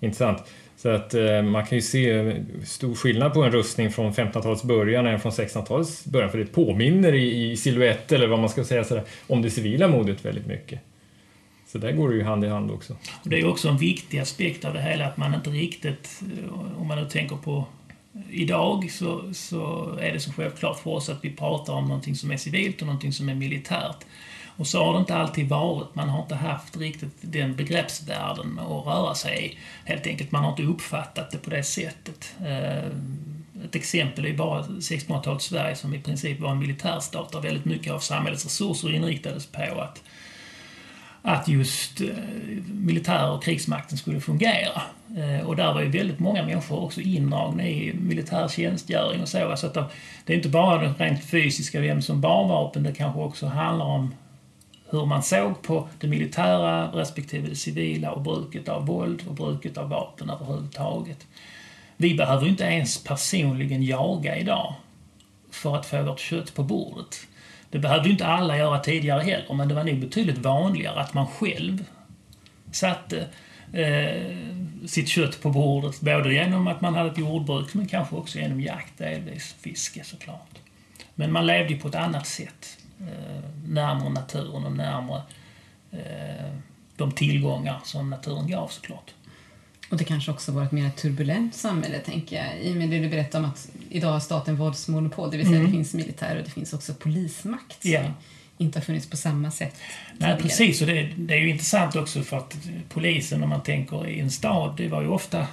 Intressant. 0.00 0.38
Så 0.76 0.88
att 0.88 1.14
eh, 1.14 1.42
man 1.42 1.66
kan 1.66 1.78
ju 1.78 1.82
se 1.82 2.34
stor 2.64 2.94
skillnad 2.94 3.34
på 3.34 3.42
en 3.42 3.52
rustning 3.52 3.90
från 3.90 4.12
1500-talets 4.12 4.62
början 4.62 5.06
än 5.06 5.20
från 5.20 5.32
1600-talets 5.32 6.04
början 6.04 6.30
för 6.30 6.38
det 6.38 6.46
påminner 6.46 7.14
i, 7.14 7.50
i 7.50 7.56
silhuett 7.56 8.12
eller 8.12 8.26
vad 8.26 8.38
man 8.38 8.48
ska 8.48 8.64
säga 8.64 8.84
sådär, 8.84 9.04
om 9.26 9.42
det 9.42 9.50
civila 9.50 9.88
modet 9.88 10.24
väldigt 10.24 10.46
mycket. 10.46 10.80
Så 11.66 11.78
där 11.78 11.92
går 11.92 12.08
det 12.08 12.16
ju 12.16 12.22
hand 12.22 12.44
i 12.44 12.48
hand 12.48 12.70
också. 12.70 12.92
Och 12.92 13.28
det 13.30 13.40
är 13.40 13.46
också 13.46 13.68
en 13.68 13.76
viktig 13.76 14.18
aspekt 14.18 14.64
av 14.64 14.74
det 14.74 14.82
hela 14.82 15.06
att 15.06 15.16
man 15.16 15.34
inte 15.34 15.50
riktigt, 15.50 16.20
om 16.78 16.86
man 16.86 16.98
nu 16.98 17.08
tänker 17.08 17.36
på 17.36 17.66
idag, 18.30 18.90
så, 18.90 19.34
så 19.34 19.92
är 20.00 20.12
det 20.12 20.20
så 20.20 20.32
självklart 20.32 20.78
för 20.78 20.90
oss 20.90 21.08
att 21.08 21.24
vi 21.24 21.30
pratar 21.30 21.72
om 21.72 21.84
någonting 21.84 22.16
som 22.16 22.30
är 22.30 22.36
civilt 22.36 22.80
och 22.80 22.86
någonting 22.86 23.12
som 23.12 23.28
är 23.28 23.34
militärt. 23.34 24.04
Och 24.58 24.66
så 24.66 24.84
har 24.84 24.92
det 24.92 24.98
inte 24.98 25.14
alltid 25.14 25.48
varit. 25.48 25.94
Man 25.94 26.08
har 26.08 26.22
inte 26.22 26.34
haft 26.34 26.76
riktigt 26.76 27.14
den 27.20 27.56
begreppsvärlden 27.56 28.58
att 28.58 28.86
röra 28.86 29.14
sig 29.14 29.46
i. 29.46 29.58
Helt 29.84 30.06
enkelt, 30.06 30.32
man 30.32 30.44
har 30.44 30.50
inte 30.50 30.62
uppfattat 30.62 31.30
det 31.30 31.38
på 31.38 31.50
det 31.50 31.62
sättet. 31.62 32.34
Eh, 32.40 32.86
ett 33.64 33.74
exempel 33.74 34.26
är 34.26 34.36
bara 34.36 34.62
1600-talets 34.62 35.44
Sverige 35.44 35.76
som 35.76 35.94
i 35.94 35.98
princip 35.98 36.40
var 36.40 36.50
en 36.50 36.58
militärstat 36.58 37.32
där 37.32 37.40
väldigt 37.40 37.64
mycket 37.64 37.92
av 37.92 37.98
samhällets 37.98 38.44
resurser 38.44 38.94
inriktades 38.94 39.46
på 39.46 39.80
att 39.80 40.02
att 41.28 41.48
just 41.48 42.00
eh, 42.00 42.06
militär 42.66 43.30
och 43.30 43.42
krigsmakten 43.42 43.98
skulle 43.98 44.20
fungera. 44.20 44.82
Eh, 45.16 45.46
och 45.46 45.56
där 45.56 45.74
var 45.74 45.80
ju 45.80 45.88
väldigt 45.88 46.18
många 46.18 46.42
människor 46.42 46.82
också 46.82 47.00
indragna 47.00 47.68
i 47.68 47.94
militär 47.94 48.48
tjänstgöring 48.48 49.22
och 49.22 49.28
så. 49.28 49.54
så 49.56 49.66
att 49.66 49.74
det 50.24 50.32
är 50.32 50.36
inte 50.36 50.48
bara 50.48 50.82
det 50.82 51.04
rent 51.04 51.24
fysiska, 51.24 51.80
vem 51.80 52.02
som 52.02 52.20
bar 52.20 52.48
vapen, 52.48 52.82
det 52.82 52.92
kanske 52.92 53.20
också 53.20 53.46
handlar 53.46 53.86
om 53.86 54.14
hur 54.90 55.06
man 55.06 55.22
såg 55.22 55.62
på 55.62 55.88
det 55.98 56.06
militära 56.06 56.86
respektive 56.86 57.48
det 57.48 57.56
civila 57.56 58.10
och 58.10 58.22
bruket 58.22 58.68
av 58.68 58.86
våld 58.86 59.22
och 59.28 59.34
bruket 59.34 59.78
av 59.78 59.88
vapen 59.88 60.30
överhuvudtaget. 60.30 61.26
Vi 61.96 62.14
behöver 62.14 62.46
inte 62.46 62.64
ens 62.64 63.04
personligen 63.04 63.82
jaga 63.82 64.36
idag 64.36 64.74
för 65.50 65.76
att 65.76 65.86
få 65.86 66.02
vårt 66.02 66.20
kött 66.20 66.54
på 66.54 66.62
bordet. 66.62 67.26
Det 67.70 67.78
behövde 67.78 68.08
ju 68.08 68.12
inte 68.12 68.26
alla 68.26 68.56
göra 68.56 68.78
tidigare 68.78 69.22
heller, 69.22 69.54
men 69.54 69.68
det 69.68 69.74
var 69.74 69.84
nog 69.84 69.98
betydligt 70.00 70.38
vanligare 70.38 71.00
att 71.00 71.14
man 71.14 71.26
själv 71.26 71.84
satte 72.72 73.26
eh, 73.72 74.36
sitt 74.86 75.08
kött 75.08 75.42
på 75.42 75.50
bordet. 75.50 76.00
Både 76.00 76.34
genom 76.34 76.66
att 76.66 76.80
man 76.80 76.94
hade 76.94 77.10
ett 77.10 77.18
jordbruk, 77.18 77.74
men 77.74 77.86
kanske 77.86 78.16
också 78.16 78.38
genom 78.38 78.60
jakt, 78.60 78.98
delvis 78.98 79.56
fiske 79.60 80.04
såklart. 80.04 80.58
Men 81.14 81.32
man 81.32 81.46
levde 81.46 81.72
ju 81.72 81.80
på 81.80 81.88
ett 81.88 81.94
annat 81.94 82.26
sätt. 82.26 82.78
Eh, 83.00 83.50
närmare 83.66 84.08
naturen 84.08 84.64
och 84.64 84.72
närmare 84.72 85.22
eh, 85.90 86.52
de 86.96 87.12
tillgångar 87.12 87.80
som 87.84 88.10
naturen 88.10 88.48
gav 88.48 88.68
såklart. 88.68 89.14
Och 89.90 89.96
det 89.96 90.04
kanske 90.04 90.30
också 90.30 90.52
var 90.52 90.62
ett 90.62 90.72
mer 90.72 90.90
turbulent 90.90 91.54
samhälle, 91.54 91.98
tänker 91.98 92.36
jag. 92.36 92.60
I 92.60 92.72
och 92.72 92.76
med 92.76 92.90
det 92.90 92.98
du 92.98 93.08
berättade 93.08 93.44
om 93.44 93.50
att 93.50 93.68
idag 93.90 94.12
har 94.12 94.20
staten 94.20 94.56
våldsmonopol, 94.56 95.30
det 95.30 95.36
vill 95.36 95.46
säga 95.46 95.58
mm. 95.58 95.70
det 95.70 95.76
finns 95.76 95.94
militär 95.94 96.36
och 96.36 96.44
det 96.44 96.50
finns 96.50 96.72
också 96.72 96.94
polismakt 96.94 97.82
som 97.82 97.90
yeah. 97.90 98.10
inte 98.58 98.78
har 98.78 98.84
funnits 98.84 99.10
på 99.10 99.16
samma 99.16 99.50
sätt 99.50 99.76
Nej, 99.76 100.18
tidigare. 100.18 100.42
precis. 100.42 100.80
Och 100.80 100.86
det, 100.86 101.10
det, 101.16 101.34
är 101.34 101.38
ju 101.38 101.50
intressant 101.50 101.96
också 101.96 102.22
för 102.22 102.36
att 102.36 102.56
polisen, 102.88 103.42
om 103.42 103.48
man 103.48 103.62
tänker 103.62 104.08
i 104.08 104.20
en 104.20 104.30
stad, 104.30 104.74
det 104.76 104.88
var 104.88 105.02
ju 105.02 105.08
ofta 105.08 105.46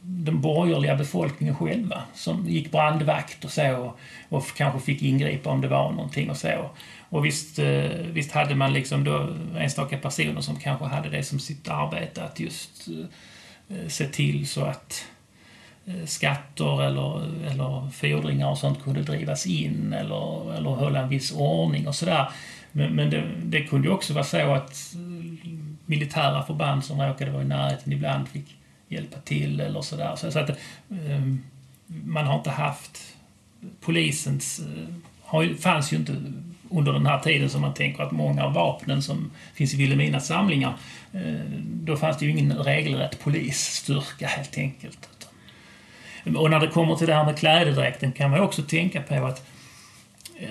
den 0.00 0.40
borgerliga 0.40 0.96
befolkningen 0.96 1.56
själva 1.56 2.02
som 2.14 2.48
gick 2.48 2.70
brandvakt 2.70 3.44
och 3.44 3.50
så 3.50 3.76
och, 3.76 3.98
och 4.28 4.46
kanske 4.56 4.80
fick 4.80 5.02
ingripa 5.02 5.50
om 5.50 5.60
det 5.60 5.68
var 5.68 5.92
någonting 5.92 6.30
och 6.30 6.36
så. 6.36 6.70
Och 7.08 7.24
visst, 7.24 7.58
eh, 7.58 7.90
visst 8.12 8.32
hade 8.32 8.54
man 8.54 8.72
liksom 8.72 9.04
då 9.04 9.28
enstaka 9.58 9.98
personer 9.98 10.40
som 10.40 10.56
kanske 10.56 10.84
hade 10.84 11.08
det 11.08 11.22
som 11.22 11.38
sitt 11.38 11.68
arbete 11.68 12.24
att 12.24 12.40
just 12.40 12.88
eh, 13.68 13.88
se 13.88 14.08
till 14.08 14.48
så 14.48 14.64
att 14.64 15.04
eh, 15.86 16.04
skatter 16.04 16.82
eller, 16.82 17.22
eller 17.50 17.90
fordringar 17.90 18.50
och 18.50 18.58
sånt 18.58 18.82
kunde 18.82 19.02
drivas 19.02 19.46
in 19.46 19.92
eller, 19.92 20.54
eller 20.54 20.70
hålla 20.70 21.00
en 21.00 21.08
viss 21.08 21.32
ordning 21.32 21.88
och 21.88 21.94
sådär. 21.94 22.28
Men, 22.72 22.94
men 22.94 23.10
det, 23.10 23.24
det 23.44 23.62
kunde 23.62 23.88
ju 23.88 23.94
också 23.94 24.14
vara 24.14 24.24
så 24.24 24.52
att 24.52 24.94
militära 25.86 26.42
förband 26.42 26.84
som 26.84 27.00
råkade 27.00 27.30
vara 27.30 27.42
i 27.42 27.46
närheten 27.46 27.92
ibland 27.92 28.28
fick 28.28 28.56
hjälpa 28.88 29.18
till 29.18 29.60
eller 29.60 29.80
sådär. 29.80 30.16
Så, 30.16 30.30
så 30.30 30.38
att 30.38 30.50
um, 30.88 31.42
man 31.86 32.26
har 32.26 32.38
inte 32.38 32.50
haft 32.50 33.16
polisens... 33.80 34.60
Uh, 34.60 34.94
har, 35.22 35.54
fanns 35.54 35.92
ju 35.92 35.96
inte 35.96 36.16
under 36.70 36.92
den 36.92 37.06
här 37.06 37.18
tiden 37.18 37.50
som 37.50 37.60
man 37.60 37.74
tänker 37.74 38.02
att 38.02 38.12
många 38.12 38.44
av 38.44 38.52
vapnen 38.52 39.02
som 39.02 39.30
finns 39.54 39.74
i 39.74 39.76
Vilhelminas 39.76 40.26
samlingar, 40.26 40.74
eh, 41.12 41.50
då 41.64 41.96
fanns 41.96 42.18
det 42.18 42.24
ju 42.24 42.30
ingen 42.30 42.52
regelrätt 42.52 43.20
polisstyrka 43.20 44.26
helt 44.26 44.58
enkelt. 44.58 45.08
Och 46.36 46.50
när 46.50 46.60
det 46.60 46.66
kommer 46.66 46.96
till 46.96 47.06
det 47.06 47.14
här 47.14 47.24
med 47.24 47.38
klädedräkten 47.38 48.12
kan 48.12 48.30
man 48.30 48.40
också 48.40 48.62
tänka 48.62 49.02
på 49.02 49.14
att 49.14 49.46
eh, 50.40 50.48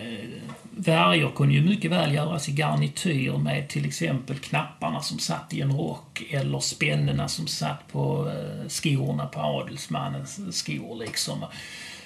Värjor 0.80 1.32
kunde 1.36 1.56
ju 1.56 1.62
mycket 1.62 1.91
väl 1.91 2.13
göras 2.13 2.49
i 2.49 2.51
garnityr 2.51 3.32
med 3.32 3.69
till 3.69 3.86
exempel 3.86 4.38
knapparna 4.38 5.01
som 5.01 5.19
satt 5.19 5.53
i 5.53 5.62
en 5.62 5.77
rock 5.77 6.23
eller 6.32 6.60
spännena 6.60 7.27
som 7.27 7.47
satt 7.47 7.88
på 7.91 8.30
eh, 8.30 8.67
skorna 8.67 9.25
på 9.25 9.39
adelsmannens 9.39 10.58
skor 10.58 10.99
liksom. 10.99 11.45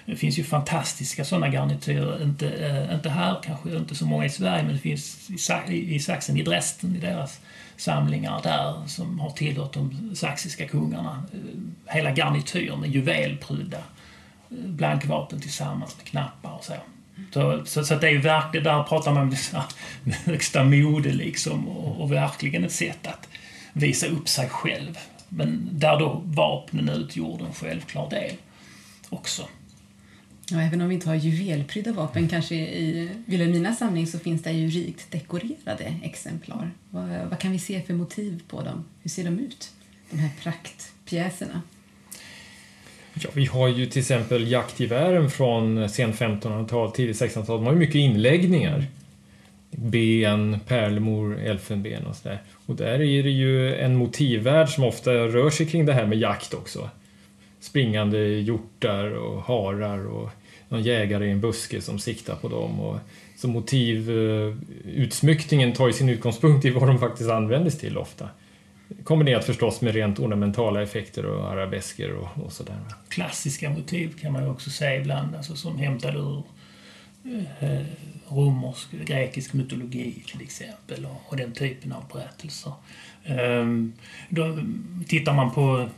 Det 0.05 0.15
finns 0.15 0.39
ju 0.39 0.43
fantastiska 0.43 1.25
sådana 1.25 1.47
garnityrer, 1.47 2.23
inte, 2.23 2.49
eh, 2.49 2.95
inte 2.95 3.09
här 3.09 3.39
kanske, 3.43 3.77
inte 3.77 3.95
så 3.95 4.05
många 4.05 4.25
i 4.25 4.29
Sverige, 4.29 4.63
men 4.63 4.73
det 4.73 4.79
finns 4.79 5.29
i, 5.69 5.95
i 5.95 5.99
Sachsen, 5.99 6.37
i 6.37 6.43
Dresden, 6.43 6.95
i 6.95 6.99
deras 6.99 7.39
samlingar 7.77 8.41
där 8.43 8.87
som 8.87 9.19
har 9.19 9.29
tillhört 9.29 9.73
de 9.73 10.15
saxiska 10.15 10.67
kungarna. 10.67 11.23
Eh, 11.33 11.93
hela 11.95 12.11
garnityr 12.11 12.75
med 12.75 12.89
juvelprydda 12.89 13.77
eh, 13.77 13.83
blankvapen 14.49 15.41
tillsammans 15.41 15.97
med 15.97 16.05
knappar 16.05 16.51
och 16.51 16.63
så. 16.63 16.73
Så, 17.33 17.65
så, 17.65 17.83
så 17.83 17.95
det 17.95 18.07
är 18.07 18.11
ju 18.11 18.21
verkligen, 18.21 18.63
där 18.63 18.83
pratar 18.83 19.13
man 19.13 19.23
om 19.23 19.29
det 19.29 20.13
högsta 20.25 20.63
mode 20.63 21.13
liksom 21.13 21.67
och, 21.67 22.01
och, 22.01 22.11
verkligen 22.11 22.63
ett 22.63 22.71
sätt 22.71 23.07
att 23.07 23.27
visa 23.73 24.07
upp 24.07 24.29
sig 24.29 24.49
själv. 24.49 24.97
Men 25.29 25.69
där 25.71 25.99
då 25.99 26.21
vapnen 26.25 26.89
utgjorde 26.89 27.45
en 27.45 27.53
självklar 27.53 28.09
del 28.09 28.35
också. 29.09 29.47
Ja, 30.51 30.61
även 30.61 30.81
om 30.81 30.89
vi 30.89 30.95
inte 30.95 31.09
har 31.09 31.15
juvelprydda 31.15 31.91
vapen 31.91 32.27
kanske 32.27 32.55
i 32.55 33.09
Vilhelminas 33.25 33.79
samling 33.79 34.07
så 34.07 34.19
finns 34.19 34.43
det 34.43 34.51
ju 34.51 34.67
rikt 34.67 35.11
dekorerade 35.11 35.93
exemplar. 36.03 36.71
Vad, 36.89 37.09
vad 37.29 37.39
kan 37.39 37.51
vi 37.51 37.59
se 37.59 37.81
för 37.81 37.93
motiv 37.93 38.41
på 38.47 38.61
dem? 38.61 38.83
Hur 39.01 39.09
ser 39.09 39.23
de 39.23 39.39
ut? 39.39 39.71
De 40.09 40.17
här 40.17 40.29
praktpjäserna. 40.43 41.61
Ja, 43.13 43.29
vi 43.33 43.45
har 43.45 43.67
ju 43.67 43.85
till 43.85 43.99
exempel 43.99 44.51
jaktgevären 44.51 45.29
från 45.29 45.89
sen 45.89 46.13
1500-tal, 46.13 46.91
tidigt 46.91 47.21
1600-tal. 47.21 47.57
De 47.57 47.65
har 47.65 47.73
ju 47.73 47.79
mycket 47.79 47.95
inläggningar. 47.95 48.85
Ben, 49.71 50.59
pärlemor, 50.67 51.39
elfenben 51.39 52.05
och 52.05 52.15
sådär. 52.15 52.41
Och 52.65 52.75
där 52.75 53.01
är 53.01 53.23
det 53.23 53.29
ju 53.29 53.75
en 53.75 53.95
motivvärld 53.95 54.69
som 54.69 54.83
ofta 54.83 55.11
rör 55.11 55.49
sig 55.49 55.65
kring 55.65 55.85
det 55.85 55.93
här 55.93 56.05
med 56.05 56.17
jakt 56.17 56.53
också. 56.53 56.89
Springande 57.59 58.19
hjortar 58.19 59.11
och 59.11 59.43
harar 59.43 60.07
och 60.07 60.29
någon 60.71 60.83
jägare 60.83 61.27
i 61.27 61.31
en 61.31 61.41
buske 61.41 61.81
som 61.81 61.99
siktar 61.99 62.35
på 62.35 62.47
dem. 62.47 62.79
Och 62.79 62.99
så 63.35 63.47
motivutsmyckningen 63.47 65.69
eh, 65.69 65.75
tar 65.75 65.87
ju 65.87 65.93
sin 65.93 66.09
utgångspunkt 66.09 66.65
i 66.65 66.69
vad 66.69 66.87
de 66.87 66.99
faktiskt 66.99 67.29
användes 67.29 67.77
till 67.77 67.97
ofta. 67.97 68.29
Kombinerat 69.03 69.45
förstås 69.45 69.81
med 69.81 69.93
rent 69.93 70.19
ornamentala 70.19 70.81
effekter 70.81 71.25
och 71.25 71.51
arabesker 71.51 72.13
och, 72.13 72.27
och 72.45 72.51
sådär. 72.51 72.77
Klassiska 73.09 73.69
motiv 73.69 74.13
kan 74.21 74.33
man 74.33 74.43
ju 74.43 74.49
också 74.49 74.69
säga 74.69 75.01
ibland, 75.01 75.35
alltså 75.35 75.55
som 75.55 75.77
hämtade 75.77 76.17
ur 76.17 76.43
eh, 77.59 77.81
romersk, 78.27 78.91
grekisk 79.05 79.53
mytologi 79.53 80.23
till 80.31 80.41
exempel 80.41 81.05
och, 81.05 81.21
och 81.27 81.37
den 81.37 81.51
typen 81.51 81.91
av 81.91 82.03
berättelser. 82.13 82.73
Ehm, 83.25 83.93
då, 84.29 84.57
tittar 85.07 85.33
man 85.33 85.53
på 85.53 85.89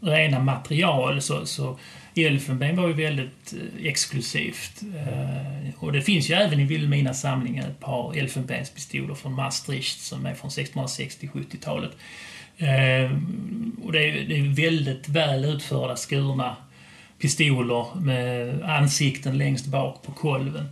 rena 0.00 0.40
material 0.40 1.22
så, 1.22 1.46
så 1.46 1.78
elfenben 2.16 2.76
var 2.76 2.88
ju 2.88 2.92
väldigt 2.92 3.54
eh, 3.54 3.86
exklusivt. 3.86 4.82
Eh, 4.82 5.74
och 5.84 5.92
det 5.92 6.02
finns 6.02 6.30
ju 6.30 6.34
även 6.34 6.60
i 6.60 6.64
Vilhelmina 6.64 7.14
samling 7.14 7.58
ett 7.58 7.80
par 7.80 8.18
elfenbenspistoler 8.18 9.14
från 9.14 9.32
Maastricht 9.32 10.00
som 10.00 10.26
är 10.26 10.34
från 10.34 10.50
1660-70-talet. 10.50 11.90
Eh, 12.58 13.10
och 13.84 13.92
det 13.92 14.10
är, 14.10 14.24
det 14.28 14.38
är 14.38 14.54
väldigt 14.54 15.08
väl 15.08 15.44
utförda 15.44 15.96
skurna 15.96 16.56
pistoler 17.18 18.00
med 18.00 18.62
ansikten 18.62 19.38
längst 19.38 19.66
bak 19.66 20.02
på 20.02 20.12
kolven. 20.12 20.68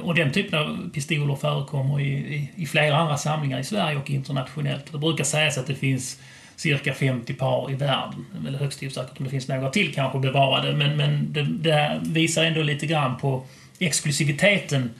Och 0.00 0.14
den 0.14 0.32
typen 0.32 0.58
av 0.58 0.90
pistoler 0.94 1.36
förekommer 1.36 2.00
i, 2.00 2.06
i, 2.06 2.50
i 2.56 2.66
flera 2.66 2.96
andra 2.96 3.16
samlingar 3.16 3.58
i 3.58 3.64
Sverige 3.64 3.96
och 3.96 4.10
internationellt. 4.10 4.92
Det 4.92 4.98
brukar 4.98 5.24
sägas 5.24 5.58
att 5.58 5.66
det 5.66 5.74
finns 5.74 6.20
cirka 6.56 6.94
50 6.94 7.34
par 7.34 7.70
i 7.70 7.74
världen. 7.74 8.26
Det 8.32 8.38
är 8.38 8.42
väl 8.42 8.56
högst 8.56 8.82
osäkert 8.82 9.18
om 9.18 9.24
det 9.24 9.30
finns 9.30 9.48
några 9.48 9.70
till 9.70 9.94
kanske 9.94 10.18
bevarade, 10.18 10.72
men, 10.72 10.96
men 10.96 11.32
det, 11.32 11.42
det 11.42 12.00
visar 12.02 12.44
ändå 12.44 12.62
lite 12.62 12.86
grann 12.86 13.16
på 13.16 13.46
exklusiviteten 13.78 14.90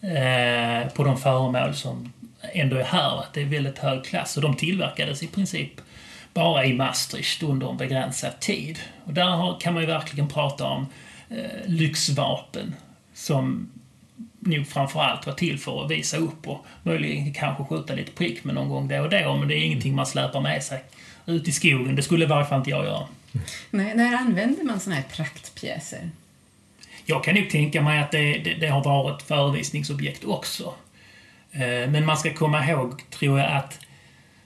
eh, 0.00 0.88
på 0.92 1.04
de 1.04 1.18
föremål 1.18 1.74
som 1.74 2.12
ändå 2.52 2.76
är 2.76 2.84
här. 2.84 3.20
Att 3.20 3.34
det 3.34 3.42
är 3.42 3.46
väldigt 3.46 3.78
hög 3.78 4.04
klass 4.04 4.36
och 4.36 4.42
de 4.42 4.56
tillverkades 4.56 5.22
i 5.22 5.26
princip 5.26 5.80
bara 6.34 6.64
i 6.64 6.72
Maastricht 6.72 7.42
under 7.42 7.70
en 7.70 7.76
begränsad 7.76 8.40
tid. 8.40 8.78
Och 9.04 9.14
där 9.14 9.26
har, 9.26 9.60
kan 9.60 9.74
man 9.74 9.82
ju 9.82 9.86
verkligen 9.86 10.28
prata 10.28 10.64
om 10.64 10.86
eh, 11.28 11.66
lyxvapen 11.66 12.74
som 13.14 13.70
nog 14.40 14.66
framförallt 14.66 15.26
var 15.26 15.32
till 15.32 15.58
för 15.58 15.84
att 15.84 15.90
visa 15.90 16.16
upp 16.16 16.48
och 16.48 16.66
möjligen 16.82 17.34
kanske 17.34 17.64
skjuta 17.64 17.94
lite 17.94 18.12
prick 18.12 18.44
med 18.44 18.54
någon 18.54 18.68
gång 18.68 18.88
då 18.88 19.00
och 19.00 19.10
då, 19.10 19.36
men 19.36 19.48
det 19.48 19.54
är 19.54 19.64
ingenting 19.64 19.94
man 19.94 20.06
släpar 20.06 20.40
med 20.40 20.62
sig 20.62 20.84
ut 21.26 21.48
i 21.48 21.52
skogen. 21.52 21.96
Det 21.96 22.02
skulle 22.02 22.24
i 22.24 22.28
varje 22.28 22.46
fall 22.46 22.58
inte 22.58 22.70
jag 22.70 22.84
göra. 22.84 23.06
Nej, 23.70 23.94
när 23.94 24.16
använder 24.16 24.64
man 24.64 24.80
såna 24.80 24.96
här 24.96 25.02
praktpjäser? 25.02 26.10
Jag 27.04 27.24
kan 27.24 27.34
nog 27.34 27.50
tänka 27.50 27.82
mig 27.82 27.98
att 27.98 28.10
det, 28.10 28.38
det, 28.38 28.54
det 28.54 28.66
har 28.66 28.84
varit 28.84 29.22
förevisningsobjekt 29.22 30.24
också. 30.24 30.74
Eh, 31.52 31.90
men 31.90 32.06
man 32.06 32.16
ska 32.16 32.34
komma 32.34 32.70
ihåg, 32.70 33.10
tror 33.10 33.38
jag, 33.38 33.52
att 33.52 33.80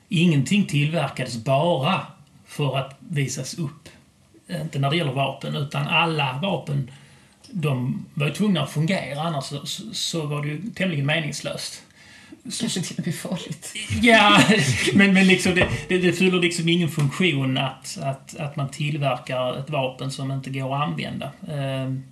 ingenting 0.08 0.66
tillverkades 0.66 1.36
bara 1.36 2.06
för 2.46 2.78
att 2.78 2.96
visas 2.98 3.54
upp. 3.54 3.88
Inte 4.48 4.78
när 4.78 4.90
det 4.90 4.96
gäller 4.96 5.12
vapen, 5.12 5.56
utan 5.56 5.86
alla 5.86 6.38
vapen 6.42 6.90
de 7.52 8.04
var 8.14 8.26
ju 8.26 8.32
tvungna 8.32 8.62
att 8.62 8.70
fungera, 8.70 9.20
annars 9.20 9.44
så, 9.44 9.66
så 9.92 10.26
var 10.26 10.42
det 10.42 10.48
ju 10.48 10.62
tämligen 10.74 11.06
meningslöst. 11.06 11.82
Kanske 12.60 12.80
till 12.80 12.98
och 12.98 13.06
med 13.06 13.14
farligt. 13.14 13.74
Ja, 14.02 14.42
men, 14.94 15.14
men 15.14 15.26
liksom 15.26 15.54
det, 15.54 15.68
det, 15.88 15.98
det 15.98 16.12
fyller 16.12 16.40
liksom 16.40 16.68
ingen 16.68 16.88
funktion 16.88 17.58
att, 17.58 17.98
att, 18.02 18.36
att 18.36 18.56
man 18.56 18.70
tillverkar 18.70 19.58
ett 19.58 19.70
vapen 19.70 20.10
som 20.10 20.32
inte 20.32 20.50
går 20.50 20.76
att 20.76 20.88
använda. 20.88 21.30
Ehm, 21.50 22.02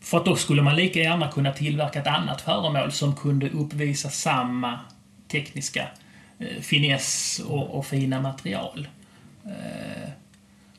för 0.00 0.18
att 0.18 0.24
då 0.24 0.36
skulle 0.36 0.62
man 0.62 0.76
lika 0.76 1.00
gärna 1.00 1.28
kunna 1.28 1.52
tillverka 1.52 2.00
ett 2.00 2.06
annat 2.06 2.40
föremål 2.40 2.92
som 2.92 3.16
kunde 3.16 3.50
uppvisa 3.50 4.10
samma 4.10 4.78
tekniska 5.28 5.88
eh, 6.38 6.60
finess 6.60 7.40
och, 7.46 7.78
och 7.78 7.86
fina 7.86 8.20
material. 8.20 8.88
Eh, 9.44 10.10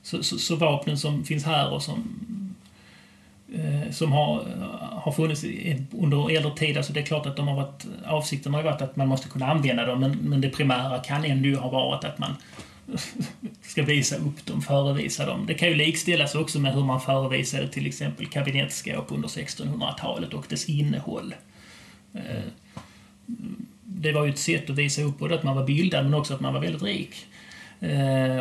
så, 0.04 0.24
så, 0.24 0.38
så, 0.38 0.56
vapnen 0.56 0.98
som 0.98 1.24
finns 1.24 1.46
här 1.46 1.74
och 1.74 1.84
som 1.84 2.18
Eh, 3.54 3.92
som 3.92 4.12
har, 4.12 4.40
eh, 4.40 5.00
har 5.00 5.12
funnits 5.12 5.44
under 5.92 6.38
äldre 6.38 6.52
tid. 6.56 6.78
Alltså 6.78 6.94
det 6.94 7.00
är 7.00 7.06
klart 7.06 7.26
att 7.26 7.36
de 7.36 7.48
har 7.48 7.56
varit, 7.56 7.86
avsikten 8.06 8.54
har 8.54 8.64
varit 8.64 8.82
att 8.82 8.96
man 8.96 9.08
måste 9.08 9.30
kunna 9.30 9.48
använda 9.48 9.86
dem, 9.86 10.00
men, 10.00 10.12
men 10.12 10.42
det 10.42 10.50
primära 10.50 11.00
kan 11.00 11.26
ändå 11.26 11.60
ha 11.60 11.70
varit 11.70 12.04
att 12.04 12.20
man 12.20 12.36
ska 13.62 13.84
visa 13.84 14.16
upp 14.16 14.46
dem, 14.46 14.62
förevisa 14.62 15.26
dem. 15.26 15.46
Det 15.48 15.54
kan 15.54 15.70
ju 15.70 15.76
likställas 15.76 16.36
också 16.36 16.60
med 16.60 16.74
hur 16.74 16.84
man 16.84 17.02
förevisade 17.02 17.68
till 17.68 17.88
exempel 17.88 18.26
kabinettskåp 18.26 19.12
under 19.12 19.28
1600-talet 19.28 20.34
och 20.34 20.46
dess 20.50 20.70
innehåll. 20.70 21.36
Eh, 22.14 22.44
det 23.84 24.12
var 24.12 24.26
ju 24.26 24.32
ett 24.32 24.40
sätt 24.40 24.70
att 24.70 24.78
visa 24.78 25.02
upp 25.02 25.20
både 25.20 25.36
att 25.36 25.44
man 25.44 25.56
var 25.56 25.66
bildad 25.66 26.04
men 26.04 26.14
också 26.14 26.34
att 26.34 26.42
man 26.42 26.54
var 26.54 26.62
väldigt 26.62 26.84
rik. 26.84 27.26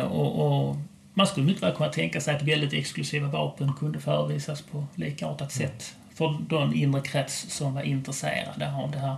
Och, 0.09 0.69
och 0.69 0.75
man 1.21 1.27
skulle 1.27 1.45
mycket 1.45 1.63
väl 1.63 1.75
kunna 1.75 1.89
tänka 1.89 2.21
sig 2.21 2.35
att 2.35 2.41
väldigt 2.43 2.73
exklusiva 2.73 3.27
vapen 3.27 3.73
kunde 3.79 3.99
förevisas 3.99 4.61
på 4.61 4.85
likartat 4.95 5.51
sätt 5.51 5.95
för 6.15 6.37
den 6.49 6.73
inre 6.73 7.01
krets 7.01 7.45
som 7.49 7.73
var 7.73 7.81
intresserade 7.81 8.73
av 8.83 8.91
det 8.91 8.97
här. 8.99 9.15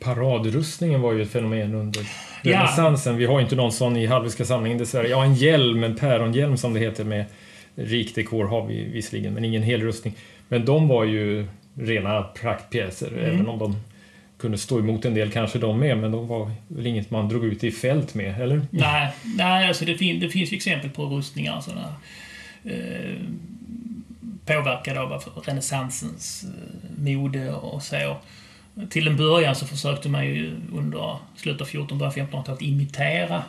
paradrustningen 0.00 1.00
var 1.00 1.12
ju 1.12 1.22
ett 1.22 1.30
fenomen 1.30 1.74
under 1.74 2.00
Ja. 2.42 2.52
renässansen. 2.60 3.16
Vi 3.16 3.26
har 3.26 3.40
inte 3.40 3.56
någon 3.56 3.72
sån 3.72 3.96
i 3.96 4.06
Hallwylska 4.06 4.44
samlingen 4.44 4.78
dessvärre. 4.78 5.08
Ja, 5.08 5.24
en 5.24 5.34
hjälm, 5.34 5.84
en 5.84 5.96
päronhjälm 5.96 6.56
som 6.56 6.74
det 6.74 6.80
heter 6.80 7.04
med 7.04 7.24
rik 7.74 8.14
dekor 8.14 8.44
har 8.44 8.66
vi 8.66 8.84
visserligen, 8.84 9.34
men 9.34 9.44
ingen 9.44 9.62
hel 9.62 9.80
rustning. 9.82 10.14
Men 10.48 10.64
de 10.64 10.88
var 10.88 11.04
ju 11.04 11.46
rena 11.74 12.22
praktpjäser, 12.22 13.08
Mm. 13.08 13.20
även 13.24 13.48
om 13.48 13.58
de 13.58 13.76
kunde 14.38 14.58
stå 14.58 14.78
emot 14.78 15.04
en 15.04 15.14
del 15.14 15.30
kanske 15.30 15.58
de 15.58 15.78
med, 15.78 15.98
men 15.98 16.12
de 16.12 16.28
var 16.28 16.50
väl 16.68 16.86
inget 16.86 17.10
man 17.10 17.28
drog 17.28 17.44
ut 17.44 17.64
i 17.64 17.70
fält 17.70 18.14
med, 18.14 18.40
eller? 18.40 18.66
Nej, 18.70 19.12
nej 19.24 19.68
alltså 19.68 19.84
det, 19.84 19.98
fin, 19.98 20.20
det 20.20 20.28
finns 20.28 20.52
ju 20.52 20.56
exempel 20.56 20.90
på 20.90 21.04
rustningar 21.04 21.60
sådana, 21.60 21.94
eh, 22.64 23.16
påverkade 24.46 25.00
av 25.00 25.22
renässansens 25.46 26.44
eh, 26.44 27.02
mode 27.02 27.52
och 27.52 27.82
så. 27.82 28.16
Till 28.90 29.06
en 29.06 29.16
början 29.16 29.54
så 29.54 29.66
försökte 29.66 30.08
man 30.08 30.26
ju 30.26 30.56
under 30.72 31.16
slutet 31.36 31.60
av 31.60 31.66
1400 31.66 32.06
och 32.06 32.14
1500-talet 32.14 32.62
imitera 32.62 33.42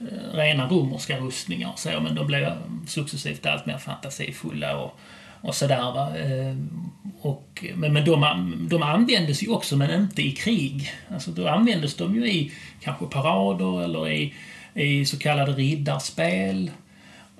eh, 0.00 0.36
rena 0.36 0.68
romerska 0.68 1.18
rustningar 1.18 1.72
och 1.72 1.78
så, 1.78 2.00
men 2.00 2.14
de 2.14 2.26
blev 2.26 2.52
successivt 2.86 3.46
allt 3.46 3.66
mer 3.66 3.78
fantasifulla 3.78 4.78
och, 4.78 4.98
och 5.44 5.54
sådär. 5.54 5.92
Va? 5.92 6.16
Ehm, 6.18 6.90
och, 7.20 7.64
men 7.74 7.92
men 7.92 8.04
de, 8.04 8.68
de 8.70 8.82
användes 8.82 9.42
ju 9.42 9.48
också, 9.48 9.76
men 9.76 10.02
inte 10.02 10.22
i 10.22 10.32
krig. 10.32 10.92
Alltså 11.12 11.30
då 11.30 11.48
användes 11.48 11.94
de 11.96 12.14
ju 12.14 12.26
i 12.26 12.52
kanske 12.80 13.06
parader 13.06 13.84
eller 13.84 14.08
i, 14.08 14.34
i 14.74 15.06
så 15.06 15.18
kallade 15.18 15.52
riddarspel 15.52 16.70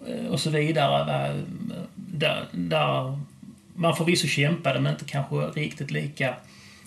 eh, 0.08 0.26
och 0.26 0.40
så 0.40 0.50
vidare. 0.50 1.04
va? 1.04 1.44
Där, 1.94 2.46
där 2.52 3.18
man 3.74 3.96
förvisso 3.96 4.26
kämpade, 4.26 4.80
men 4.80 4.92
inte 4.92 5.04
kanske 5.04 5.36
riktigt 5.36 5.90
lika 5.90 6.34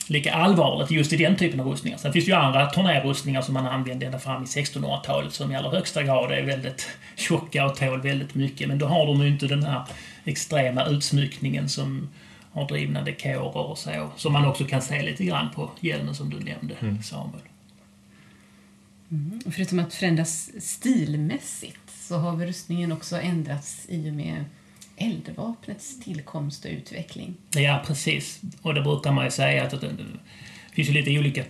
lika 0.10 0.34
allvarligt 0.34 0.91
just 0.91 1.13
i 1.13 1.17
den 1.17 1.36
typen 1.36 1.60
av 1.60 1.67
rustningar. 1.67 1.98
Sen 1.98 2.13
finns 2.13 2.26
det 2.26 2.32
ju 2.32 2.38
andra 2.38 2.70
turnérrustningar 2.70 3.41
som 3.41 3.54
man 3.54 3.67
använde 3.67 4.06
ända 4.06 4.20
fram 4.20 4.43
i 4.43 4.46
1600-talet 4.46 5.34
som 5.34 5.52
i 5.52 5.56
allra 5.56 5.70
högsta 5.70 6.04
grad 6.04 6.32
är 6.32 6.43
väldigt 6.43 6.88
tjocka 7.15 7.65
och 7.65 7.76
tål 7.76 8.02
väldigt 8.02 8.36
mycket. 8.36 8.67
Men 8.67 8.78
då 8.78 8.86
har 8.86 9.06
de 9.06 9.22
ju 9.22 9.28
inte 9.28 9.48
den 9.48 9.63
här 9.63 9.84
extrema 10.26 10.86
utsmyckningen 10.86 11.70
som 11.70 12.10
har 12.52 12.67
drivna 12.67 13.02
dekorer 13.02 13.58
och 13.58 13.78
så. 13.78 14.10
Som 14.15 14.34
man 14.34 14.46
också 14.46 14.65
kan 14.65 14.82
se 14.82 15.02
lite 15.02 15.26
grann 15.26 15.50
på 15.56 15.72
hjälmen 15.80 16.15
som 16.15 16.30
du 16.30 16.39
nämnde, 16.39 17.04
Samuel. 17.04 17.41
Och 19.46 19.54
Förutom 19.54 19.80
att 19.80 19.93
förändras 19.93 20.52
stilmässigt 20.60 21.80
så 21.89 22.17
har 22.17 22.36
väl 22.36 22.48
rustningen 22.48 22.91
också 22.91 23.20
ändrats 23.22 23.86
i 23.89 24.10
och 24.10 24.13
med 24.13 24.46
eldvapnets 24.97 25.99
tillkomst 25.99 26.65
och 26.65 26.71
utveckling. 26.71 27.33
Ja, 27.55 27.83
precis. 27.88 28.41
Och 28.62 28.73
det 28.73 28.81
brukar 28.81 29.12
man 29.12 29.25
ju 29.25 29.31
säga 29.31 29.63
att 29.63 29.81
det, 29.81 29.95
finns 30.71 30.89
ju 30.89 30.93
lite 30.93 31.19
olika 31.19 31.43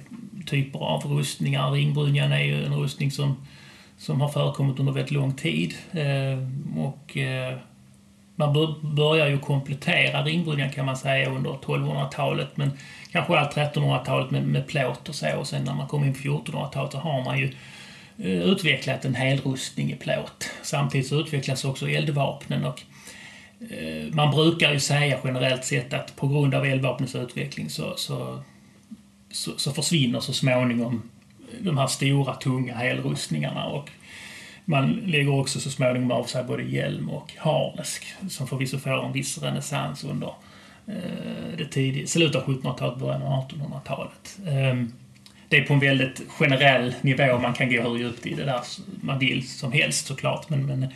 typer 0.45 0.79
av 0.79 1.05
rustningar. 1.05 1.71
Ringbrynjan 1.71 2.31
är 2.31 2.43
ju 2.43 2.65
en 2.65 2.75
rustning 2.75 3.11
som, 3.11 3.37
som 3.97 4.21
har 4.21 4.29
förekommit 4.29 4.79
under 4.79 4.93
väldigt 4.93 5.11
lång 5.11 5.33
tid. 5.33 5.73
Eh, 5.91 6.39
och 6.83 7.17
eh, 7.17 7.57
man 8.35 8.75
börjar 8.81 9.27
ju 9.27 9.39
komplettera 9.39 10.23
ringbrynjan 10.23 10.71
kan 10.71 10.85
man 10.85 10.97
säga 10.97 11.29
under 11.29 11.51
1200-talet, 11.51 12.57
men 12.57 12.71
kanske 13.11 13.39
allt 13.39 13.55
1300-talet 13.55 14.31
med, 14.31 14.43
med 14.43 14.67
plåt 14.67 15.09
och 15.09 15.15
så. 15.15 15.37
Och 15.37 15.47
sen 15.47 15.63
när 15.63 15.73
man 15.73 15.87
kommer 15.87 16.07
in 16.07 16.13
på 16.13 16.19
1400-talet 16.19 16.91
så 16.91 16.97
har 16.97 17.23
man 17.23 17.39
ju 17.39 17.53
eh, 18.17 18.41
utvecklat 18.41 19.05
en 19.05 19.15
helrustning 19.15 19.91
i 19.91 19.95
plåt. 19.95 20.49
Samtidigt 20.63 21.07
så 21.07 21.15
utvecklas 21.15 21.65
också 21.65 21.89
eldvapnen 21.89 22.65
och 22.65 22.83
Eh, 23.59 24.13
man 24.13 24.31
brukar 24.31 24.73
ju 24.73 24.79
säga 24.79 25.19
generellt 25.23 25.65
sett 25.65 25.93
att 25.93 26.15
på 26.15 26.27
grund 26.27 26.55
av 26.55 26.65
elvapnets 26.65 27.15
utveckling 27.15 27.69
så, 27.69 27.93
så, 27.97 28.43
så, 29.31 29.57
så 29.57 29.71
försvinner 29.71 30.19
så 30.19 30.33
småningom 30.33 31.09
de 31.59 31.77
här 31.77 31.87
stora, 31.87 32.35
tunga 32.35 32.75
helrustningarna 32.75 33.65
och 33.65 33.89
man 34.65 34.91
lägger 35.05 35.39
också 35.39 35.59
så 35.59 35.69
småningom 35.69 36.11
av 36.11 36.23
sig 36.23 36.43
både 36.43 36.63
hjälm 36.63 37.09
och 37.09 37.33
harnesk 37.37 38.05
som 38.29 38.47
förvisso 38.47 38.77
får 38.77 39.05
en 39.05 39.13
viss 39.13 39.37
renässans 39.37 40.03
under 40.03 40.33
eh, 40.87 41.57
det 41.57 41.65
tidiga, 41.65 42.07
slutet 42.07 42.35
av 42.35 42.47
1700-talet, 42.47 42.99
början 42.99 43.21
av 43.21 43.47
1800-talet. 43.47 44.39
Ehm, 44.47 44.93
det 45.49 45.57
är 45.57 45.65
på 45.65 45.73
en 45.73 45.79
väldigt 45.79 46.21
generell 46.27 46.93
nivå, 47.01 47.39
man 47.39 47.53
kan 47.53 47.69
gå 47.69 47.81
hur 47.81 47.97
djupt 47.97 48.25
i 48.25 48.33
det 48.33 48.43
där 48.43 48.61
man 49.01 49.19
vill 49.19 49.47
som 49.47 49.71
helst 49.71 50.07
såklart, 50.07 50.49
men, 50.49 50.65
men, 50.65 50.87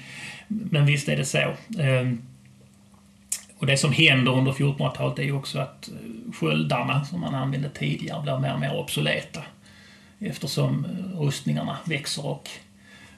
men 0.47 0.86
visst 0.86 1.10
är 1.10 1.17
det 1.17 1.26
så. 1.26 1.54
Ehm, 1.80 2.21
och 3.62 3.67
det 3.67 3.78
som 3.78 3.91
händer 3.91 4.32
under 4.32 4.52
1400-talet 4.52 5.19
är 5.19 5.24
ju 5.24 5.32
också 5.32 5.60
att 5.60 5.88
eh, 5.88 6.34
sköldarna 6.34 7.06
som 7.06 7.19
man 7.19 7.36
använde 7.36 7.69
tidigare 7.69 8.21
blir 8.21 8.38
mer 8.38 8.54
och 8.54 8.60
mer 8.60 8.76
obsoleta. 8.76 9.41
Eftersom 10.19 10.86
eh, 10.86 11.21
rustningarna 11.21 11.78
växer 11.86 12.26
och 12.26 12.50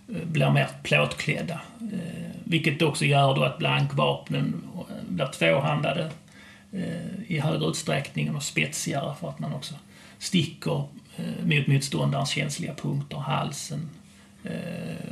eh, 0.10 0.26
blir 0.26 0.50
mer 0.50 0.68
plåtklädda. 0.84 1.62
Vilket 2.44 2.82
också 2.82 3.06
gör 3.06 3.36
då 3.36 3.44
att 3.44 3.58
blankvapnen 3.58 4.64
blir 5.10 5.28
tvåhandade 5.28 6.12
i 7.28 7.40
högre 7.40 7.66
utsträckning 7.66 8.36
och 8.36 8.44
spetsigare 8.44 9.16
för 9.20 9.30
att 9.30 9.40
man 9.40 9.54
också 9.54 9.76
sticker 10.20 10.84
mot 11.44 11.68
motståndarens 11.68 12.30
känsliga 12.30 12.74
punkter. 12.74 13.18
Halsen, 13.18 13.90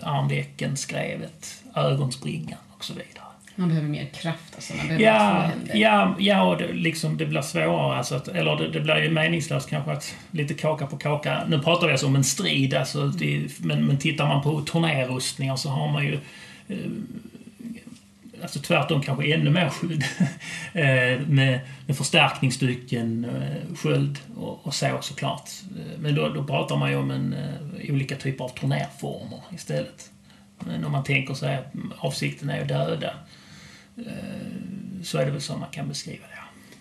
armvecken, 0.02 0.78
skrevet, 0.78 1.64
ögonspringan 1.76 2.60
och 2.70 2.86
så 2.86 2.94
vidare. 2.94 3.31
Man 3.62 3.70
behöver 3.70 3.90
mer 3.90 4.06
kraft, 4.06 4.56
alltså. 4.56 4.74
Man 4.74 4.88
behöver 4.88 5.04
två 5.06 5.12
Ja, 5.12 5.42
händer. 5.42 5.76
ja, 5.76 6.16
ja 6.20 6.44
och 6.44 6.58
det, 6.58 6.74
liksom, 6.74 7.18
det 7.18 7.26
blir 7.26 7.42
svårare. 7.42 7.98
Alltså 7.98 8.16
att, 8.16 8.28
eller 8.28 8.56
det, 8.56 8.68
det 8.70 8.80
blir 8.80 9.04
ju 9.04 9.10
meningslöst 9.10 9.70
kanske 9.70 9.92
att 9.92 10.16
lite 10.32 10.54
kaka 10.54 10.88
på 10.88 10.98
kaka. 10.98 11.44
Nu 11.48 11.60
pratar 11.60 11.88
vi 11.88 11.92
alltså 11.94 12.08
om 12.08 12.16
en 12.16 12.24
strid, 12.24 12.74
alltså, 12.74 13.08
det, 13.08 13.48
men, 13.60 13.86
men 13.86 13.98
tittar 13.98 14.28
man 14.28 14.42
på 14.44 14.62
turnérrustningar 14.62 15.56
så 15.56 15.70
har 15.70 15.92
man 15.92 16.06
ju 16.06 16.14
eh, 16.68 16.76
alltså 18.42 18.60
tvärtom 18.60 19.02
kanske 19.02 19.34
ännu 19.34 19.50
mer 19.50 19.70
skydd. 19.70 20.04
eh, 20.74 21.28
med, 21.28 21.60
med 21.86 21.98
förstärkningsstycken, 21.98 23.26
eh, 23.26 23.76
sköld 23.76 24.20
och, 24.38 24.68
och 24.68 24.74
så 24.74 24.98
såklart. 25.02 25.50
Eh, 25.78 26.00
Men 26.00 26.16
då, 26.16 26.30
då 26.30 26.44
pratar 26.44 26.76
man 26.78 26.90
ju 26.92 26.96
om 26.98 27.12
en, 27.12 27.36
olika 27.90 28.16
typer 28.16 28.44
av 28.44 28.50
turnérformer 28.50 29.40
istället. 29.56 30.10
Men 30.66 30.86
om 30.86 30.92
man 30.92 31.04
tänker 31.04 31.34
sig 31.34 31.56
att 31.56 31.74
avsikten 31.98 32.50
är 32.50 32.62
att 32.62 32.68
döda 32.68 33.14
så 35.04 35.18
är 35.18 35.26
det 35.26 35.32
väl 35.32 35.42
så 35.42 35.58
man 35.58 35.70
kan 35.72 35.88
beskriva 35.88 36.24
det. 36.24 36.28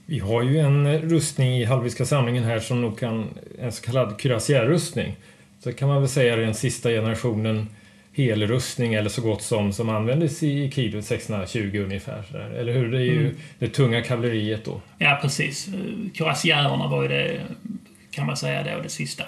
Vi 0.07 0.19
har 0.19 0.43
ju 0.43 0.59
en 0.59 0.99
rustning 0.99 1.57
i 1.57 1.65
Hallwylska 1.65 2.05
samlingen 2.05 2.45
här 2.45 2.59
som 2.61 2.81
nog 2.81 2.99
kan, 2.99 3.39
en 3.61 3.73
så 3.73 3.83
kallad 3.83 4.21
cuirassier-rustning. 4.21 5.17
Så 5.65 5.73
kan 5.73 5.89
man 5.89 6.01
väl 6.01 6.09
säga 6.09 6.33
är 6.33 6.37
den 6.39 6.55
sista 6.55 6.89
generationen 6.89 7.69
helrustning 8.13 8.95
eller 8.95 9.09
så 9.11 9.23
gott 9.23 9.43
som 9.43 9.73
som 9.73 9.89
användes 9.89 10.43
i 10.43 10.71
Kido 10.71 10.99
1620 10.99 11.79
ungefär. 11.85 12.23
Så 12.31 12.37
där. 12.37 12.51
Eller 12.51 12.73
hur? 12.73 12.93
Det 12.93 12.99
är 12.99 13.03
ju 13.05 13.21
Mm. 13.21 13.35
det 13.59 13.69
tunga 13.69 14.03
kavalleriet 14.03 14.65
då. 14.65 14.81
Ja, 14.99 15.19
precis. 15.23 15.69
Eh, 15.69 15.75
Cuirassierna 16.15 16.89
var 16.89 17.03
ju 17.03 17.09
det, 17.09 17.41
kan 18.11 18.27
man 18.27 18.37
säga, 18.37 18.63
då, 18.77 18.83
det 18.83 18.89
sista. 18.89 19.25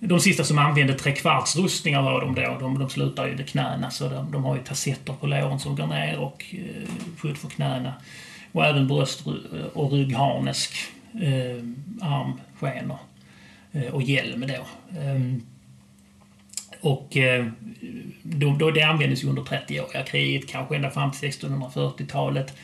De 0.00 0.20
sista 0.20 0.44
som 0.44 0.58
använde 0.58 0.94
trekvartsrustningar 0.94 2.02
var 2.02 2.20
de 2.20 2.34
då. 2.34 2.56
De, 2.60 2.78
de 2.78 2.90
slutar 2.90 3.26
ju 3.26 3.34
vid 3.34 3.48
knäna, 3.48 3.90
så 3.90 4.08
de, 4.08 4.32
de 4.32 4.44
har 4.44 4.56
ju 4.56 4.62
tassetter 4.62 5.12
på 5.12 5.26
låren 5.26 5.60
som 5.60 5.76
går 5.76 5.86
ner 5.86 6.18
och 6.18 6.44
eh, 6.52 6.88
skydd 7.18 7.36
för 7.36 7.48
knäna. 7.48 7.94
Och 8.52 8.66
även 8.66 8.88
bröst 8.88 9.26
eh, 9.26 9.32
och 9.74 9.92
ryggharnesk, 9.92 10.76
eh, 11.14 11.64
armskenor 12.00 12.98
eh, 13.72 13.94
och 13.94 14.02
hjälm 14.02 14.46
då. 14.46 14.66
Eh, 15.00 15.20
och 16.80 17.16
eh, 17.16 17.46
då, 18.22 18.56
då 18.56 18.70
det 18.70 18.82
användes 18.82 19.24
ju 19.24 19.28
under 19.28 19.42
30-åriga 19.42 20.02
kriget, 20.02 20.48
kanske 20.48 20.76
ända 20.76 20.90
fram 20.90 21.12
till 21.12 21.30
1640-talet. 21.30 22.54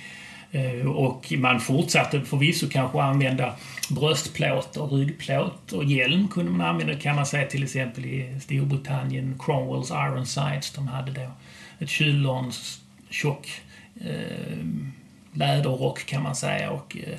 Eh, 0.55 0.87
och 0.87 1.33
man 1.39 1.61
fortsatte 1.61 2.21
förvisso 2.21 2.67
kanske 2.71 3.03
använda 3.03 3.55
bröstplåt 3.91 4.77
och 4.77 4.93
ryggplåt 4.93 5.73
och 5.73 5.85
hjälm 5.85 6.29
kunde 6.29 6.51
man 6.51 6.67
använda 6.67 6.95
kan 6.95 7.17
man 7.17 7.27
säga 7.27 7.47
till 7.47 7.63
exempel 7.63 8.05
i 8.05 8.41
Storbritannien, 8.41 9.39
Cromwells 9.39 9.91
Ironsides. 9.91 10.71
De 10.71 10.89
hade 10.89 11.13
då 11.13 11.31
ett 11.79 11.89
kyllorns 11.89 12.81
tjock 13.11 13.61
eh, 14.01 14.67
läderrock 15.33 16.07
kan 16.07 16.23
man 16.23 16.37
säga 16.37 16.71
och 16.71 16.97
eh, 16.97 17.19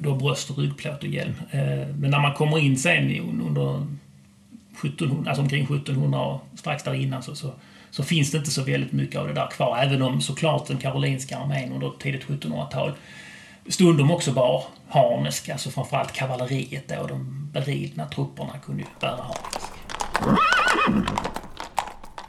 då 0.00 0.14
bröst 0.14 0.50
och 0.50 0.58
ryggplåt 0.58 1.02
och 1.02 1.08
hjälm. 1.08 1.34
Eh, 1.50 1.88
Men 1.96 2.10
när 2.10 2.20
man 2.20 2.34
kommer 2.34 2.58
in 2.58 2.78
sen 2.78 3.20
under 3.20 3.86
1700, 4.84 5.30
alltså 5.30 5.42
omkring 5.42 5.64
1700 5.64 6.20
och 6.20 6.40
strax 6.54 6.82
där 6.82 6.94
innan 6.94 7.22
så, 7.22 7.34
så, 7.34 7.52
så 7.92 8.02
finns 8.02 8.30
det 8.30 8.38
inte 8.38 8.50
så 8.50 8.62
väldigt 8.62 8.92
mycket 8.92 9.20
av 9.20 9.26
det 9.26 9.34
där 9.34 9.50
kvar. 9.50 9.78
Även 9.78 10.02
om 10.02 10.20
såklart 10.20 10.66
den 10.66 10.78
karolinska 10.78 11.38
armén 11.38 11.72
under 11.72 11.90
tidigt 11.98 12.26
1700-tal 12.26 12.92
stundom 13.68 14.10
också 14.10 14.32
bar 14.32 14.64
harnesk, 14.88 15.48
alltså 15.48 15.70
framförallt 15.70 16.12
kavalleriet 16.12 16.88
då, 16.88 17.06
de 17.06 17.48
beridna 17.52 18.06
trupperna 18.06 18.58
kunde 18.58 18.82
ju 18.82 18.88
bära 19.00 19.22
harnesk. 19.22 19.72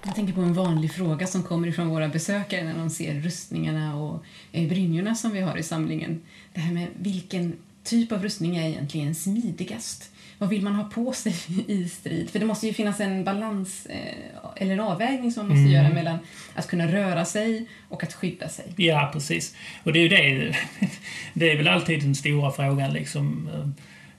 Jag 0.06 0.15
tänker 0.15 0.34
på 0.34 0.41
en 0.41 0.54
vanlig 0.54 0.93
fråga 0.93 1.28
som 1.28 1.43
kommer 1.43 1.67
ifrån 1.67 1.89
våra 1.89 2.08
besökare 2.08 2.63
när 2.63 2.78
de 2.78 2.89
ser 2.89 3.13
rustningarna 3.13 3.95
och 3.95 4.23
eh, 4.52 4.69
brynjorna 4.69 5.15
som 5.15 5.32
vi 5.32 5.41
har 5.41 5.58
i 5.58 5.63
samlingen. 5.63 6.21
Det 6.54 6.60
här 6.60 6.73
med 6.73 6.88
vilken 6.95 7.54
typ 7.84 8.12
av 8.12 8.23
rustning 8.23 8.58
är 8.58 8.69
egentligen 8.69 9.15
smidigast? 9.15 10.12
Vad 10.43 10.49
vill 10.49 10.62
man 10.62 10.75
ha 10.75 10.84
på 10.84 11.13
sig 11.13 11.36
i 11.67 11.89
strid? 11.89 12.29
För 12.29 12.39
det 12.39 12.45
måste 12.45 12.67
ju 12.67 12.73
finnas 12.73 12.99
en 12.99 13.23
balans 13.23 13.86
eh, 13.86 14.13
eller 14.56 14.73
en 14.73 14.79
avvägning 14.79 15.32
som 15.32 15.47
man 15.47 15.58
måste 15.58 15.69
Mm. 15.69 15.84
göra 15.84 15.93
mellan 15.93 16.17
att 16.56 16.67
kunna 16.67 16.88
röra 16.88 17.25
sig 17.25 17.67
och 17.89 18.03
att 18.03 18.13
skydda 18.13 18.49
sig. 18.49 18.65
Ja, 18.75 19.10
precis. 19.13 19.56
Och 19.84 19.93
det 19.93 19.99
är 19.99 20.10
det, 20.10 20.56
det 21.34 21.51
är 21.51 21.58
väl 21.58 21.67
alltid 21.67 22.01
den 22.03 22.15
stora 22.15 22.51
frågan 22.51 22.93
liksom. 22.93 23.49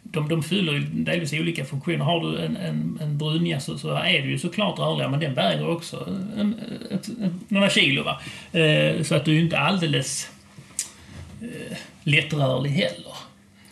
De, 0.02 0.28
de 0.28 0.42
fyller 0.42 0.78
delvis 0.92 1.32
olika 1.32 1.64
funktioner. 1.64 2.04
Har 2.04 2.20
du 2.20 2.38
en, 2.38 2.56
en, 2.56 2.98
en 3.02 3.18
brynja 3.18 3.60
så, 3.60 3.78
så 3.78 3.90
är 3.94 4.22
du 4.22 4.30
ju 4.30 4.38
såklart 4.38 4.78
rörligare, 4.78 5.10
men 5.10 5.20
den 5.20 5.34
väger 5.34 5.68
också 5.68 6.08
en, 6.36 6.54
ett, 6.90 7.08
några 7.48 7.70
kilo. 7.70 8.02
Va? 8.02 8.20
Eh, 8.60 9.02
så 9.02 9.14
att 9.14 9.24
du 9.24 9.30
är 9.30 9.34
ju 9.34 9.40
inte 9.44 9.58
alldeles 9.58 10.30
eh, 11.40 11.76
lättrörlig 12.02 12.70
heller. 12.70 13.14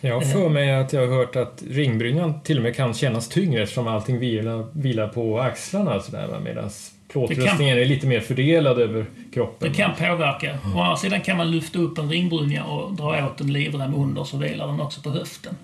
Jag 0.05 0.13
har 0.13 0.21
för 0.21 0.49
mig 0.49 0.75
att 0.75 0.93
jag 0.93 1.07
har 1.07 1.17
hört 1.17 1.35
att 1.35 1.63
ringbrynjan 1.69 2.41
till 2.41 2.57
och 2.57 2.63
med 2.63 2.75
kan 2.75 2.93
kännas 2.93 3.29
tyngre 3.29 3.63
eftersom 3.63 3.87
allting 3.87 4.19
vilar, 4.19 4.67
vilar 4.73 5.07
på 5.07 5.39
axlarna 5.39 5.99
sådär 5.99 6.39
medan 6.43 6.69
plåtrustningen 7.11 7.77
är 7.77 7.85
lite 7.85 8.07
mer 8.07 8.19
fördelad 8.19 8.79
över 8.79 9.05
kroppen. 9.33 9.71
Det 9.71 9.77
kan 9.77 9.95
påverka. 9.95 10.57
Å 10.75 10.79
andra 10.79 10.97
sidan 10.97 11.21
kan 11.21 11.37
man 11.37 11.51
lyfta 11.51 11.79
upp 11.79 11.97
en 11.97 12.09
ringbrynja 12.09 12.63
och 12.63 12.93
dra 12.93 13.25
åt 13.25 13.41
en 13.41 13.53
livrem 13.53 13.95
under 13.95 14.23
så 14.23 14.37
vilar 14.37 14.67
den 14.67 14.81
också 14.81 15.01
på 15.01 15.09
höften. 15.09 15.55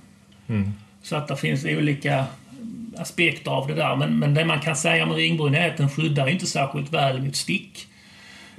Mm. 0.47 0.73
Så 1.04 1.15
att 1.15 1.28
det 1.28 1.38
finns 1.38 1.65
olika 1.65 2.25
aspekter 2.97 3.52
av 3.52 3.67
det 3.67 3.73
där. 3.73 3.95
Men, 3.95 4.19
men 4.19 4.34
det 4.34 4.45
man 4.45 4.60
kan 4.60 4.75
säga 4.75 5.04
om 5.04 5.13
ringbrynja 5.13 5.60
är 5.60 5.69
att 5.69 5.78
den 5.78 5.89
skyddar 5.89 6.30
inte 6.30 6.45
särskilt 6.45 6.93
väl 6.93 7.21
mot 7.21 7.36
stick. 7.36 7.88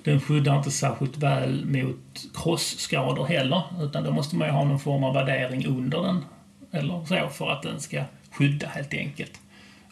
Den 0.05 0.21
skyddar 0.21 0.57
inte 0.57 0.71
särskilt 0.71 1.17
väl 1.17 1.65
mot 1.67 2.27
krossskador 2.35 3.25
heller. 3.25 3.63
Utan 3.81 4.05
då 4.05 4.11
måste 4.11 4.37
man 4.37 4.49
ju 4.49 4.53
ha 4.53 4.65
någon 4.65 4.81
form 4.81 5.05
av 5.05 5.15
värdering 5.15 5.67
under 5.67 6.03
den. 6.03 6.25
Eller 6.73 7.05
så 7.05 7.29
för 7.29 7.51
att 7.51 7.63
den 7.63 7.81
ska 7.81 8.03
skydda 8.31 8.67
helt 8.69 8.95
enkelt. 8.95 9.41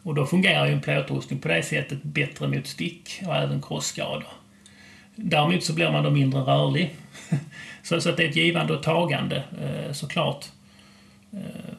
Och 0.03 0.15
då 0.15 0.27
fungerar 0.27 0.67
ju 0.67 0.73
en 0.73 0.81
plåtrustning 0.81 1.39
på 1.39 1.49
det 1.49 1.63
sättet 1.63 2.03
bättre 2.03 2.49
mot 2.49 2.67
stick 2.67 3.23
och 3.27 3.37
även 3.37 3.63
krossskador. 3.63 4.29
Däremot 5.17 5.65
så 5.65 5.73
blir 5.73 5.91
man 5.91 6.05
då 6.05 6.11
mindre 6.11 6.41
rörlig. 6.41 6.95
så, 7.83 8.01
så 8.01 8.11
att 8.11 8.17
det 8.17 8.25
är 8.25 8.29
ett 8.29 8.37
givande 8.37 8.75
och 8.75 8.83
tagande 8.83 9.37
eh, 9.37 9.93
såklart. 9.93 10.47
Eh, 11.33 11.75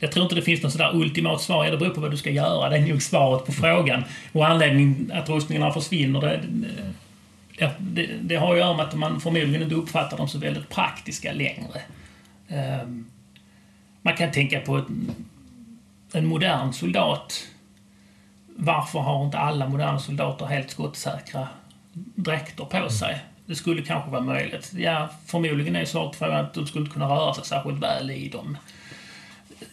jag 0.00 0.12
tror 0.12 0.22
inte 0.22 0.34
det 0.34 0.42
finns 0.42 0.62
något 0.62 0.72
sådär 0.72 0.90
ultimat 0.94 1.40
svar. 1.40 1.64
Ja, 1.64 1.70
det 1.70 1.76
beror 1.76 1.94
på 1.94 2.00
vad 2.00 2.10
du 2.10 2.16
ska 2.16 2.30
göra. 2.30 2.68
Det 2.68 2.76
är 2.76 2.86
nog 2.86 3.02
svaret 3.02 3.46
på 3.46 3.52
frågan. 3.52 4.04
Och 4.32 4.46
anledningen 4.46 5.12
att 5.14 5.28
rustningarna 5.28 5.72
försvinner, 5.72 6.20
det, 6.20 6.34
eh, 6.34 6.90
det, 7.58 7.74
det, 7.78 8.06
det 8.06 8.36
har 8.36 8.52
att 8.52 8.58
göra 8.58 8.76
med 8.76 8.86
att 8.86 8.94
man 8.94 9.20
förmodligen 9.20 9.62
inte 9.62 9.74
uppfattar 9.74 10.16
dem 10.16 10.28
så 10.28 10.38
väldigt 10.38 10.68
praktiska 10.68 11.32
längre. 11.32 11.82
Ehm, 12.48 13.06
man 14.02 14.16
kan 14.16 14.32
tänka 14.32 14.60
på 14.60 14.78
ett, 14.78 14.86
en 16.12 16.26
modern 16.26 16.72
soldat. 16.72 17.46
Varför 18.56 18.98
har 18.98 19.24
inte 19.24 19.38
alla 19.38 19.68
moderna 19.68 19.98
soldater 19.98 20.46
helt 20.46 20.70
skottsäkra 20.70 21.48
dräkter 22.14 22.64
på 22.64 22.90
sig? 22.90 23.24
Det 23.46 23.54
skulle 23.54 23.82
kanske 23.82 24.10
vara 24.10 24.22
möjligt. 24.22 24.72
Ja, 24.76 25.08
förmodligen 25.26 25.76
är 25.76 25.84
svaret 25.84 26.16
frågan 26.16 26.44
att 26.44 26.54
de 26.54 26.66
skulle 26.66 26.82
inte 26.82 26.92
kunna 26.94 27.08
röra 27.08 27.34
sig 27.34 27.44
särskilt 27.44 27.82
väl 27.82 28.10
i 28.10 28.28
dem 28.28 28.56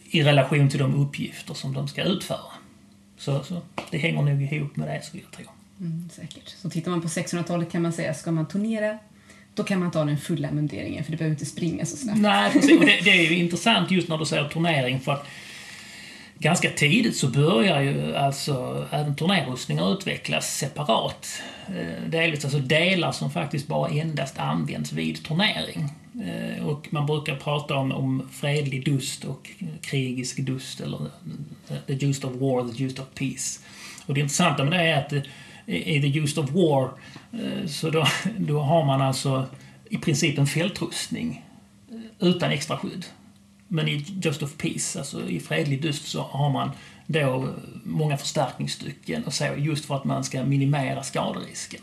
i 0.03 0.23
relation 0.23 0.69
till 0.69 0.79
de 0.79 0.95
uppgifter 0.95 1.53
som 1.53 1.73
de 1.73 1.87
ska 1.87 2.03
utföra. 2.03 2.51
Så, 3.17 3.43
så 3.43 3.61
det 3.91 3.97
hänger 3.97 4.21
nog 4.21 4.41
ihop 4.41 4.75
med 4.75 4.87
det, 4.87 5.01
skulle 5.05 5.23
jag 5.23 5.31
tro. 5.31 5.45
Mm, 5.83 6.09
säkert. 6.09 6.49
Så 6.61 6.69
tittar 6.69 6.91
man 6.91 7.01
på 7.01 7.07
600-talet 7.07 7.71
kan 7.71 7.81
man 7.81 7.93
säga, 7.93 8.13
ska 8.13 8.31
man 8.31 8.47
turnera, 8.47 8.97
då 9.53 9.63
kan 9.63 9.79
man 9.79 9.91
ta 9.91 10.05
den 10.05 10.17
fulla 10.17 10.51
munderingen 10.51 11.03
för 11.03 11.11
du 11.11 11.17
behöver 11.17 11.33
inte 11.33 11.45
springa 11.45 11.85
så 11.85 11.97
snabbt. 11.97 12.19
Nej, 12.19 12.51
precis. 12.51 12.79
Och 12.79 12.85
det, 12.85 12.99
det 13.03 13.09
är 13.09 13.31
ju 13.31 13.35
intressant 13.35 13.91
just 13.91 14.09
när 14.09 14.17
du 14.17 14.25
säger 14.25 14.49
turnering 14.49 14.99
för 14.99 15.11
att 15.11 15.27
ganska 16.37 16.69
tidigt 16.69 17.15
så 17.15 17.27
börjar 17.27 17.81
ju 17.81 18.15
alltså 18.15 18.87
även 18.91 19.15
turnérrustningar 19.15 19.93
utvecklas 19.93 20.57
separat. 20.57 21.41
Eh, 21.67 22.09
delvis 22.09 22.43
alltså 22.45 22.59
delar 22.59 23.11
som 23.11 23.31
faktiskt 23.31 23.67
bara 23.67 23.89
endast 23.89 24.39
används 24.39 24.91
vid 24.91 25.25
turnering. 25.25 25.89
Eh, 26.25 26.65
och 26.65 26.87
man 26.89 27.05
brukar 27.05 27.35
prata 27.35 27.75
om, 27.75 27.91
om 27.91 28.29
fredlig 28.31 28.85
dust 28.85 29.23
och 29.23 29.49
krigisk 29.81 30.37
dust 30.37 30.81
eller 30.81 30.99
the 31.87 31.93
just 31.93 32.23
of 32.23 32.33
war, 32.33 32.67
the 32.67 32.83
just 32.83 32.99
of 32.99 33.05
peace. 33.15 33.59
Och 34.05 34.13
det 34.13 34.19
intressanta 34.19 34.63
med 34.63 34.73
det 34.73 34.85
är 34.85 34.99
att 34.99 35.13
eh, 35.13 35.21
i 35.65 36.01
the 36.01 36.19
use 36.19 36.39
of 36.39 36.51
war 36.51 36.89
eh, 37.31 37.67
så 37.67 37.89
då, 37.89 38.07
då 38.37 38.59
har 38.59 38.85
man 38.85 39.01
alltså 39.01 39.45
i 39.89 39.97
princip 39.97 40.37
en 40.37 40.47
fältrustning 40.47 41.45
eh, 41.91 42.27
utan 42.27 42.51
extra 42.51 42.77
skydd. 42.77 43.05
Men 43.67 43.87
i 43.87 44.05
Just 44.21 44.43
of 44.43 44.57
Peace, 44.57 44.99
alltså 44.99 45.29
i 45.29 45.39
fredlig 45.39 45.81
dust, 45.81 46.07
så 46.07 46.21
har 46.21 46.49
man 46.49 46.71
då 47.07 47.19
eh, 47.19 47.49
många 47.83 48.17
förstärkningsstycken 48.17 49.23
och 49.23 49.33
så, 49.33 49.47
just 49.57 49.85
för 49.85 49.95
att 49.95 50.03
man 50.03 50.23
ska 50.23 50.43
minimera 50.43 51.03
skaderisken. 51.03 51.81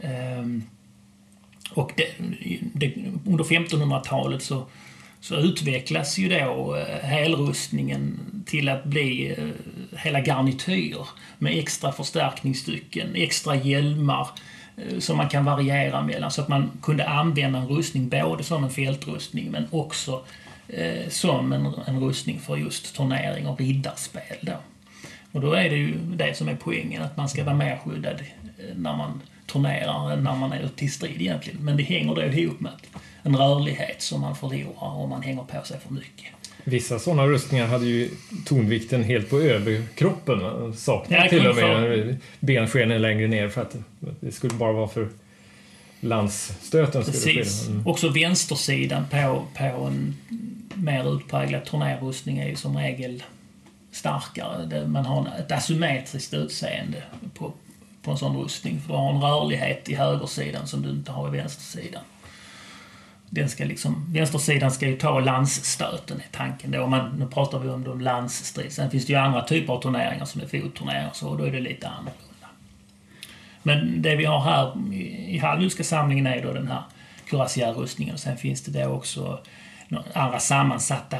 Ehm, 0.00 0.62
och 1.70 1.92
det, 1.96 2.06
det, 2.74 2.94
under 3.26 3.44
1500-talet 3.44 4.42
så, 4.42 4.66
så 5.20 5.36
utvecklas 5.36 6.18
ju 6.18 6.28
då 6.28 6.76
eh, 6.76 7.04
hälrustningen 7.08 7.08
helrustningen 7.08 8.18
till 8.46 8.68
att 8.68 8.84
bli 8.84 9.34
eh, 9.38 9.98
hela 9.98 10.20
garnityr 10.20 11.06
med 11.38 11.58
extra 11.58 11.92
förstärkningsstycken, 11.92 13.14
extra 13.14 13.54
hjälmar 13.54 14.28
eh, 14.76 14.98
som 14.98 15.16
man 15.16 15.28
kan 15.28 15.44
variera 15.44 16.02
mellan 16.02 16.30
så 16.30 16.42
att 16.42 16.48
man 16.48 16.70
kunde 16.82 17.08
använda 17.08 17.58
en 17.58 17.68
rustning 17.68 18.08
både 18.08 18.44
som 18.44 18.64
en 18.64 18.70
fältrustning 18.70 19.50
men 19.50 19.66
också 19.70 20.24
som 21.08 21.52
en, 21.52 21.66
en 21.86 22.00
rustning 22.00 22.40
för 22.40 22.56
just 22.56 22.96
turnering 22.96 23.46
och 23.46 23.60
riddarspel. 23.60 24.36
Då. 24.40 24.52
Och 25.32 25.40
då 25.40 25.52
är 25.52 25.70
det 25.70 25.76
ju 25.76 25.94
det 25.98 26.36
som 26.36 26.48
är 26.48 26.54
poängen, 26.54 27.02
att 27.02 27.16
man 27.16 27.28
ska 27.28 27.44
vara 27.44 27.54
mer 27.54 27.78
skyddad 27.84 28.22
när 28.74 28.96
man 28.96 29.22
turnerar 29.46 30.12
än 30.12 30.24
när 30.24 30.34
man 30.36 30.52
är 30.52 30.60
ute 30.60 30.84
i 30.84 30.88
strid 30.88 31.20
egentligen. 31.20 31.64
Men 31.64 31.76
det 31.76 31.82
hänger 31.82 32.14
då 32.14 32.22
ihop 32.22 32.60
med 32.60 32.72
att 32.72 33.02
en 33.28 33.36
rörlighet 33.36 34.02
som 34.02 34.20
man 34.20 34.36
förlorar 34.36 34.96
om 34.96 35.10
man 35.10 35.22
hänger 35.22 35.42
på 35.42 35.64
sig 35.64 35.80
för 35.86 35.94
mycket. 35.94 36.26
Vissa 36.64 36.98
sådana 36.98 37.26
rustningar 37.26 37.66
hade 37.66 37.86
ju 37.86 38.10
tonvikten 38.46 39.04
helt 39.04 39.30
på 39.30 39.40
överkroppen. 39.40 40.40
Saknade 40.76 41.22
Ja, 41.22 41.28
till 41.28 41.46
och 41.46 41.56
med 41.56 42.16
benskenen 42.40 43.02
längre 43.02 43.26
ner 43.26 43.48
för 43.48 43.62
att 43.62 43.76
det 44.20 44.32
skulle 44.32 44.54
bara 44.54 44.72
vara 44.72 44.88
för 44.88 45.08
skulle 47.02 47.34
ske. 47.34 47.40
Precis. 47.40 47.68
Mm. 47.68 47.86
Också 47.86 48.08
vänstersidan 48.08 49.04
på, 49.10 49.44
på 49.54 49.64
en 49.64 50.16
mer 50.74 51.16
utpräglad 51.16 51.64
turnérrustning 51.64 52.38
är 52.38 52.48
ju 52.48 52.56
som 52.56 52.76
regel 52.76 53.22
starkare. 53.92 54.86
Man 54.86 55.06
har 55.06 55.28
ett 55.38 55.52
asymmetriskt 55.52 56.34
utseende 56.34 57.02
på, 57.34 57.52
på 58.02 58.10
en 58.10 58.18
sån 58.18 58.36
rustning. 58.36 58.80
För 58.80 58.88
du 58.88 58.94
har 58.94 59.14
en 59.14 59.20
rörlighet 59.20 59.88
i 59.88 59.94
högersidan 59.94 60.66
som 60.66 60.82
du 60.82 60.90
inte 60.90 61.12
har 61.12 61.28
i 61.28 61.30
vänstersidan. 61.30 62.02
Den 63.30 63.48
ska 63.48 63.64
liksom, 63.64 64.12
vänstersidan 64.12 64.70
ska 64.70 64.86
ju 64.86 64.96
ta 64.96 65.20
landsstöten, 65.20 66.16
är 66.20 66.26
tanken 66.36 66.70
då. 66.70 66.86
Man, 66.86 67.16
nu 67.18 67.26
pratar 67.26 67.58
vi 67.58 67.68
om 67.68 67.84
de 67.84 68.00
landsstrid. 68.00 68.72
Sen 68.72 68.90
finns 68.90 69.06
det 69.06 69.12
ju 69.12 69.18
andra 69.18 69.42
typer 69.44 69.72
av 69.72 69.82
turneringar 69.82 70.24
som 70.24 70.40
är 70.40 70.46
fotturneringar, 70.46 71.10
så 71.12 71.36
då 71.36 71.44
är 71.44 71.50
det 71.52 71.60
lite 71.60 71.88
annorlunda. 71.88 72.48
Men 73.62 74.02
det 74.02 74.16
vi 74.16 74.24
har 74.24 74.40
här 74.40 74.92
i- 74.94 75.34
i 75.34 75.38
Hallwylska 75.38 75.84
samlingen 75.84 76.26
är 76.26 76.42
då 76.42 76.52
den 76.52 76.68
här 76.68 76.82
cuirassier-rustningen. 77.30 78.18
Sen 78.18 78.36
finns 78.36 78.62
det 78.64 78.82
då 78.84 78.90
också 78.90 79.38
andra 80.14 80.38
sammansatta 80.40 81.16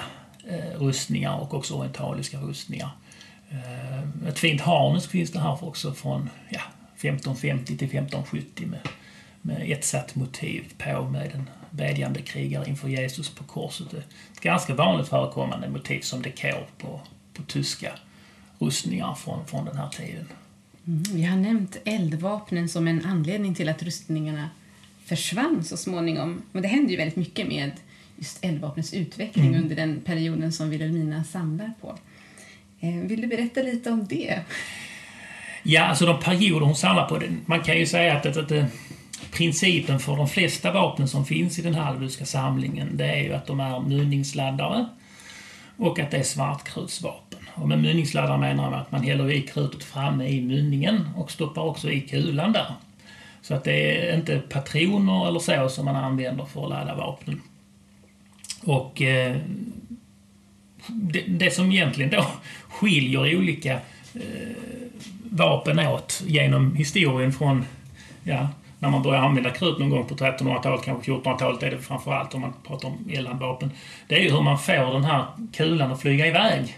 eh, 0.51 0.81
rustningar 0.81 1.37
och 1.37 1.55
också 1.55 1.75
orientaliska 1.75 2.39
rustningar. 2.39 2.91
Eh, 3.51 4.29
ett 4.29 4.39
fint 4.39 4.61
harnesk 4.61 5.11
finns 5.11 5.33
det 5.33 5.41
här 5.41 5.65
också 5.65 5.93
från 5.95 6.31
ja, 6.51 6.61
1550 6.97 7.65
till 7.77 7.87
1570 7.89 8.67
med, 8.67 8.79
med 9.49 9.73
ett 9.73 9.85
satt 9.85 10.15
motiv 10.15 10.65
på 10.79 11.05
med 11.05 11.35
en 11.35 11.51
bedjande 11.71 12.23
krigare 12.23 12.69
inför 12.69 12.89
Jesus 12.89 13.31
på 13.31 13.45
korset. 13.45 13.95
Ett 13.95 14.41
ganska 14.41 14.75
vanligt 14.75 15.09
förekommande 15.09 15.69
motiv 15.69 16.01
som 16.01 16.23
dekor 16.23 16.67
på, 16.79 17.01
på 17.35 17.43
tyska 17.43 17.93
rustningar 18.59 19.15
från, 19.15 19.47
från 19.47 19.65
den 19.65 19.77
här 19.77 19.89
tiden. 19.89 20.29
Mm, 20.87 21.03
vi 21.03 21.23
har 21.23 21.37
nämnt 21.37 21.77
eldvapnen 21.85 22.69
som 22.69 22.89
en 22.89 23.05
anledning 23.05 23.55
till 23.55 23.69
att 23.69 23.83
rustningarna 23.83 24.51
försvann 25.05 25.65
så 25.65 25.77
småningom. 25.77 26.43
Men 26.53 26.63
det 26.63 26.69
hände 26.69 26.91
ju 26.91 26.97
väldigt 26.97 27.17
mycket 27.17 27.49
med 27.49 27.73
just 28.17 28.45
eldvapnens 28.45 28.95
utveckling 28.95 29.57
under 29.57 29.77
den 29.77 30.01
perioden 30.01 30.53
som 30.53 30.71
Wilhelmina 30.71 31.25
samlar 31.25 31.73
på. 31.81 31.99
Eh, 32.81 32.95
Vill 32.95 33.21
du 33.21 33.27
berätta 33.27 33.63
lite 33.63 33.91
om 33.91 34.07
det? 34.07 34.41
Ja, 35.63 35.85
alltså 35.85 36.07
de 36.07 36.21
perioder 36.21 36.67
hon 36.67 36.77
samlar 36.77 37.09
på. 37.09 37.23
Man 37.47 37.63
kan 37.63 37.79
ju 37.79 37.87
säga 37.87 38.17
att, 38.17 38.27
att, 38.27 38.37
att 38.37 38.53
principen 39.31 40.01
för 40.01 40.17
de 40.17 40.29
flesta 40.29 40.73
vapen 40.73 41.09
som 41.09 41.25
finns 41.25 41.59
i 41.59 41.63
den 41.63 41.75
Hallwylska 41.75 42.27
samlingen, 42.27 42.97
det 42.97 43.05
är 43.05 43.23
ju 43.23 43.33
att 43.33 43.47
de 43.47 43.61
är 43.61 43.81
mynningsladdare 43.81 44.87
och 45.77 45.99
att 45.99 46.11
det 46.11 46.17
är 46.17 46.23
svartkrutsvapen. 46.23 47.41
Och 47.55 47.69
med 47.69 47.79
mynningsladdare 47.79 48.39
menar 48.39 48.71
man 48.71 48.81
att 48.81 48.93
man 48.93 49.03
häller 49.03 49.31
i 49.31 49.43
krutet 49.43 49.85
framme 49.85 50.29
i 50.29 50.41
mynningen 50.41 51.09
och 51.17 51.31
stoppar 51.31 51.63
också 51.63 51.91
i 51.91 52.01
kulan 52.01 52.53
där. 52.53 52.75
Så 53.43 53.55
att 53.55 53.65
det 53.65 54.09
är 54.11 54.17
inte 54.17 54.39
patroner 54.39 55.29
eller 55.29 55.39
så 55.39 55.69
som 55.69 55.85
man 55.85 55.97
använder 55.97 56.45
för 56.45 56.65
att 56.65 56.71
ladda 56.71 56.95
vapnen. 56.95 57.43
Och 58.63 59.03
eh, 59.03 59.37
det, 60.87 61.21
det 61.21 61.51
som 61.51 61.73
egentligen 61.73 62.11
då 62.11 62.27
skiljer 62.69 63.37
olika 63.37 63.73
eh, 64.15 64.57
vapen 65.31 65.79
åt 65.79 66.23
genom 66.27 66.75
historien 66.75 67.33
från 67.33 67.65
ja, 68.25 68.49
när 68.79 68.91
man 68.91 69.03
börjar 69.03 69.23
använda 69.23 69.51
krut 69.51 69.79
någon 69.79 69.91
gång 69.91 70.07
på 70.07 70.15
1300-talet, 70.15 70.85
kanske 70.85 71.13
1400-talet 71.13 71.63
är 71.63 71.71
det 71.71 71.79
framförallt 71.79 72.35
om 72.35 72.41
man 72.41 72.53
pratar 72.67 72.89
om 72.89 73.11
eldvapen. 73.13 73.71
Det 74.07 74.15
är 74.15 74.21
ju 74.21 74.31
hur 74.31 74.41
man 74.41 74.59
får 74.59 74.93
den 74.93 75.05
här 75.05 75.27
kulan 75.53 75.93
att 75.93 76.01
flyga 76.01 76.27
iväg. 76.27 76.77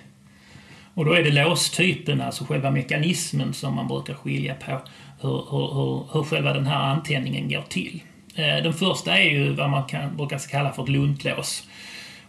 Och 0.95 1.05
då 1.05 1.13
är 1.13 1.23
det 1.23 1.31
låstypen, 1.31 2.21
alltså 2.21 2.45
själva 2.45 2.71
mekanismen, 2.71 3.55
som 3.55 3.75
man 3.75 3.89
brukar 3.89 4.15
skilja 4.15 4.55
på 4.55 4.81
hur, 5.21 5.45
hur, 5.51 5.75
hur, 5.75 6.13
hur 6.13 6.25
själva 6.25 6.53
den 6.53 6.67
här 6.67 6.81
antändningen 6.81 7.49
går 7.49 7.65
till. 7.69 8.03
Eh, 8.35 8.63
den 8.63 8.73
första 8.73 9.19
är 9.19 9.31
ju 9.31 9.53
vad 9.53 9.71
man 9.71 9.85
kan, 9.85 10.17
brukar 10.17 10.39
kalla 10.51 10.73
för 10.73 10.83
ett 10.83 10.89
luntlås. 10.89 11.69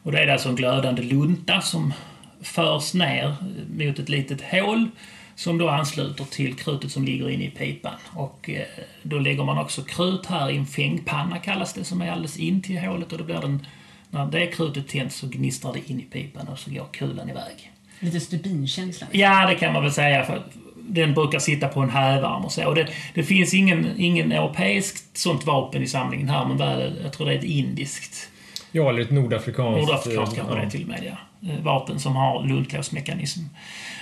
Och 0.03 0.11
det 0.11 0.19
är 0.19 0.27
alltså 0.27 0.49
en 0.49 0.55
glödande 0.55 1.01
lunta 1.01 1.61
som 1.61 1.93
förs 2.41 2.93
ner 2.93 3.35
mot 3.77 3.99
ett 3.99 4.09
litet 4.09 4.41
hål 4.51 4.89
som 5.35 5.57
då 5.57 5.69
ansluter 5.69 6.25
till 6.25 6.55
krutet 6.55 6.91
som 6.91 7.05
ligger 7.05 7.29
inne 7.29 7.43
i 7.43 7.49
pipan. 7.49 7.93
Och 8.13 8.49
eh, 8.49 8.65
då 9.03 9.19
lägger 9.19 9.43
man 9.43 9.57
också 9.57 9.81
krut 9.81 10.25
här 10.25 10.49
i 10.49 10.57
en 10.57 10.65
fängpanna 10.65 11.37
kallas 11.37 11.73
det, 11.73 11.83
som 11.83 12.01
är 12.01 12.11
alldeles 12.11 12.37
in 12.37 12.61
till 12.61 12.79
hålet 12.79 13.11
och 13.11 13.17
då 13.17 13.23
blir 13.23 13.41
den, 13.41 13.65
när 14.09 14.25
det 14.25 14.47
krutet 14.47 14.87
tänds 14.87 15.15
så 15.15 15.27
gnistrar 15.27 15.73
det 15.73 15.91
in 15.91 15.99
i 15.99 16.03
pipan 16.03 16.47
och 16.47 16.59
så 16.59 16.71
går 16.71 16.87
kulan 16.91 17.29
iväg. 17.29 17.71
Lite 17.99 18.19
stubinkänsla? 18.19 19.07
Ja, 19.11 19.47
det 19.47 19.55
kan 19.55 19.73
man 19.73 19.83
väl 19.83 19.91
säga. 19.91 20.25
För 20.25 20.43
den 20.75 21.13
brukar 21.13 21.39
sitta 21.39 21.67
på 21.67 21.79
en 21.79 21.89
hävarm 21.89 22.45
och 22.45 22.51
så. 22.51 22.67
Och 22.67 22.75
det, 22.75 22.87
det 23.13 23.23
finns 23.23 23.53
ingen, 23.53 23.87
ingen 23.97 24.31
europeiskt 24.31 25.17
sånt 25.17 25.45
vapen 25.45 25.83
i 25.83 25.87
samlingen 25.87 26.29
här, 26.29 26.45
men 26.45 26.57
väl, 26.57 26.99
jag 27.03 27.13
tror 27.13 27.27
det 27.27 27.33
är 27.33 27.37
ett 27.37 27.43
indiskt. 27.43 28.29
Ja, 28.71 28.89
eller 28.89 29.01
ett 29.01 29.11
nordafrikanskt. 29.11 29.81
Nordafrikanskt 29.81 30.35
kanske 30.35 30.55
det 30.55 30.61
är 30.61 30.69
till 30.69 30.83
och 30.83 30.89
med, 30.89 31.03
ja. 31.03 31.49
Eh, 31.49 31.61
vapen 31.61 31.99
som 31.99 32.15
har 32.15 32.43
lundklåsmekanism. 32.43 33.39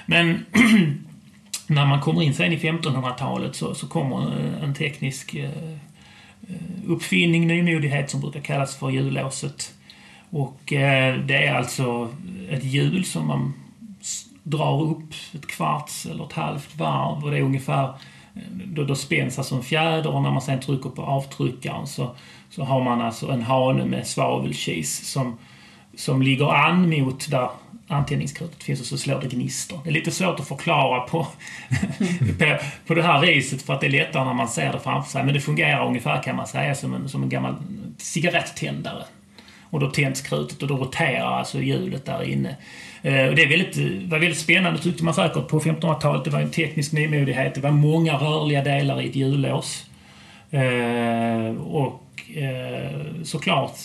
Men 0.05 0.45
när 1.69 1.85
man 1.85 2.01
kommer 2.01 2.21
in 2.21 2.33
sen 2.33 2.53
i 2.53 2.57
1500-talet 2.57 3.55
så, 3.55 3.75
så 3.75 3.87
kommer 3.87 4.17
eh, 4.17 4.63
en 4.63 4.73
teknisk 4.73 5.35
eh, 5.35 5.49
eh, 6.47 6.55
uppfinning, 6.87 7.47
nymodighet 7.47 8.09
som 8.09 8.21
brukar 8.21 8.39
kallas 8.39 8.75
för 8.75 8.89
hjullåset. 8.89 9.73
Och 10.29 10.73
eh, 10.73 11.19
det 11.19 11.45
är 11.45 11.53
alltså 11.53 12.09
ett 12.49 12.63
hjul 12.63 13.05
som 13.05 13.27
man 13.27 13.53
drar 14.43 14.81
upp 14.81 15.13
ett 15.33 15.47
kvarts 15.47 16.05
eller 16.05 16.25
ett 16.25 16.33
halvt 16.33 16.75
varv 16.75 17.23
och 17.23 17.31
det 17.31 17.37
är 17.37 17.41
ungefär 17.41 17.93
då, 18.65 18.83
då 18.83 18.95
spänns 18.95 19.37
alltså 19.37 19.55
en 19.55 19.63
fjäder 19.63 20.07
och 20.07 20.21
när 20.21 20.31
man 20.31 20.41
sen 20.41 20.59
trycker 20.59 20.89
på 20.89 21.01
avtryckaren 21.01 21.87
så, 21.87 22.15
så 22.49 22.63
har 22.63 22.83
man 22.83 23.01
alltså 23.01 23.31
en 23.31 23.41
hane 23.41 23.85
med 23.85 24.07
svavelkis 24.07 25.11
som, 25.11 25.37
som 25.95 26.21
ligger 26.21 26.53
an 26.53 26.89
mot 26.89 27.31
där 27.31 27.49
antändningskrutet 27.89 28.63
finns 28.63 28.79
och 28.79 28.85
så 28.85 28.97
slår 28.97 29.21
det 29.21 29.27
gnistor. 29.27 29.79
Det 29.83 29.89
är 29.89 29.93
lite 29.93 30.11
svårt 30.11 30.39
att 30.39 30.47
förklara 30.47 30.99
på, 30.99 31.27
på, 32.39 32.57
på 32.87 32.93
det 32.93 33.03
här 33.03 33.21
viset 33.21 33.61
för 33.61 33.73
att 33.73 33.81
det 33.81 33.87
är 33.87 33.91
lättare 33.91 34.25
när 34.25 34.33
man 34.33 34.47
ser 34.47 34.73
det 34.73 34.79
framför 34.79 35.11
sig. 35.11 35.23
Men 35.23 35.33
det 35.33 35.41
fungerar 35.41 35.87
ungefär 35.87 36.23
kan 36.23 36.35
man 36.35 36.47
säga 36.47 36.75
som 36.75 36.93
en, 36.93 37.09
som 37.09 37.23
en 37.23 37.29
gammal 37.29 37.55
cigarettändare. 37.97 39.03
Och 39.69 39.79
då 39.79 39.89
tänds 39.89 40.21
krutet 40.21 40.61
och 40.61 40.67
då 40.67 40.77
roterar 40.77 41.37
alltså 41.37 41.61
hjulet 41.61 42.05
där 42.05 42.23
inne. 42.23 42.55
Eh, 43.01 43.25
och 43.25 43.35
det 43.35 43.43
är 43.43 43.49
väldigt, 43.49 43.77
var 44.09 44.19
väldigt 44.19 44.39
spännande 44.39 44.79
tyckte 44.79 45.03
man 45.03 45.13
säkert 45.13 45.47
på 45.47 45.59
1500-talet. 45.59 46.23
Det 46.23 46.29
var 46.29 46.39
en 46.39 46.51
teknisk 46.51 46.91
nymodighet. 46.91 47.55
Det 47.55 47.61
var 47.61 47.71
många 47.71 48.13
rörliga 48.13 48.63
delar 48.63 49.01
i 49.01 49.09
ett 49.09 49.15
hjullås. 49.15 49.85
Eh, 50.51 51.61
och 51.61 52.37
eh, 52.37 53.23
såklart 53.23 53.77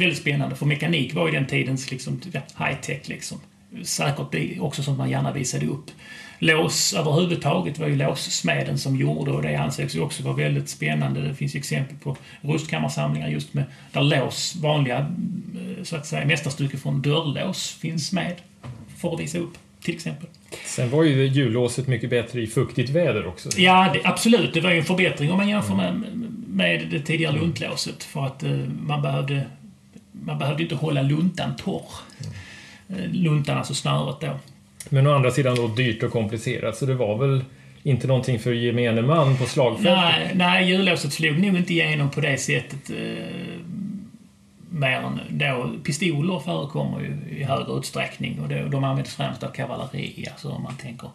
väldigt 0.00 0.18
spännande, 0.18 0.56
för 0.56 0.66
mekanik 0.66 1.14
var 1.14 1.26
ju 1.26 1.32
den 1.34 1.46
tidens 1.46 1.90
liksom, 1.90 2.20
high-tech. 2.56 3.08
Liksom. 3.08 3.38
Säkert 3.82 4.60
också 4.60 4.82
som 4.82 4.96
man 4.96 5.10
gärna 5.10 5.32
visade 5.32 5.66
upp. 5.66 5.90
Lås 6.38 6.92
överhuvudtaget 6.92 7.78
var 7.78 7.86
ju 7.86 7.96
låssmeden 7.96 8.78
som 8.78 8.96
gjorde 8.96 9.30
och 9.30 9.42
det 9.42 9.56
ansågs 9.56 9.96
ju 9.96 10.00
också 10.00 10.22
vara 10.22 10.34
väldigt 10.34 10.68
spännande. 10.68 11.20
Det 11.20 11.34
finns 11.34 11.54
ju 11.54 11.58
exempel 11.58 11.96
på 11.96 12.16
rustkammarsamlingar 12.40 13.28
just 13.28 13.54
med 13.54 13.64
där 13.92 14.02
lås, 14.02 14.56
vanliga 14.56 14.98
eh, 14.98 15.84
så 15.84 15.96
att 15.96 16.06
säga 16.06 16.26
mästerstycke 16.26 16.76
från 16.76 17.02
dörrlås 17.02 17.78
finns 17.80 18.12
med 18.12 18.34
för 18.96 19.14
att 19.14 19.20
visa 19.20 19.38
upp 19.38 19.58
till 19.82 19.94
exempel. 19.94 20.28
Sen 20.66 20.90
var 20.90 21.04
ju 21.04 21.26
hjullåset 21.26 21.86
mycket 21.86 22.10
bättre 22.10 22.40
i 22.40 22.46
fuktigt 22.46 22.90
väder 22.90 23.26
också. 23.26 23.48
Ja, 23.56 23.90
det, 23.94 24.00
absolut. 24.04 24.54
Det 24.54 24.60
var 24.60 24.70
ju 24.70 24.78
en 24.78 24.84
förbättring 24.84 25.30
om 25.30 25.36
man 25.36 25.48
jämför 25.48 25.74
med, 25.74 26.02
med 26.46 26.88
det 26.90 27.00
tidigare 27.00 27.36
luntlåset. 27.36 28.04
För 28.04 28.26
att 28.26 28.44
uh, 28.44 28.68
man 28.80 29.02
behövde 29.02 29.46
man 30.24 30.38
behövde 30.38 30.62
inte 30.62 30.74
hålla 30.74 31.02
luntan 31.02 31.56
torr. 31.56 31.90
Mm. 32.88 33.12
Luntan, 33.12 33.58
alltså 33.58 33.74
snöret 33.74 34.20
då. 34.20 34.38
Men 34.88 35.06
å 35.06 35.14
andra 35.14 35.30
sidan 35.30 35.56
då 35.56 35.68
dyrt 35.68 36.02
och 36.02 36.12
komplicerat, 36.12 36.76
så 36.76 36.86
det 36.86 36.94
var 36.94 37.18
väl 37.18 37.44
inte 37.82 38.06
någonting 38.06 38.38
för 38.38 38.52
gemene 38.52 39.02
man 39.02 39.36
på 39.36 39.46
slagfältet? 39.46 39.96
Nej, 39.96 40.32
nej 40.34 40.70
hjullåset 40.70 41.12
slog 41.12 41.38
nog 41.38 41.56
inte 41.56 41.72
igenom 41.72 42.10
på 42.10 42.20
det 42.20 42.36
sättet. 42.36 42.90
Eh, 42.90 43.56
mer 44.70 44.96
än 44.96 45.20
då, 45.30 45.70
pistoler 45.84 46.40
förekommer 46.40 47.00
ju 47.00 47.38
i 47.38 47.44
högre 47.44 47.72
utsträckning 47.72 48.40
och 48.40 48.48
det, 48.48 48.68
de 48.68 48.84
används 48.84 49.16
främst 49.16 49.42
av 49.42 49.48
kavalleri, 49.48 50.26
alltså 50.30 50.48
om 50.48 50.62
man 50.62 50.76
tänker 50.76 51.08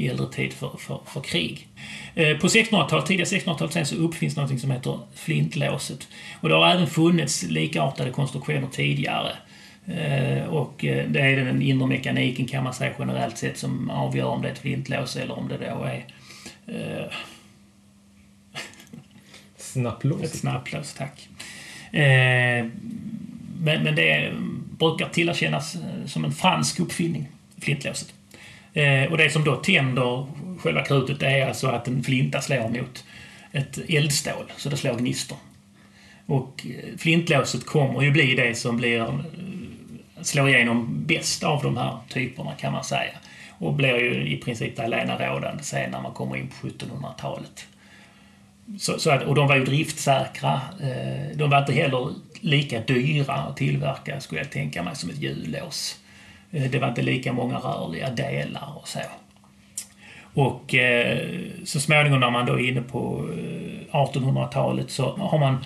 i 0.00 0.08
äldre 0.08 0.26
tid 0.26 0.52
för, 0.52 0.76
för, 0.78 1.00
för 1.06 1.20
krig. 1.20 1.68
Eh, 2.14 2.36
på 2.36 2.46
1600-talet, 2.46 3.06
tidiga 3.06 3.24
1600-talet 3.24 3.72
sen 3.72 3.86
så 3.86 3.96
uppfinns 3.96 4.36
något 4.36 4.60
som 4.60 4.70
heter 4.70 4.98
flintlåset. 5.14 6.08
Och 6.40 6.48
det 6.48 6.54
har 6.54 6.70
även 6.70 6.86
funnits 6.86 7.42
likartade 7.42 8.10
konstruktioner 8.10 8.68
tidigare. 8.72 9.32
Eh, 9.86 10.44
och 10.44 10.84
eh, 10.84 11.08
det 11.08 11.20
är 11.20 11.44
den 11.44 11.62
inre 11.62 11.86
mekaniken 11.86 12.46
kan 12.46 12.64
man 12.64 12.74
säga 12.74 12.92
generellt 12.98 13.38
sett 13.38 13.58
som 13.58 13.90
avgör 13.90 14.26
om 14.26 14.42
det 14.42 14.48
är 14.48 14.52
ett 14.52 14.58
flintlås 14.58 15.16
eller 15.16 15.38
om 15.38 15.48
det 15.48 15.58
då 15.58 15.84
är... 15.84 16.04
Snapplås? 19.56 20.22
Ett 20.22 20.36
snapplås, 20.36 20.94
tack. 20.94 21.28
Eh, 21.92 22.66
men, 23.62 23.82
men 23.82 23.94
det 23.94 24.32
brukar 24.78 25.08
tillerkännas 25.08 25.76
som 26.06 26.24
en 26.24 26.32
fransk 26.32 26.80
uppfinning, 26.80 27.28
flintlåset. 27.58 28.14
Eh, 28.74 29.10
och 29.10 29.18
det 29.18 29.30
som 29.30 29.44
då 29.44 29.56
tänder 29.56 30.26
själva 30.58 30.84
krutet 30.84 31.22
är 31.22 31.46
alltså 31.46 31.66
att 31.66 31.88
en 31.88 32.02
flinta 32.02 32.40
slår 32.40 32.68
mot 32.68 33.04
ett 33.52 33.78
eldstål, 33.88 34.52
så 34.56 34.68
det 34.68 34.76
slår 34.76 34.94
gnistor. 34.94 35.38
Och 36.26 36.66
eh, 36.66 36.98
flintlåset 36.98 37.66
kommer 37.66 38.02
ju 38.02 38.10
bli 38.10 38.34
det 38.34 38.54
som 38.54 38.76
blir, 38.76 39.00
eh, 39.00 39.18
slår 40.22 40.48
igenom 40.48 41.04
bäst 41.06 41.44
av 41.44 41.62
de 41.62 41.76
här 41.76 41.98
typerna 42.08 42.52
kan 42.54 42.72
man 42.72 42.84
säga. 42.84 43.12
Och 43.58 43.74
blir 43.74 43.96
ju 43.96 44.28
i 44.28 44.36
princip 44.36 44.76
det 44.76 44.84
allena 44.84 45.28
rådande 45.28 45.62
sen 45.62 45.90
när 45.90 46.00
man 46.00 46.12
kommer 46.12 46.36
in 46.36 46.48
på 46.48 46.66
1700-talet. 46.66 47.66
Så, 48.78 48.98
så 48.98 49.10
att, 49.10 49.22
och 49.22 49.34
de 49.34 49.48
var 49.48 49.56
ju 49.56 49.64
driftsäkra. 49.64 50.60
Eh, 50.80 51.36
de 51.36 51.50
var 51.50 51.58
inte 51.58 51.72
heller 51.72 52.14
lika 52.40 52.80
dyra 52.80 53.34
att 53.34 53.56
tillverka, 53.56 54.20
skulle 54.20 54.40
jag 54.40 54.50
tänka 54.50 54.82
mig, 54.82 54.96
som 54.96 55.10
ett 55.10 55.18
hjullås. 55.18 55.99
Eh, 56.50 56.70
det 56.70 56.78
var 56.78 56.88
inte 56.88 57.02
lika 57.02 57.32
många 57.32 57.58
rörliga 57.58 58.10
delar 58.10 58.72
och 58.76 58.88
så. 58.88 59.00
Och 60.34 60.74
eh, 60.74 61.28
så 61.64 61.80
småningom 61.80 62.20
när 62.20 62.30
man 62.30 62.46
då 62.46 62.52
är 62.52 62.68
inne 62.68 62.82
på 62.82 63.28
eh, 63.32 63.96
1800-talet 63.96 64.90
så 64.90 65.16
har 65.16 65.38
man 65.38 65.64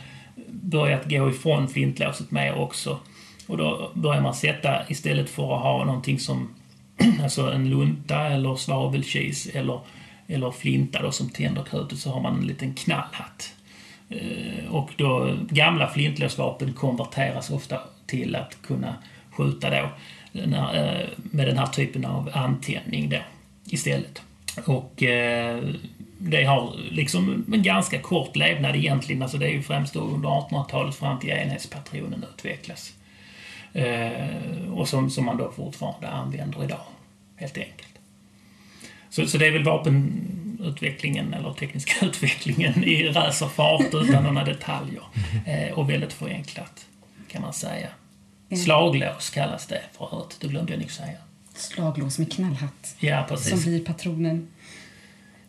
börjat 0.49 1.05
gå 1.05 1.31
ifrån 1.31 1.69
flintlåset 1.69 2.31
mer 2.31 2.55
också. 2.55 2.99
Och 3.47 3.57
då 3.57 3.91
börjar 3.95 4.21
man 4.21 4.35
sätta, 4.35 4.89
istället 4.89 5.31
för 5.31 5.57
att 5.57 5.63
ha 5.63 5.85
någonting 5.85 6.19
som 6.19 6.55
alltså 7.23 7.53
en 7.53 7.71
lunta 7.71 8.27
eller 8.27 8.57
svavelkis 8.57 9.47
eller, 9.47 9.81
eller 10.27 10.51
flinta 10.51 11.03
då 11.03 11.11
som 11.11 11.31
tänder 11.31 11.63
krutet 11.63 11.99
så 11.99 12.11
har 12.11 12.21
man 12.21 12.39
en 12.39 12.47
liten 12.47 12.75
knallhatt. 12.75 13.55
Och 14.71 14.91
då, 14.97 15.37
gamla 15.51 15.89
flintlåsvapen 15.89 16.73
konverteras 16.73 17.51
ofta 17.51 17.81
till 18.07 18.37
att 18.37 18.63
kunna 18.63 18.95
skjuta 19.31 19.71
då 19.71 19.89
med 21.17 21.47
den 21.47 21.59
här 21.59 21.67
typen 21.67 22.05
av 22.05 22.31
antändning 22.35 23.09
då 23.09 23.19
istället. 23.65 24.23
Och 24.65 25.03
eh, 25.03 25.65
det 26.19 26.45
har 26.45 26.77
liksom 26.91 27.45
en 27.53 27.63
ganska 27.63 27.99
kort 27.99 28.37
levnad 28.37 28.77
egentligen. 28.77 29.23
Alltså 29.23 29.39
det 29.39 29.47
är 29.47 29.53
ju 29.53 29.63
främst 29.63 29.97
under 29.97 30.29
1800-talet 30.29 30.95
fram 30.95 31.19
till 31.19 31.31
enhetspatronen 31.31 32.25
utvecklas. 32.35 32.93
Eh, 33.73 34.73
och 34.73 34.89
som, 34.89 35.11
som 35.11 35.25
man 35.25 35.37
då 35.37 35.53
fortfarande 35.53 36.09
använder 36.09 36.65
idag, 36.65 36.81
helt 37.37 37.59
enkelt. 37.59 37.99
Så, 39.11 39.27
så 39.27 39.39
det 39.39 39.47
är 39.47 39.53
väl 39.53 39.65
vapenutvecklingen, 39.65 41.35
eller 41.35 41.53
tekniska 41.53 42.07
utvecklingen 42.07 42.85
i 42.85 43.09
racerfart 43.09 43.95
utan 43.95 44.25
några 44.25 44.45
detaljer. 44.45 45.03
Eh, 45.47 45.79
och 45.79 45.91
väldigt 45.91 46.13
förenklat, 46.13 46.87
kan 47.29 47.43
man 47.43 47.53
säga. 47.53 47.89
Slaglås 48.57 49.31
kallas 49.31 49.67
det 49.67 49.81
för 49.93 50.15
övrigt, 50.17 50.37
det 50.41 50.49
glömde 50.49 50.73
jag 50.73 50.81
nyss 50.81 50.95
säga. 50.95 51.19
Slaglås 51.55 52.19
med 52.19 52.33
knallhatt. 52.33 52.97
Ja, 52.99 53.27
precis. 53.29 53.51
Som 53.51 53.61
blir 53.61 53.85
patronen. 53.85 54.49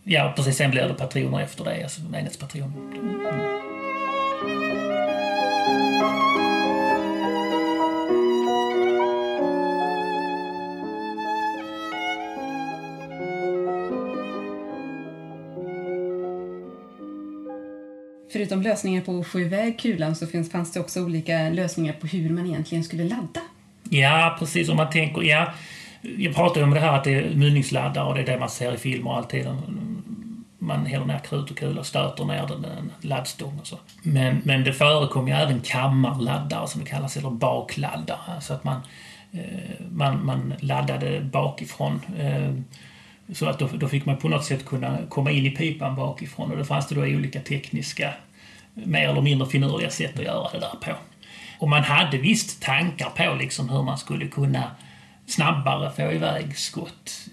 Ja, 0.03 0.33
precis. 0.35 0.57
Sen 0.57 0.71
blir 0.71 0.83
det 0.83 0.93
patroner 0.93 1.41
efter 1.41 1.63
det, 1.63 1.83
alltså 1.83 2.01
enhetspatroner. 2.01 2.77
Mm. 2.77 3.84
Förutom 18.45 18.61
lösningar 18.61 19.01
på 19.01 19.19
att 19.19 19.27
få 19.27 19.39
iväg 19.39 19.79
kulan 19.79 20.15
så 20.15 20.27
finns, 20.27 20.51
fanns 20.51 20.71
det 20.71 20.79
också 20.79 21.03
olika 21.03 21.49
lösningar 21.49 21.93
på 21.93 22.07
hur 22.07 22.29
man 22.29 22.45
egentligen 22.45 22.83
skulle 22.83 23.03
ladda. 23.03 23.41
Ja, 23.89 24.35
precis. 24.39 24.69
Om 24.69 24.77
man 24.77 24.89
tänker... 24.89 25.21
Ja, 25.21 25.53
jag 26.17 26.35
pratade 26.35 26.65
om 26.65 26.71
det 26.71 26.79
här 26.79 26.97
att 26.97 27.03
det 27.03 27.13
är 27.13 27.35
mynningsladdare 27.35 28.05
och 28.05 28.15
det 28.15 28.21
är 28.21 28.25
det 28.25 28.39
man 28.39 28.49
ser 28.49 28.73
i 28.73 28.77
filmer 28.77 29.17
alltid. 29.17 29.47
Man 30.59 30.85
häller 30.85 31.05
ner 31.05 31.19
krut 31.19 31.51
och 31.51 31.57
kula 31.57 31.79
och 31.79 31.85
stöter 31.85 32.25
ner 32.25 32.47
den, 32.47 32.65
en 32.65 32.91
laddstång 33.01 33.59
och 33.59 33.67
så. 33.67 33.77
Men, 34.01 34.41
men 34.43 34.63
det 34.63 34.73
förekommer 34.73 35.29
ju 35.29 35.35
även 35.35 35.61
kammarladdare 35.61 36.67
som 36.67 36.83
det 36.83 36.89
kallas, 36.89 37.17
eller 37.17 37.29
bakladdare. 37.29 38.41
Så 38.41 38.53
att 38.53 38.63
man, 38.63 38.81
eh, 39.31 39.85
man, 39.91 40.25
man 40.25 40.53
laddade 40.59 41.21
bakifrån. 41.21 42.01
Eh, 42.19 42.51
så 43.33 43.45
att 43.45 43.59
då, 43.59 43.69
då 43.73 43.87
fick 43.87 44.05
man 44.05 44.17
på 44.17 44.29
något 44.29 44.45
sätt 44.45 44.65
kunna 44.65 44.97
komma 45.09 45.31
in 45.31 45.45
i 45.45 45.51
pipan 45.51 45.95
bakifrån 45.95 46.51
och 46.51 46.57
då 46.57 46.63
fanns 46.63 46.87
det 46.87 46.95
då 46.95 47.01
olika 47.01 47.39
tekniska, 47.39 48.13
mer 48.75 49.09
eller 49.09 49.21
mindre 49.21 49.47
finurliga 49.47 49.89
sätt 49.89 50.19
att 50.19 50.25
göra 50.25 50.51
det 50.51 50.59
där 50.59 50.75
på. 50.81 50.91
Och 51.59 51.69
man 51.69 51.83
hade 51.83 52.17
visst 52.17 52.61
tankar 52.61 53.09
på 53.09 53.35
liksom 53.39 53.69
hur 53.69 53.83
man 53.83 53.97
skulle 53.97 54.27
kunna 54.27 54.71
snabbare 55.27 55.91
få 55.91 56.11
iväg 56.11 56.57
skott. 56.57 57.27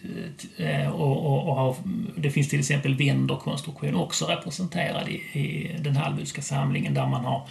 Eh, 0.56 0.88
och, 0.88 1.26
och, 1.26 1.48
och 1.48 1.54
ha, 1.54 1.76
det 2.16 2.30
finns 2.30 2.48
till 2.48 2.58
exempel 2.58 2.94
vänderkonstruktion 2.94 3.94
också 3.94 4.26
representerad 4.26 5.08
i, 5.08 5.38
i 5.38 5.76
den 5.78 5.96
halvbulska 5.96 6.42
samlingen 6.42 6.94
där 6.94 7.06
man 7.06 7.24
har 7.24 7.48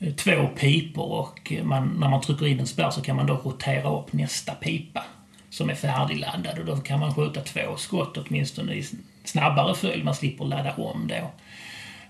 eh, 0.00 0.12
två 0.14 0.48
pipor 0.56 1.12
och 1.12 1.52
man, 1.62 1.96
när 2.00 2.08
man 2.08 2.20
trycker 2.20 2.46
in 2.46 2.60
en 2.60 2.66
spärr 2.66 2.90
så 2.90 3.02
kan 3.02 3.16
man 3.16 3.26
då 3.26 3.34
rotera 3.34 3.90
upp 3.90 4.12
nästa 4.12 4.54
pipa 4.54 5.04
som 5.50 5.70
är 5.70 5.74
färdigladdad 5.74 6.58
och 6.58 6.64
då 6.64 6.76
kan 6.76 7.00
man 7.00 7.14
skjuta 7.14 7.40
två 7.40 7.76
skott 7.76 8.16
åtminstone 8.16 8.74
i 8.74 8.84
snabbare 9.24 9.74
följd. 9.74 10.04
Man 10.04 10.14
slipper 10.14 10.44
ladda 10.44 10.74
om 10.74 11.08
då. 11.08 11.30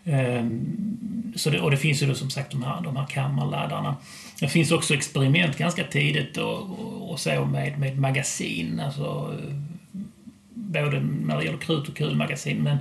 Ehm, 0.04 1.32
så 1.36 1.50
det, 1.50 1.60
och 1.60 1.70
det 1.70 1.76
finns 1.76 2.02
ju 2.02 2.06
då 2.06 2.14
som 2.14 2.30
sagt 2.30 2.50
de 2.50 2.62
här, 2.62 2.80
de 2.80 2.96
här 2.96 3.06
kammarladdarna. 3.06 3.96
Det 4.40 4.48
finns 4.48 4.72
också 4.72 4.94
experiment 4.94 5.58
ganska 5.58 5.84
tidigt 5.84 6.36
och, 6.36 6.60
och, 6.60 7.10
och 7.10 7.20
så 7.20 7.44
med, 7.44 7.78
med 7.78 7.98
magasin, 7.98 8.80
alltså 8.80 9.34
både 10.54 11.00
när 11.00 11.38
det 11.38 11.44
gäller 11.44 11.58
krut 11.58 11.88
och 11.88 11.96
kulmagasin 11.96 12.62
men, 12.62 12.78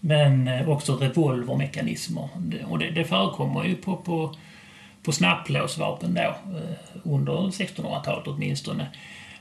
men 0.00 0.48
eh, 0.48 0.68
också 0.68 0.96
revolvermekanismer. 0.96 2.28
Och 2.66 2.78
det, 2.78 2.90
det 2.90 3.04
förekommer 3.04 3.64
ju 3.64 3.74
på, 3.74 3.96
på, 3.96 4.34
på 5.02 5.12
snapplåsvapen 5.12 6.14
då, 6.14 6.20
eh, 6.20 7.00
under 7.02 7.32
1600-talet 7.32 8.26
åtminstone. 8.26 8.86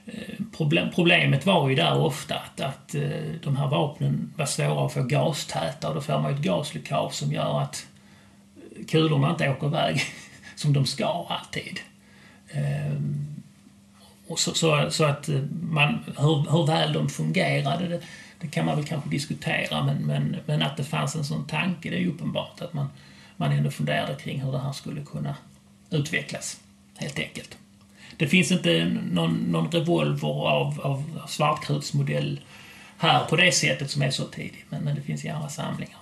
Eh, 0.08 0.36
problem, 0.58 0.90
problemet 0.96 1.46
var 1.46 1.70
ju 1.70 1.76
där 1.76 1.98
ofta 1.98 2.36
att, 2.36 2.62
att 2.62 2.96
eh, 2.96 3.02
de 3.44 3.58
här 3.58 3.68
vapnen 3.68 4.34
var 4.38 4.46
svåra 4.46 4.86
att 4.86 4.94
få 4.94 5.04
gastäta 5.04 5.90
och 5.90 5.96
då 5.96 6.02
får 6.02 6.20
man 6.20 6.32
ju 6.32 6.38
ett 6.38 6.44
gasläckage 6.44 7.14
som 7.14 7.34
gör 7.34 7.62
att 7.62 7.88
eh, 8.56 8.86
kulorna 8.86 9.30
inte 9.30 9.50
åker 9.50 9.68
iväg 9.68 10.02
som 10.56 10.74
de 10.74 10.86
ska 10.86 11.26
alltid. 11.30 11.80
Och 14.28 14.40
så, 14.40 14.54
så, 14.54 14.92
så, 14.92 15.04
att 15.04 15.30
man, 15.62 16.00
hur, 16.18 16.52
hur 16.52 16.68
väl 16.68 16.94
de 16.94 17.10
fungerade, 17.10 17.88
det, 17.88 18.02
det, 18.40 18.48
kan 18.48 18.66
man 18.66 18.76
väl 18.76 18.86
kanske 18.86 19.10
diskutera, 19.10 19.84
men, 19.84 19.98
men, 19.98 20.38
men 20.46 20.62
att 20.62 20.78
det 20.78 20.84
fanns 20.84 21.16
en 21.16 21.24
sån 21.24 21.48
tanke, 21.48 21.90
det 21.90 21.96
är 21.96 22.00
ju 22.00 22.10
uppenbart 22.10 22.62
att 22.62 22.74
man, 22.74 22.90
man 23.38 23.52
ändå 23.52 23.72
funderade 23.72 24.16
kring 24.16 24.42
hur 24.42 24.52
det 24.52 24.60
här 24.60 24.72
skulle 24.72 25.02
kunna 25.02 25.36
utvecklas, 25.90 26.60
helt 26.96 27.20
enkelt. 27.20 27.58
Det 28.18 28.28
finns 28.28 28.52
inte 28.52 28.98
någon, 29.12 29.34
någon 29.34 29.72
revolver 29.72 30.28
av, 30.28 30.82
av 30.82 31.22
svartkrutsmodell 31.28 32.40
här 32.98 33.26
på 33.26 33.36
det 33.36 33.52
sättet 33.52 33.92
som 33.92 34.02
är 34.02 34.12
så 34.12 34.24
tidig, 34.24 34.66
men, 34.70 34.84
men 34.84 34.96
det 34.96 35.02
finns 35.02 35.26
i 35.26 35.30
andra 35.30 35.50
samlingar. 35.50 35.98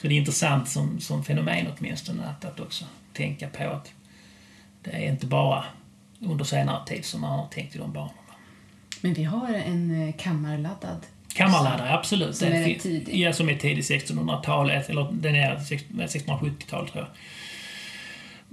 Så 0.00 0.08
det 0.08 0.14
är 0.14 0.18
intressant 0.18 0.68
som, 0.68 1.00
som 1.00 1.24
fenomen 1.24 1.66
åtminstone 1.78 2.26
att, 2.26 2.44
att 2.44 2.60
också 2.60 2.84
tänka 3.12 3.48
på 3.48 3.64
att 3.64 3.92
det 4.82 4.90
är 4.90 5.08
inte 5.10 5.26
bara 5.26 5.64
under 6.20 6.44
senare 6.44 6.86
tid 6.86 7.04
som 7.04 7.20
man 7.20 7.38
har 7.38 7.46
tänkt 7.46 7.74
i 7.74 7.78
de 7.78 7.92
banorna. 7.92 8.12
Men 9.00 9.14
vi 9.14 9.24
har 9.24 9.48
en 9.48 10.08
eh, 10.08 10.14
kammarladdad 10.18 11.06
Kammarladdare, 11.34 11.92
absolut. 11.92 12.36
Som 12.36 12.48
är 12.48 12.74
tidig? 12.74 13.20
Ja, 13.20 13.32
som 13.32 13.48
är 13.48 13.56
tidig 13.56 13.82
1600-talet, 13.82 14.90
eller 14.90 15.08
den 15.12 15.34
är 15.34 15.56
1670-tal 15.56 16.88
tror 16.88 17.04
jag. 17.04 17.06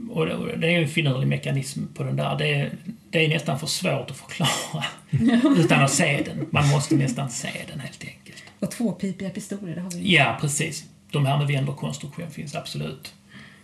Och 0.10 0.26
det 0.58 0.68
är 0.68 0.82
en 0.82 0.88
finurlig 0.88 1.28
mekanism 1.28 1.86
på 1.94 2.04
den 2.04 2.16
där. 2.16 2.38
Det 2.38 2.54
är, 2.54 2.72
det 3.10 3.26
är 3.26 3.30
nästan 3.30 3.60
för 3.60 3.68
svårt 3.68 4.12
att 4.12 4.18
förklara 4.18 4.86
utan 5.58 5.84
att 5.84 5.92
se 5.92 6.22
den. 6.26 6.48
Man 6.50 6.68
måste 6.68 6.96
nästan 6.96 7.30
se 7.30 7.50
den 7.72 7.80
helt 7.80 8.04
enkelt. 8.04 8.44
Och 8.60 8.72
tvåpipiga 8.72 9.30
pistoler, 9.30 9.76
det 9.76 9.82
har 9.82 9.92
vi 9.92 10.16
Ja, 10.16 10.38
precis. 10.42 10.84
De 11.12 11.26
här 11.26 11.38
med 11.38 11.48
Wenderkonstruktion 11.48 12.32
finns 12.32 12.56
absolut. 12.56 13.14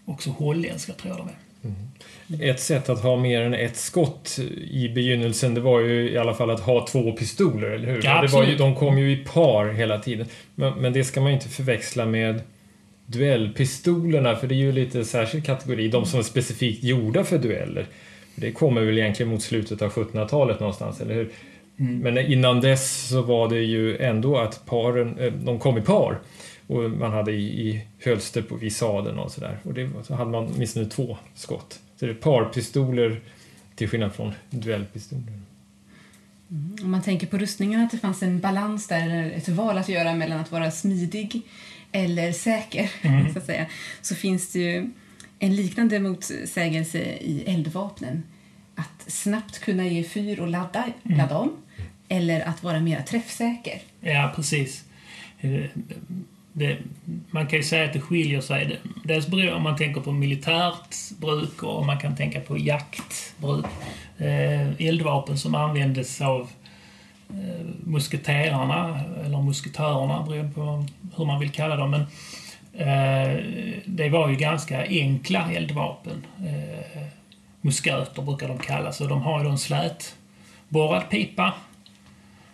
Också 0.05 0.29
holländska 0.29 0.93
tror 0.93 1.13
jag 1.17 1.17
de 1.17 1.27
är. 1.27 1.35
Mm. 1.65 2.49
Ett 2.51 2.59
sätt 2.59 2.89
att 2.89 3.03
ha 3.03 3.15
mer 3.15 3.41
än 3.41 3.53
ett 3.53 3.75
skott 3.75 4.39
i 4.71 4.89
begynnelsen 4.89 5.53
det 5.53 5.61
var 5.61 5.79
ju 5.79 6.11
i 6.11 6.17
alla 6.17 6.33
fall 6.33 6.49
att 6.49 6.59
ha 6.59 6.87
två 6.87 7.11
pistoler, 7.11 7.67
eller 7.67 7.87
hur? 7.87 8.01
Ja, 8.03 8.21
det 8.21 8.27
var 8.27 8.43
ju, 8.43 8.57
de 8.57 8.75
kom 8.75 8.97
ju 8.97 9.11
i 9.11 9.15
par 9.15 9.73
hela 9.73 9.99
tiden. 9.99 10.27
Men, 10.55 10.73
men 10.73 10.93
det 10.93 11.03
ska 11.03 11.21
man 11.21 11.29
ju 11.29 11.35
inte 11.35 11.49
förväxla 11.49 12.05
med 12.05 12.41
duellpistolerna, 13.05 14.35
för 14.35 14.47
det 14.47 14.55
är 14.55 14.57
ju 14.57 14.71
lite 14.71 15.05
särskild 15.05 15.45
kategori, 15.45 15.87
de 15.87 16.05
som 16.05 16.19
är 16.19 16.23
specifikt 16.23 16.83
gjorda 16.83 17.23
för 17.23 17.37
dueller. 17.37 17.87
Det 18.35 18.51
kommer 18.51 18.81
väl 18.81 18.97
egentligen 18.97 19.29
mot 19.29 19.41
slutet 19.41 19.81
av 19.81 19.91
1700-talet 19.91 20.59
någonstans, 20.59 21.01
eller 21.01 21.13
hur? 21.13 21.31
Mm. 21.77 21.99
Men 21.99 22.17
innan 22.17 22.61
dess 22.61 23.07
så 23.09 23.21
var 23.21 23.49
det 23.49 23.59
ju 23.59 23.97
ändå 23.97 24.37
att 24.37 24.65
paren, 24.65 25.19
eh, 25.19 25.33
de 25.33 25.59
kom 25.59 25.77
i 25.77 25.81
par. 25.81 26.19
Och 26.67 26.91
man 26.91 27.11
hade 27.11 27.31
i, 27.31 27.69
i 27.69 27.87
hölster 28.03 28.41
på 28.41 28.55
vid 28.55 28.75
sadeln 28.75 29.19
och 29.19 29.31
sådär. 29.31 29.59
Och 29.63 29.73
det, 29.73 29.89
så 30.03 30.15
hade 30.15 30.31
man 30.31 30.51
åtminstone 30.55 30.85
två 30.85 31.17
skott. 31.35 31.79
Så 31.99 32.05
det 32.05 32.11
är 32.11 32.15
parpistoler 32.15 33.21
till 33.75 33.89
skillnad 33.89 34.13
från 34.13 34.31
duellpistoler. 34.49 35.33
Mm. 36.49 36.75
Om 36.83 36.91
man 36.91 37.01
tänker 37.01 37.27
på 37.27 37.37
rustningen, 37.37 37.81
att 37.81 37.91
det 37.91 37.97
fanns 37.97 38.23
en 38.23 38.39
balans 38.39 38.87
där, 38.87 39.31
ett 39.35 39.49
val 39.49 39.77
att 39.77 39.89
göra 39.89 40.15
mellan 40.15 40.39
att 40.39 40.51
vara 40.51 40.71
smidig 40.71 41.41
eller 41.95 42.31
säker, 42.31 42.91
mm. 43.01 43.33
så 43.33 43.39
att 43.39 43.45
säga, 43.45 43.65
så 44.01 44.15
finns 44.15 44.51
det 44.51 44.59
ju 44.59 44.89
en 45.39 45.55
liknande 45.55 45.99
motsägelse 45.99 46.99
i 46.99 47.43
eldvapnen. 47.47 48.23
Att 48.75 49.11
snabbt 49.11 49.59
kunna 49.59 49.87
ge 49.87 50.03
fyr 50.03 50.39
och 50.39 50.47
ladda, 50.47 50.83
mm. 51.03 51.17
ladda 51.17 51.37
om, 51.37 51.51
eller 52.09 52.41
att 52.41 52.63
vara 52.63 52.79
mer 52.79 53.01
träffsäker. 53.01 53.81
Ja, 54.01 54.33
precis. 54.35 54.83
Eh, 55.39 55.65
det, 56.53 56.77
man 57.31 57.47
kan 57.47 57.59
ju 57.59 57.63
säga 57.63 57.85
att 57.85 57.93
det 57.93 58.01
skiljer 58.01 58.41
sig. 58.41 58.79
Dels 59.03 59.27
beror 59.27 59.53
om 59.53 59.63
man 59.63 59.77
tänker 59.77 60.01
på 60.01 60.11
militärt 60.11 60.95
bruk 61.19 61.63
och 61.63 61.85
man 61.85 61.99
kan 61.99 62.15
tänka 62.15 62.39
på 62.39 62.57
jaktbruk. 62.57 63.65
Eh, 64.17 64.81
eldvapen 64.87 65.37
som 65.37 65.55
användes 65.55 66.21
av 66.21 66.49
Eh, 67.35 67.65
musketerarna, 67.83 68.99
eller 69.25 69.41
musketörerna, 69.41 70.23
beroende 70.23 70.53
på 70.53 70.85
hur 71.15 71.25
man 71.25 71.39
vill 71.39 71.51
kalla 71.51 71.75
dem. 71.75 71.91
Men, 71.91 72.01
eh, 72.73 73.43
det 73.85 74.09
var 74.09 74.29
ju 74.29 74.35
ganska 74.35 74.85
enkla 74.87 75.51
eldvapen. 75.51 76.25
Eh, 76.39 77.01
musköter 77.61 78.21
brukar 78.21 78.47
de 78.47 78.57
kallas 78.57 79.01
och 79.01 79.07
de 79.07 79.21
har 79.21 79.43
ju 79.43 79.49
en 79.49 79.57
slätborrad 79.57 81.09
pipa 81.09 81.53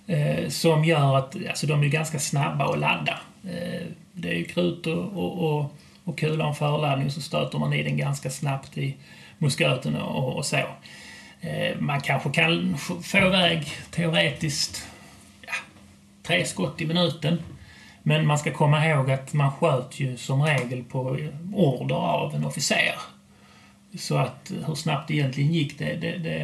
eh, 0.07 0.49
som 0.49 0.86
gör 0.86 1.17
att 1.17 1.36
alltså, 1.49 1.67
de 1.67 1.84
är 1.84 1.88
ganska 1.88 2.19
snabba 2.19 2.73
att 2.73 2.79
ladda. 2.79 3.19
Eh, 3.43 3.88
det 4.13 4.29
är 4.29 4.36
ju 4.36 4.45
krut 4.45 4.88
och, 4.88 5.17
och, 5.17 5.59
och, 5.59 5.75
och 6.03 6.17
kula 6.17 6.47
och 6.47 6.57
förladdning 6.57 7.11
så 7.11 7.21
stöter 7.21 7.59
man 7.59 7.73
i 7.73 7.84
den 7.84 7.97
ganska 7.97 8.29
snabbt 8.29 8.77
i 8.77 8.95
musköten 9.38 9.95
och, 9.95 10.36
och 10.36 10.45
så. 10.45 10.57
Eh, 11.42 11.80
man 11.80 12.02
kanske 12.02 12.30
kan 12.30 12.78
få 12.78 13.18
iväg 13.18 13.68
teoretiskt 13.92 14.88
ja, 15.42 15.54
tre 16.24 16.46
skott 16.46 16.82
i 16.82 16.86
minuten. 16.86 17.42
Men 18.04 18.28
man 18.28 18.38
ska 18.38 18.52
komma 18.54 18.88
ihåg 18.88 19.12
att 19.12 19.34
man 19.34 19.52
sköt 19.52 20.00
ju 20.00 20.18
som 20.18 20.42
regel 20.42 20.84
på 20.84 21.18
order 21.54 21.96
av 21.96 22.36
en 22.36 22.46
officer. 22.46 22.96
Så 23.98 24.18
att 24.18 24.52
hur 24.68 24.76
snabbt 24.76 25.08
det 25.08 25.14
egentligen 25.14 25.54
gick, 25.54 25.80
det, 25.80 25.96
det, 25.96 26.18
det, 26.18 26.42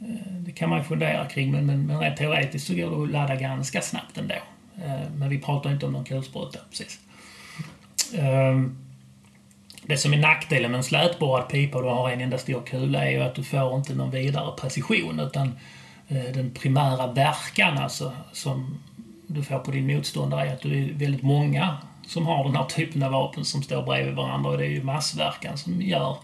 eh, 0.00 0.32
det 0.38 0.52
kan 0.52 0.68
man 0.70 0.78
ju 0.78 0.84
fundera 0.84 1.26
kring. 1.28 1.52
Men, 1.52 1.66
men, 1.66 1.86
men 1.86 2.00
rent 2.00 2.16
teoretiskt 2.16 2.66
så 2.66 2.74
går 2.74 2.90
det 2.90 3.02
att 3.02 3.10
ladda 3.10 3.36
ganska 3.36 3.80
snabbt 3.80 4.18
ändå. 4.18 4.34
Eh, 4.84 5.10
men 5.16 5.28
vi 5.28 5.38
pratar 5.38 5.72
inte 5.72 5.86
om 5.86 5.92
någon 5.92 6.04
kulspruta 6.04 6.58
precis. 6.70 6.98
Ehm, 8.14 8.83
det 9.86 9.96
som 9.96 10.12
är 10.12 10.16
nackdelen 10.16 10.70
med 10.70 10.78
en 10.78 10.84
slätborrad 10.84 11.48
pipa 11.48 11.78
och 11.78 11.84
du 11.84 11.90
har 11.90 12.10
en 12.10 12.20
enda 12.20 12.38
stor 12.38 12.62
kula 12.66 13.04
är 13.04 13.10
ju 13.10 13.22
att 13.22 13.34
du 13.34 13.44
får 13.44 13.76
inte 13.76 13.94
någon 13.94 14.10
vidare 14.10 14.52
precision 14.60 15.20
utan 15.20 15.58
eh, 16.08 16.24
den 16.34 16.50
primära 16.50 17.06
verkan 17.06 17.78
alltså 17.78 18.12
som 18.32 18.78
du 19.26 19.42
får 19.42 19.58
på 19.58 19.70
din 19.70 19.86
motståndare 19.86 20.48
är 20.48 20.52
att 20.52 20.60
du 20.60 20.84
är 20.84 20.92
väldigt 20.92 21.22
många 21.22 21.76
som 22.06 22.26
har 22.26 22.44
den 22.44 22.56
här 22.56 22.64
typen 22.64 23.02
av 23.02 23.12
vapen 23.12 23.44
som 23.44 23.62
står 23.62 23.82
bredvid 23.82 24.14
varandra 24.14 24.50
och 24.50 24.58
det 24.58 24.64
är 24.64 24.70
ju 24.70 24.82
massverkan 24.82 25.58
som 25.58 25.82
gör 25.82 26.16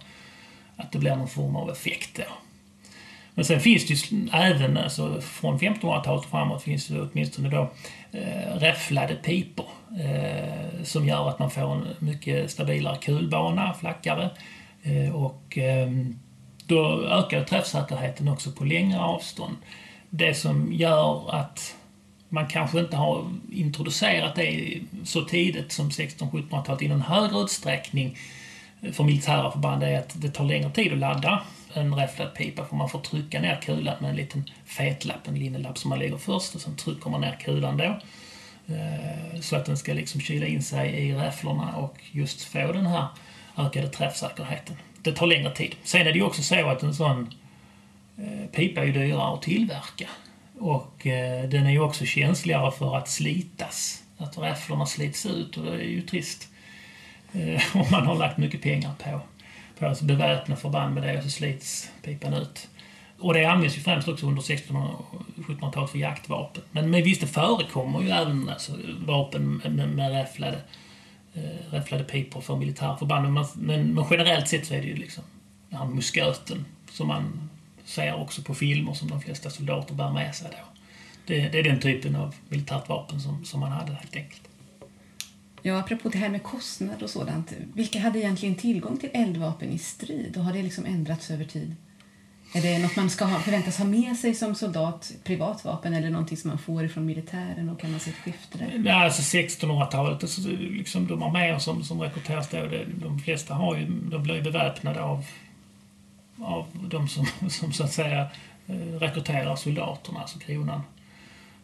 att 0.76 0.92
det 0.92 0.98
blir 0.98 1.16
någon 1.16 1.28
form 1.28 1.56
av 1.56 1.70
effekt 1.70 2.16
då. 2.16 2.22
Men 3.40 3.44
sen 3.44 3.60
finns 3.60 3.86
det 3.86 3.94
ju 3.94 4.28
även, 4.32 4.76
alltså 4.76 5.20
från 5.20 5.58
1500-talet 5.58 6.24
framåt 6.30 6.62
finns 6.62 6.86
det 6.86 7.00
åtminstone 7.00 7.48
då 7.48 7.70
eh, 8.12 8.56
räfflade 8.56 9.14
pipor. 9.14 9.66
eh, 10.00 10.82
som 10.84 11.08
gör 11.08 11.28
att 11.28 11.38
man 11.38 11.50
får 11.50 11.72
en 11.72 11.86
mycket 11.98 12.50
stabilare 12.50 12.96
kulbana, 12.96 13.74
flackare. 13.74 14.30
Eh, 14.82 15.16
och 15.16 15.58
eh, 15.58 15.90
då 16.66 17.06
ökar 17.06 17.44
träffsäkerheten 17.44 18.28
också 18.28 18.52
på 18.52 18.64
längre 18.64 19.00
avstånd. 19.00 19.56
Det 20.10 20.34
som 20.34 20.72
gör 20.72 21.34
att 21.34 21.76
man 22.28 22.46
kanske 22.46 22.80
inte 22.80 22.96
har 22.96 23.24
introducerat 23.52 24.36
det 24.36 24.80
så 25.04 25.24
tidigt 25.24 25.72
som 25.72 25.90
1600-1700-talet 25.90 26.82
i 26.82 26.88
någon 26.88 27.02
högre 27.02 27.38
utsträckning 27.38 28.16
för 28.92 29.04
militära 29.04 29.50
förband 29.50 29.82
är 29.82 29.98
att 29.98 30.22
det 30.22 30.30
tar 30.30 30.44
längre 30.44 30.70
tid 30.70 30.92
att 30.92 30.98
ladda 30.98 31.42
en 31.74 31.94
räfflad 31.94 32.34
pipa 32.34 32.64
för 32.64 32.76
man 32.76 32.88
får 32.88 33.00
trycka 33.00 33.40
ner 33.40 33.60
kulan 33.62 33.96
med 34.00 34.10
en 34.10 34.16
liten 34.16 34.44
fetlapp, 34.64 35.28
en 35.28 35.34
linnelapp 35.34 35.78
som 35.78 35.88
man 35.88 35.98
lägger 35.98 36.16
först 36.16 36.54
och 36.54 36.60
sen 36.60 36.76
trycker 36.76 37.10
man 37.10 37.20
ner 37.20 37.36
kulan 37.40 37.76
då. 37.76 37.98
Eh, 38.74 39.40
så 39.40 39.56
att 39.56 39.64
den 39.64 39.76
ska 39.76 39.92
liksom 39.92 40.20
kyla 40.20 40.46
in 40.46 40.62
sig 40.62 40.90
i 40.90 41.14
räfflorna 41.14 41.76
och 41.76 41.96
just 42.12 42.42
få 42.42 42.72
den 42.72 42.86
här 42.86 43.06
ökade 43.56 43.88
träffsäkerheten. 43.88 44.76
Det 45.02 45.12
tar 45.12 45.26
längre 45.26 45.54
tid. 45.54 45.74
Sen 45.82 46.00
är 46.00 46.12
det 46.12 46.18
ju 46.18 46.22
också 46.22 46.42
så 46.42 46.68
att 46.68 46.82
en 46.82 46.94
sån 46.94 47.34
eh, 48.18 48.46
pipa 48.52 48.80
är 48.80 48.84
ju 48.84 48.92
dyrare 48.92 49.34
att 49.34 49.42
tillverka. 49.42 50.08
Och 50.58 51.06
eh, 51.06 51.48
den 51.48 51.66
är 51.66 51.70
ju 51.70 51.80
också 51.80 52.04
känsligare 52.04 52.72
för 52.72 52.96
att 52.96 53.08
slitas. 53.08 54.02
Att 54.18 54.38
räfflorna 54.38 54.86
slits 54.86 55.26
ut 55.26 55.56
och 55.56 55.64
det 55.64 55.72
är 55.72 55.88
ju 55.88 56.02
trist. 56.02 56.48
Om 57.74 57.86
man 57.90 58.06
har 58.06 58.14
lagt 58.14 58.38
mycket 58.38 58.62
pengar 58.62 58.90
på, 58.98 59.20
på 59.80 59.86
att 59.86 60.02
beväpna 60.02 60.56
förband 60.56 60.94
med 60.94 61.02
det 61.02 61.18
och 61.18 61.22
så 61.24 61.30
slits 61.30 61.90
pipan 62.02 62.34
ut. 62.34 62.68
Och 63.18 63.34
det 63.34 63.44
används 63.44 63.76
ju 63.76 63.80
främst 63.80 64.08
också 64.08 64.26
under 64.26 64.42
1600 64.42 64.90
och 64.92 65.22
1700-talet 65.36 65.90
för 65.90 65.98
jaktvapen. 65.98 66.62
Men, 66.70 66.90
men 66.90 67.02
visst, 67.02 67.20
det 67.20 67.26
förekommer 67.26 68.02
ju 68.02 68.10
även 68.10 68.48
alltså, 68.48 68.72
vapen 69.06 69.62
med, 69.64 69.88
med 69.88 70.12
räfflade, 70.12 70.60
eh, 71.34 71.72
räfflade 71.72 72.04
pipor 72.04 72.40
för 72.40 72.56
militära 72.56 72.96
förband. 72.96 73.32
Men, 73.32 73.46
men, 73.54 73.94
men, 73.94 74.04
generellt 74.10 74.48
sett 74.48 74.66
så 74.66 74.74
är 74.74 74.80
det 74.80 74.86
ju 74.86 74.96
liksom 74.96 75.24
den 75.68 75.78
här 75.78 75.86
musköten 75.86 76.64
som 76.90 77.08
man 77.08 77.50
ser 77.84 78.14
också 78.14 78.42
på 78.42 78.54
filmer 78.54 78.94
som 78.94 79.10
de 79.10 79.20
flesta 79.20 79.50
soldater 79.50 79.94
bär 79.94 80.12
med 80.12 80.34
sig 80.34 80.48
då. 80.50 80.64
Det, 81.26 81.48
det 81.48 81.58
är 81.58 81.62
den 81.62 81.80
typen 81.80 82.16
av 82.16 82.34
militärt 82.48 82.88
vapen 82.88 83.20
som, 83.20 83.44
som 83.44 83.60
man 83.60 83.72
hade 83.72 83.92
helt 83.92 84.16
enkelt. 84.16 84.49
Ja, 85.62 85.78
apropå 85.78 86.08
det 86.08 86.18
här 86.18 86.28
med 86.28 86.42
kostnad 86.42 87.02
och 87.02 87.10
sådant. 87.10 87.52
Vilka 87.74 88.00
hade 88.00 88.18
egentligen 88.18 88.54
tillgång 88.54 88.96
till 88.96 89.10
eldvapen 89.12 89.72
i 89.72 89.78
strid 89.78 90.36
och 90.36 90.44
har 90.44 90.52
det 90.52 90.62
liksom 90.62 90.84
ändrats 90.86 91.30
över 91.30 91.44
tid? 91.44 91.76
Är 92.54 92.62
det 92.62 92.78
något 92.78 92.96
man 92.96 93.10
ska 93.10 93.24
ha, 93.24 93.38
förväntas 93.38 93.78
ha 93.78 93.84
med 93.84 94.16
sig 94.16 94.34
som 94.34 94.54
soldat, 94.54 95.12
privatvapen, 95.24 95.94
eller 95.94 96.10
någonting 96.10 96.36
som 96.36 96.48
man 96.48 96.58
får 96.58 96.84
ifrån 96.84 97.06
militären 97.06 97.68
och 97.68 97.80
kan 97.80 97.90
man 97.90 98.00
se 98.00 98.10
ett 98.10 98.16
skifte 98.16 98.58
där? 98.58 98.82
Ja, 98.86 99.04
alltså 99.04 99.36
1600-talet, 99.36 100.22
alltså, 100.22 100.40
liksom 100.50 101.06
de 101.06 101.22
arméer 101.22 101.58
som, 101.58 101.84
som 101.84 102.00
rekryteras 102.00 102.48
då, 102.48 102.56
det, 102.56 102.84
de 102.84 103.18
flesta 103.18 103.54
har 103.54 103.76
ju, 103.76 103.86
de 103.86 104.22
blir 104.22 104.42
beväpnade 104.42 105.02
av, 105.02 105.24
av 106.38 106.66
de 106.90 107.08
som, 107.08 107.26
som 107.50 107.72
så 107.72 107.84
att 107.84 107.92
säga 107.92 108.28
eh, 108.66 108.74
rekryterar 108.76 109.56
soldaterna, 109.56 110.20
alltså 110.20 110.38
kronan. 110.38 110.82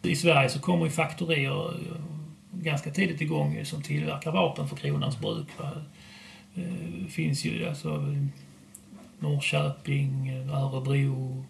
I 0.01 0.15
Sverige 0.15 0.49
så 0.49 0.59
kommer 0.59 0.85
ju 0.85 0.91
faktorier 0.91 1.69
eh, 1.69 2.01
ganska 2.51 2.91
tidigt 2.91 3.21
igång 3.21 3.65
som 3.65 3.81
tillverkar 3.81 4.31
vapen 4.31 4.67
för 4.67 4.75
kronans 4.75 5.19
bruk. 5.19 5.47
Det 6.53 6.61
eh, 6.61 7.07
finns 7.09 7.45
ju 7.45 7.67
alltså 7.67 8.15
Norrköping, 9.19 10.29
Örebro, 10.49 11.45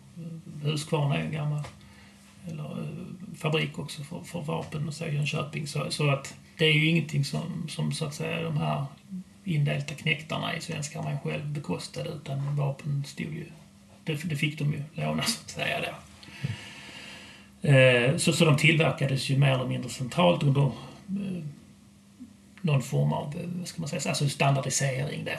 Huskvarna 0.63 1.17
är 1.17 1.21
en 1.21 1.31
gammal 1.31 1.63
eller, 2.47 2.63
eh, 2.63 3.35
fabrik 3.35 3.79
också 3.79 4.03
för, 4.03 4.21
för 4.21 4.41
vapen 4.41 4.87
och 4.87 4.93
så 4.93 5.05
Jönköping. 5.05 5.67
Så, 5.67 5.91
så 5.91 6.09
att 6.09 6.35
det 6.57 6.65
är 6.65 6.73
ju 6.73 6.85
ingenting 6.85 7.25
som, 7.25 7.65
som 7.69 7.91
så 7.91 8.05
att 8.05 8.13
säga 8.13 8.43
de 8.43 8.57
här 8.57 8.85
indelta 9.43 9.93
knäktarna 9.93 10.55
i 10.55 10.61
svenska 10.61 10.99
armén 10.99 11.19
själv 11.23 11.47
bekostade 11.47 12.09
utan 12.09 12.55
vapen 12.55 13.03
stod 13.05 13.33
ju, 13.33 13.45
det, 14.03 14.29
det 14.29 14.35
fick 14.35 14.59
de 14.59 14.73
ju 14.73 14.83
låna 14.93 15.23
så 15.23 15.41
att 15.43 15.49
säga 15.49 15.81
då. 15.81 15.95
Eh, 17.69 18.17
så, 18.17 18.33
så 18.33 18.45
de 18.45 18.57
tillverkades 18.57 19.29
ju 19.29 19.37
mer 19.37 19.51
eller 19.51 19.67
mindre 19.67 19.89
centralt 19.89 20.43
under 20.43 20.61
eh, 20.61 20.71
Eh, 21.09 21.43
någon 22.61 22.81
form 22.81 23.13
av, 23.13 23.35
eh, 23.35 23.49
vad 23.57 23.67
ska 23.67 23.81
man 23.81 23.89
säga, 23.89 24.01
alltså 24.09 24.29
standardisering 24.29 25.25
då. 25.25 25.31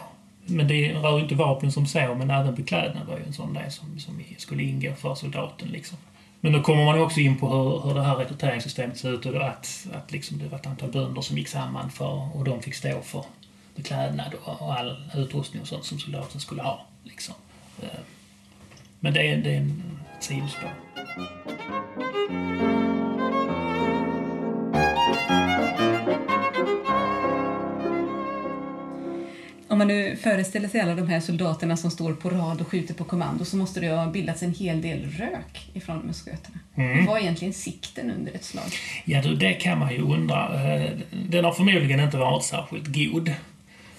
Men 0.44 0.68
det 0.68 0.92
rör 0.92 1.16
ju 1.16 1.22
inte 1.22 1.34
vapen 1.34 1.72
som 1.72 1.86
så, 1.86 2.14
men 2.14 2.30
även 2.30 2.54
beklädnad 2.54 3.06
var 3.06 3.18
ju 3.18 3.24
en 3.24 3.32
sån 3.32 3.54
del 3.54 3.72
som, 3.72 3.98
som 3.98 4.22
skulle 4.38 4.62
ingå 4.62 4.94
för 4.94 5.14
soldaten. 5.14 5.68
Liksom. 5.68 5.98
Men 6.40 6.52
då 6.52 6.62
kommer 6.62 6.84
man 6.84 7.00
också 7.00 7.20
in 7.20 7.38
på 7.38 7.48
hur, 7.48 7.88
hur 7.88 7.94
det 7.94 8.02
här 8.02 8.16
rekryteringssystemet 8.16 8.98
ser 8.98 9.14
ut 9.14 9.26
och 9.26 9.46
att, 9.46 9.86
att 9.92 10.12
liksom 10.12 10.38
det 10.38 10.48
var 10.48 10.58
ett 10.58 10.66
antal 10.66 10.90
bönder 10.90 11.22
som 11.22 11.38
gick 11.38 11.48
samman 11.48 11.90
för, 11.90 12.36
och 12.36 12.44
de 12.44 12.62
fick 12.62 12.74
stå 12.74 13.00
för 13.02 13.24
beklädnad 13.76 14.34
och, 14.44 14.62
och 14.62 14.78
all 14.78 14.96
utrustning 15.14 15.62
och 15.62 15.68
sånt 15.68 15.84
som 15.84 15.98
soldaten 15.98 16.40
skulle 16.40 16.62
ha. 16.62 16.86
Liksom. 17.04 17.34
Eh, 17.82 17.88
men 19.00 19.14
det 19.14 19.28
är, 19.28 19.36
det 19.36 19.50
är 19.50 19.56
en 19.56 19.98
sidospår. 20.20 20.72
Om 29.78 29.80
man 29.80 29.88
nu 29.88 30.16
föreställer 30.16 30.68
sig 30.68 30.80
alla 30.80 30.94
de 30.94 31.08
här 31.08 31.20
soldaterna 31.20 31.76
som 31.76 31.90
står 31.90 32.12
på 32.12 32.30
rad 32.30 32.60
och 32.60 32.68
skjuter 32.68 32.94
på 32.94 33.04
kommando 33.04 33.44
så 33.44 33.56
måste 33.56 33.80
det 33.80 33.88
ha 33.88 34.06
bildats 34.06 34.42
en 34.42 34.54
hel 34.54 34.82
del 34.82 35.10
rök 35.10 35.70
ifrån 35.74 35.98
musköterna. 36.06 36.58
Mm. 36.74 37.06
Vad 37.06 37.16
är 37.16 37.22
egentligen 37.22 37.54
sikten 37.54 38.10
under 38.10 38.32
ett 38.32 38.44
slag? 38.44 38.64
Ja, 39.04 39.22
du, 39.22 39.34
det 39.34 39.52
kan 39.52 39.78
man 39.78 39.92
ju 39.92 40.02
undra. 40.02 40.74
Eh, 40.74 40.90
den 41.28 41.44
har 41.44 41.52
förmodligen 41.52 42.00
inte 42.00 42.16
varit 42.16 42.44
särskilt 42.44 42.86
god. 42.86 43.28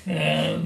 Eh, 0.05 0.59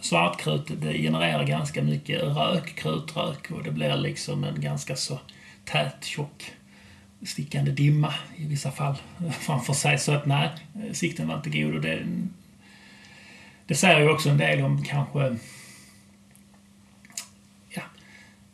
svartkrut 0.00 0.72
det 0.82 0.92
genererar 0.92 1.44
ganska 1.44 1.82
mycket 1.82 2.22
rök, 2.22 2.74
krutrök 2.74 3.50
och 3.50 3.62
det 3.62 3.70
blir 3.70 3.96
liksom 3.96 4.44
en 4.44 4.60
ganska 4.60 4.96
så 4.96 5.20
tät, 5.64 6.04
tjock 6.04 6.52
stickande 7.22 7.70
dimma 7.70 8.14
i 8.36 8.46
vissa 8.46 8.70
fall 8.70 8.94
framför 9.40 9.72
sig. 9.72 9.98
Så 9.98 10.12
att 10.12 10.26
nej, 10.26 10.48
sikten 10.92 11.28
var 11.28 11.36
inte 11.36 11.50
god. 11.50 11.74
Och 11.74 11.80
det, 11.80 12.06
det 13.66 13.74
säger 13.74 14.00
ju 14.00 14.10
också 14.10 14.28
en 14.28 14.38
del 14.38 14.60
om 14.64 14.84
kanske... 14.84 15.36
Ja, 17.68 17.82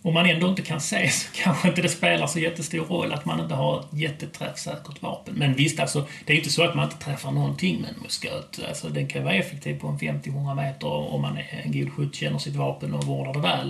om 0.02 0.14
man 0.14 0.26
ändå 0.26 0.48
inte 0.48 0.62
kan 0.62 0.80
se 0.80 1.10
så 1.10 1.28
kanske 1.32 1.68
inte 1.68 1.82
det 1.82 1.88
spelar 1.88 2.26
så 2.26 2.38
jättestor 2.38 2.84
roll 2.84 3.12
att 3.12 3.24
man 3.24 3.40
inte 3.40 3.54
har 3.54 3.80
ett 3.80 3.86
jätteträffsäkert 3.92 5.02
vapen. 5.02 5.34
Men 5.34 5.54
visst, 5.54 5.80
alltså, 5.80 6.06
det 6.24 6.32
är 6.32 6.34
ju 6.34 6.40
inte 6.40 6.52
så 6.52 6.62
att 6.62 6.74
man 6.74 6.84
inte 6.84 7.04
träffar 7.04 7.30
någonting 7.30 7.80
med 7.80 7.90
en 7.90 8.02
musköt. 8.02 8.60
Alltså, 8.68 8.88
den 8.88 9.06
kan 9.06 9.24
vara 9.24 9.34
effektiv 9.34 9.78
på 9.80 9.88
en 9.88 9.98
50-100 9.98 10.54
meter 10.54 10.86
om 10.86 11.22
man 11.22 11.36
är 11.36 11.62
en 11.64 11.72
god 11.72 11.92
skytt, 11.92 12.14
känner 12.14 12.38
sitt 12.38 12.56
vapen 12.56 12.94
och 12.94 13.04
vårdar 13.04 13.32
det 13.32 13.40
väl. 13.40 13.68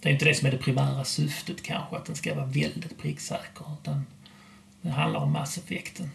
Det 0.00 0.08
är 0.08 0.12
inte 0.12 0.24
det 0.24 0.34
som 0.34 0.46
är 0.46 0.50
det 0.50 0.58
primära 0.58 1.04
syftet 1.04 1.62
kanske, 1.62 1.96
att 1.96 2.04
den 2.04 2.16
ska 2.16 2.34
vara 2.34 2.46
väldigt 2.46 2.98
pricksäker. 2.98 3.66
Utan 3.80 4.06
det 4.82 4.90
handlar 4.90 5.20
om 5.20 5.32
masseffekten. 5.32 6.10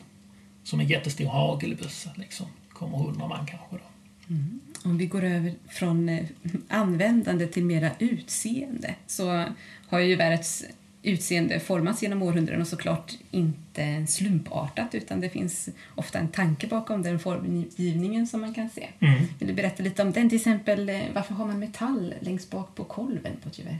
Som 0.63 0.79
en 0.79 0.87
jättestor 0.87 1.25
hagelbössa 1.25 2.09
liksom. 2.15 2.47
Kommer 2.73 2.97
hundra 2.97 3.27
man 3.27 3.45
kanske 3.45 3.75
då. 3.75 3.88
Mm. 4.29 4.59
Om 4.83 4.97
vi 4.97 5.05
går 5.05 5.23
över 5.23 5.53
från 5.69 6.09
eh, 6.09 6.25
användande 6.67 7.47
till 7.47 7.65
mera 7.65 7.91
utseende 7.99 8.95
så 9.07 9.45
har 9.87 9.99
ju 9.99 10.07
gevärets 10.09 10.65
utseende 11.03 11.59
formats 11.59 12.03
genom 12.03 12.21
århundraden 12.21 12.61
och 12.61 12.67
såklart 12.67 13.13
inte 13.31 14.07
slumpartat 14.07 14.95
utan 14.95 15.21
det 15.21 15.29
finns 15.29 15.69
ofta 15.95 16.19
en 16.19 16.27
tanke 16.27 16.67
bakom 16.67 17.01
den 17.01 17.19
formgivningen 17.19 18.27
som 18.27 18.41
man 18.41 18.53
kan 18.53 18.69
se. 18.69 18.87
Mm. 18.99 19.21
Vill 19.39 19.47
du 19.47 19.53
berätta 19.53 19.83
lite 19.83 20.01
om 20.01 20.11
den? 20.11 20.29
Till 20.29 20.37
exempel 20.37 20.89
eh, 20.89 21.01
varför 21.13 21.33
har 21.33 21.45
man 21.45 21.59
metall 21.59 22.13
längst 22.19 22.51
bak 22.51 22.75
på 22.75 22.83
kolven 22.83 23.33
på 23.43 23.49
ett 23.49 23.59
gevär? 23.59 23.79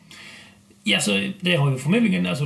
Ja, 0.84 1.00
så 1.00 1.32
det 1.40 1.56
har 1.56 1.72
ju 1.72 1.78
förmodligen 1.78 2.26
alltså, 2.26 2.46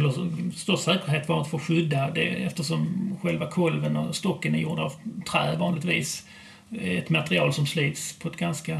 stor 0.56 0.78
säkerhet 0.78 1.30
varit 1.30 1.48
för 1.48 1.58
att 1.58 1.64
skydda 1.64 2.12
det 2.12 2.28
eftersom 2.28 3.16
själva 3.22 3.52
kolven 3.52 3.98
och 3.98 4.16
stocken 4.16 4.56
är 4.56 4.60
gjorda 4.60 4.82
av 4.82 4.94
trä 5.32 5.56
vanligtvis 5.58 6.26
ett 6.82 7.10
material 7.10 7.54
som 7.54 7.68
slits 7.68 8.20
på 8.20 8.28
ett 8.28 8.38
ganska 8.38 8.74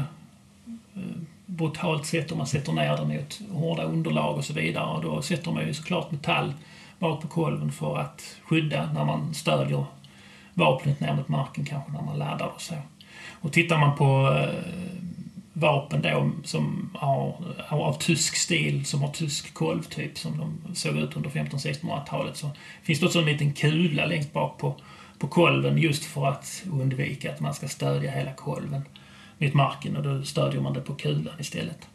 eh, 0.94 1.16
brutalt 1.46 2.06
sätt 2.06 2.32
om 2.32 2.38
man 2.38 2.46
sätter 2.46 2.72
ner 2.72 2.96
det 2.96 3.04
mot 3.04 3.40
hårda 3.62 3.82
underlag 3.82 4.36
och 4.36 4.44
så 4.44 4.52
vidare. 4.52 4.86
Och 4.86 5.02
då 5.02 5.22
sätter 5.22 5.50
man 5.50 5.66
ju 5.66 5.74
såklart 5.74 6.10
metall 6.10 6.52
bak 6.98 7.22
på 7.22 7.28
kolven 7.28 7.72
för 7.72 7.98
att 7.98 8.36
skydda 8.44 8.92
när 8.92 9.04
man 9.04 9.34
stödjer 9.34 9.84
vapnet 10.54 11.00
ner 11.00 11.14
mot 11.14 11.28
marken 11.28 11.64
kanske 11.64 11.92
när 11.92 12.02
man 12.02 12.18
laddar 12.18 12.52
och 12.54 12.60
så. 12.60 12.74
Och 13.40 13.52
tittar 13.52 13.78
man 13.78 13.96
på 13.96 14.38
eh, 14.38 14.94
vapen 15.52 16.02
då 16.02 16.30
som 16.44 16.90
har, 16.94 17.36
av 17.68 17.98
tysk 17.98 18.36
stil, 18.36 18.86
som 18.86 19.02
har 19.02 19.08
tysk 19.08 19.54
kolvtyp 19.54 20.18
som 20.18 20.38
de 20.38 20.74
såg 20.74 20.96
ut 20.96 21.16
under 21.16 21.30
1500-1600-talet 21.30 22.36
så 22.36 22.50
finns 22.82 23.00
det 23.00 23.06
också 23.06 23.18
en 23.18 23.26
liten 23.26 23.52
kula 23.52 24.06
längst 24.06 24.32
bak 24.32 24.58
på 24.58 24.74
på 25.24 25.30
kolven 25.30 25.78
just 25.78 26.04
för 26.04 26.26
att 26.26 26.64
undvika 26.72 27.32
att 27.32 27.40
man 27.40 27.54
ska 27.54 27.68
stödja 27.68 28.10
hela 28.10 28.32
kolven 28.32 28.84
mot 29.38 29.54
marken 29.54 29.96
och 29.96 30.02
då 30.02 30.22
stödjer 30.22 30.60
man 30.60 30.72
det 30.72 30.80
på 30.80 30.94
kulan 30.94 31.40
istället. 31.40 31.88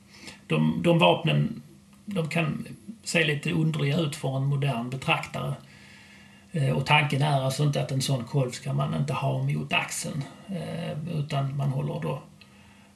De, 0.48 0.82
de 0.84 1.00
vapnen 1.00 1.62
de 2.06 2.30
kan 2.30 2.68
se 3.04 3.24
lite 3.24 3.52
underliga 3.52 3.98
ut 3.98 4.16
för 4.16 4.38
en 4.38 4.46
modern 4.46 4.90
betraktare. 4.90 5.54
Eh, 6.52 6.70
och 6.70 6.86
tanken 6.86 7.22
är 7.22 7.42
alltså 7.42 7.64
inte 7.64 7.82
att 7.82 7.92
en 7.92 8.02
sån 8.02 8.24
kolv 8.24 8.52
ska 8.52 8.74
man 8.74 8.96
inte 8.96 9.14
ha 9.14 9.44
mot 9.44 9.74
axeln. 9.74 10.24
Eh, 10.48 11.18
utan 11.20 11.58
man 11.58 11.70
håller 11.70 12.00
då 12.00 12.22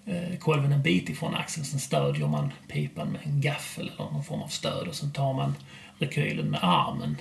eh, 0.06 0.38
kolven 0.40 0.72
en 0.72 0.82
bit 0.82 1.10
ifrån 1.10 1.36
axeln. 1.36 1.66
Sen 1.66 1.80
stödjer 1.80 2.28
man 2.28 2.52
pipan 2.68 3.08
med 3.08 3.22
en 3.24 3.42
gaffel 3.42 3.92
eller 3.96 4.12
någon 4.12 4.24
form 4.24 4.42
av 4.42 4.48
stöd 4.48 4.88
och 4.88 4.96
sen 4.96 5.12
tar 5.12 5.34
man 5.34 5.56
rekylen 5.98 6.52
med 6.52 6.60
armen 6.64 7.18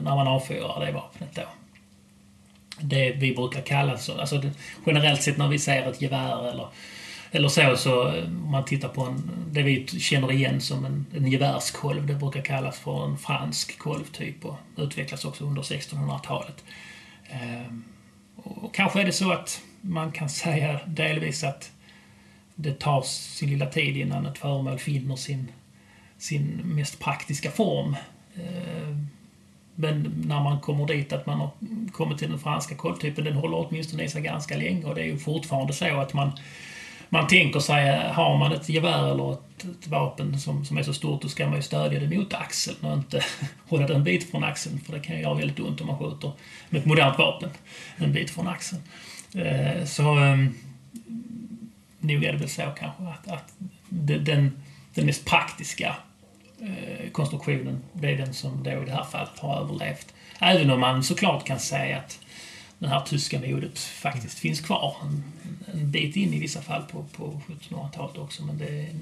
när 0.00 0.16
man 0.16 0.28
avfyrar 0.28 0.86
det 0.86 0.92
vapnet 0.92 1.34
då. 1.34 1.42
Det 2.80 3.12
vi 3.12 3.34
brukar 3.34 3.60
kalla 3.60 3.98
så, 3.98 4.20
alltså 4.20 4.38
det, 4.38 4.50
generellt 4.86 5.22
sett 5.22 5.38
när 5.38 5.48
vi 5.48 5.58
ser 5.58 5.90
ett 5.90 6.02
gevär 6.02 6.48
eller 6.48 6.68
eller 7.30 7.48
så, 7.48 7.76
så 7.76 8.08
om 8.08 8.50
man 8.50 8.64
tittar 8.64 8.88
på 8.88 9.02
en, 9.02 9.30
det 9.50 9.62
vi 9.62 9.86
känner 9.86 10.32
igen 10.32 10.60
som 10.60 10.84
en, 10.84 11.06
en 11.14 11.26
gevärskolv, 11.26 12.06
det 12.06 12.14
brukar 12.14 12.42
kallas 12.42 12.78
för 12.78 13.04
en 13.04 13.18
fransk 13.18 13.78
kolvtyp 13.78 14.44
och 14.44 14.56
utvecklas 14.76 15.24
också 15.24 15.44
under 15.44 15.62
1600-talet. 15.62 16.64
Ehm, 17.30 17.84
och 18.36 18.74
kanske 18.74 19.00
är 19.00 19.04
det 19.04 19.12
så 19.12 19.32
att 19.32 19.60
man 19.80 20.12
kan 20.12 20.28
säga 20.28 20.80
delvis 20.86 21.44
att 21.44 21.70
det 22.54 22.78
tar 22.78 23.02
sin 23.02 23.50
lilla 23.50 23.66
tid 23.66 23.96
innan 23.96 24.26
ett 24.26 24.38
föremål 24.38 24.78
finner 24.78 25.16
sin, 25.16 25.52
sin 26.18 26.60
mest 26.64 26.98
praktiska 26.98 27.50
form. 27.50 27.96
Ehm, 28.34 29.08
men 29.80 30.22
när 30.26 30.40
man 30.40 30.60
kommer 30.60 30.86
dit 30.86 31.12
att 31.12 31.26
man 31.26 31.38
har 31.40 31.50
kommit 31.92 32.18
till 32.18 32.30
den 32.30 32.38
franska 32.38 32.74
koltypen, 32.74 33.24
den 33.24 33.34
håller 33.34 33.66
åtminstone 33.68 34.04
i 34.04 34.08
sig 34.08 34.22
ganska 34.22 34.56
länge 34.56 34.84
och 34.84 34.94
det 34.94 35.00
är 35.00 35.04
ju 35.04 35.18
fortfarande 35.18 35.72
så 35.72 36.00
att 36.00 36.14
man 36.14 36.32
man 37.08 37.26
tänker 37.26 37.60
sig, 37.60 38.10
har 38.12 38.38
man 38.38 38.52
ett 38.52 38.68
gevär 38.68 39.10
eller 39.10 39.32
ett, 39.32 39.64
ett, 39.64 39.88
vapen 39.88 40.40
som, 40.40 40.64
som 40.64 40.78
är 40.78 40.82
så 40.82 40.94
stort, 40.94 41.22
då 41.22 41.28
ska 41.28 41.46
man 41.46 41.56
ju 41.56 41.62
stödja 41.62 42.00
det 42.00 42.16
mot 42.16 42.34
axeln 42.34 42.76
och 42.80 42.92
inte 42.92 43.24
hålla 43.68 43.86
det 43.86 43.94
en 43.94 44.04
bit 44.04 44.30
från 44.30 44.44
axeln, 44.44 44.80
för 44.80 44.92
det 44.92 45.00
kan 45.00 45.16
ju 45.16 45.22
göra 45.22 45.34
väldigt 45.34 45.60
ont 45.60 45.80
om 45.80 45.86
man 45.86 45.98
skjuter 45.98 46.32
med 46.68 46.80
ett 46.80 46.86
modernt 46.86 47.18
vapen 47.18 47.50
en 47.96 48.12
bit 48.12 48.30
från 48.30 48.48
axeln. 48.48 48.82
Eh, 49.34 49.84
så 49.84 50.18
eh, 50.18 50.36
nog 52.00 52.24
är 52.24 52.32
det 52.32 52.38
väl 52.38 52.48
så 52.48 52.62
kanske 52.62 53.02
att, 53.02 53.28
att 53.28 53.54
den, 53.88 54.62
den 54.94 55.06
mest 55.06 55.24
praktiska 55.24 55.96
Eh, 56.60 57.10
konstruktionen, 57.10 57.82
det 57.92 58.12
är 58.12 58.16
den 58.16 58.34
som 58.34 58.62
då 58.62 58.70
i 58.70 58.84
det 58.84 58.92
här 58.92 59.04
fallet 59.04 59.38
har 59.38 59.60
överlevt. 59.60 60.14
Även 60.38 60.70
om 60.70 60.80
man 60.80 61.04
såklart 61.04 61.46
kan 61.46 61.58
säga 61.58 61.98
att 61.98 62.18
det 62.78 62.88
här 62.88 63.00
tyska 63.00 63.40
modet 63.40 63.78
faktiskt 63.78 64.38
finns 64.38 64.60
kvar. 64.60 64.96
En, 65.02 65.24
en 65.72 65.90
bit 65.90 66.16
in 66.16 66.34
i 66.34 66.38
vissa 66.38 66.62
fall 66.62 66.82
på, 66.82 67.04
på 67.04 67.40
1700-talet 67.46 68.18
också, 68.18 68.44
men 68.44 68.58
det 68.58 68.80
är 68.80 68.94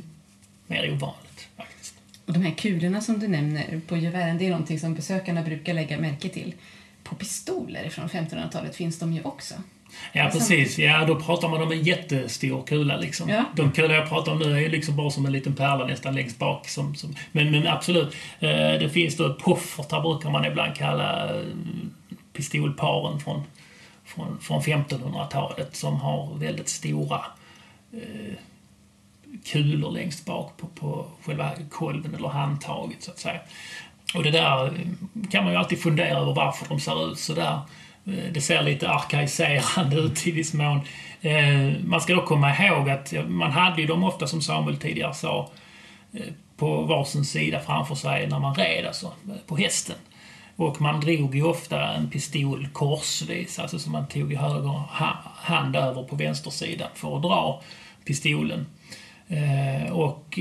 mer 0.66 0.92
ovanligt 0.92 1.48
faktiskt. 1.56 1.94
Och 2.26 2.32
de 2.32 2.42
här 2.42 2.54
kulorna 2.54 3.00
som 3.00 3.18
du 3.18 3.28
nämner 3.28 3.80
på 3.86 3.96
gevären, 3.96 4.38
det 4.38 4.46
är 4.46 4.50
någonting 4.50 4.80
som 4.80 4.94
besökarna 4.94 5.42
brukar 5.42 5.74
lägga 5.74 6.00
märke 6.00 6.28
till. 6.28 6.54
På 7.02 7.14
pistoler 7.14 7.88
från 7.88 8.08
1500-talet 8.08 8.76
finns 8.76 8.98
de 8.98 9.12
ju 9.12 9.22
också. 9.22 9.54
Ja, 10.12 10.30
precis. 10.32 10.78
Ja, 10.78 11.04
då 11.04 11.20
pratar 11.20 11.48
man 11.48 11.62
om 11.62 11.72
en 11.72 11.82
jättestor 11.82 12.62
kula. 12.66 12.96
Liksom. 12.96 13.28
Ja. 13.28 13.44
De 13.54 13.72
kulor 13.72 13.92
jag 13.92 14.08
pratar 14.08 14.32
om 14.32 14.38
nu 14.38 14.64
är 14.64 14.70
liksom 14.70 14.96
bara 14.96 15.10
som 15.10 15.26
en 15.26 15.32
liten 15.32 15.54
pärla 15.54 15.86
nästan 15.86 16.14
längst 16.14 16.38
bak. 16.38 16.68
Som, 16.68 16.94
som, 16.94 17.14
men, 17.32 17.50
men 17.50 17.66
absolut, 17.66 18.14
eh, 18.40 18.50
det 18.50 18.90
finns 18.92 19.16
då 19.16 19.34
poffertar 19.34 20.00
brukar 20.00 20.30
man 20.30 20.44
ibland 20.44 20.76
kalla 20.76 21.36
eh, 21.36 21.42
pistolparen 22.32 23.20
från 23.20 23.42
från, 24.06 24.38
från 24.40 24.60
1500-talet 24.60 25.76
som 25.76 25.96
har 25.96 26.34
väldigt 26.34 26.68
stora 26.68 27.20
eh, 27.92 28.34
kulor 29.44 29.90
längst 29.90 30.24
bak 30.24 30.56
på, 30.56 30.66
på 30.66 31.06
själva 31.24 31.50
kolven 31.70 32.14
eller 32.14 32.28
handtaget 32.28 33.02
så 33.02 33.10
att 33.10 33.18
säga. 33.18 33.40
Och 34.14 34.22
det 34.22 34.30
där 34.30 34.72
kan 35.30 35.44
man 35.44 35.52
ju 35.52 35.58
alltid 35.58 35.82
fundera 35.82 36.08
över 36.08 36.34
varför 36.34 36.68
de 36.68 36.80
ser 36.80 37.12
ut 37.12 37.18
så 37.18 37.34
där. 37.34 37.60
Eh, 38.06 38.32
det 38.32 38.40
ser 38.40 38.62
lite 38.62 38.88
arkaiserande 38.88 39.96
ut 39.96 40.26
i 40.26 40.30
viss 40.30 40.54
mån. 40.54 40.80
Eh, 41.20 41.72
man 41.84 42.00
ska 42.00 42.14
då 42.14 42.22
komma 42.22 42.56
ihåg 42.56 42.90
att 42.90 43.14
man 43.28 43.50
hade 43.50 43.80
ju 43.80 43.86
dem 43.86 44.04
ofta, 44.04 44.26
som 44.26 44.42
Samuel 44.42 44.76
tidigare 44.76 45.14
sa, 45.14 45.50
eh, 46.12 46.20
på 46.56 46.82
varsin 46.82 47.24
sida 47.24 47.60
framför 47.60 47.94
sig 47.94 48.26
när 48.26 48.38
man 48.38 48.54
red, 48.54 48.86
alltså 48.86 49.12
på 49.46 49.56
hästen. 49.56 49.96
Och 50.56 50.80
man 50.80 51.00
drog 51.00 51.34
ju 51.34 51.42
ofta 51.42 51.94
en 51.94 52.10
pistol 52.10 52.68
korsvis, 52.72 53.58
alltså 53.58 53.78
som 53.78 53.92
man 53.92 54.06
tog 54.06 54.32
i 54.32 54.36
höger 54.36 54.82
hand 55.36 55.76
över 55.76 56.02
på 56.02 56.16
vänstersidan 56.16 56.88
för 56.94 57.16
att 57.16 57.22
dra 57.22 57.62
pistolen. 58.04 58.66
Och 59.92 60.38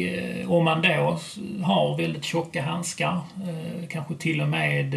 om 0.47 0.63
man 0.63 0.81
då 0.81 1.19
har 1.63 1.97
väldigt 1.97 2.23
tjocka 2.23 2.61
handskar, 2.61 3.21
kanske 3.89 4.15
till 4.15 4.41
och 4.41 4.47
med 4.47 4.95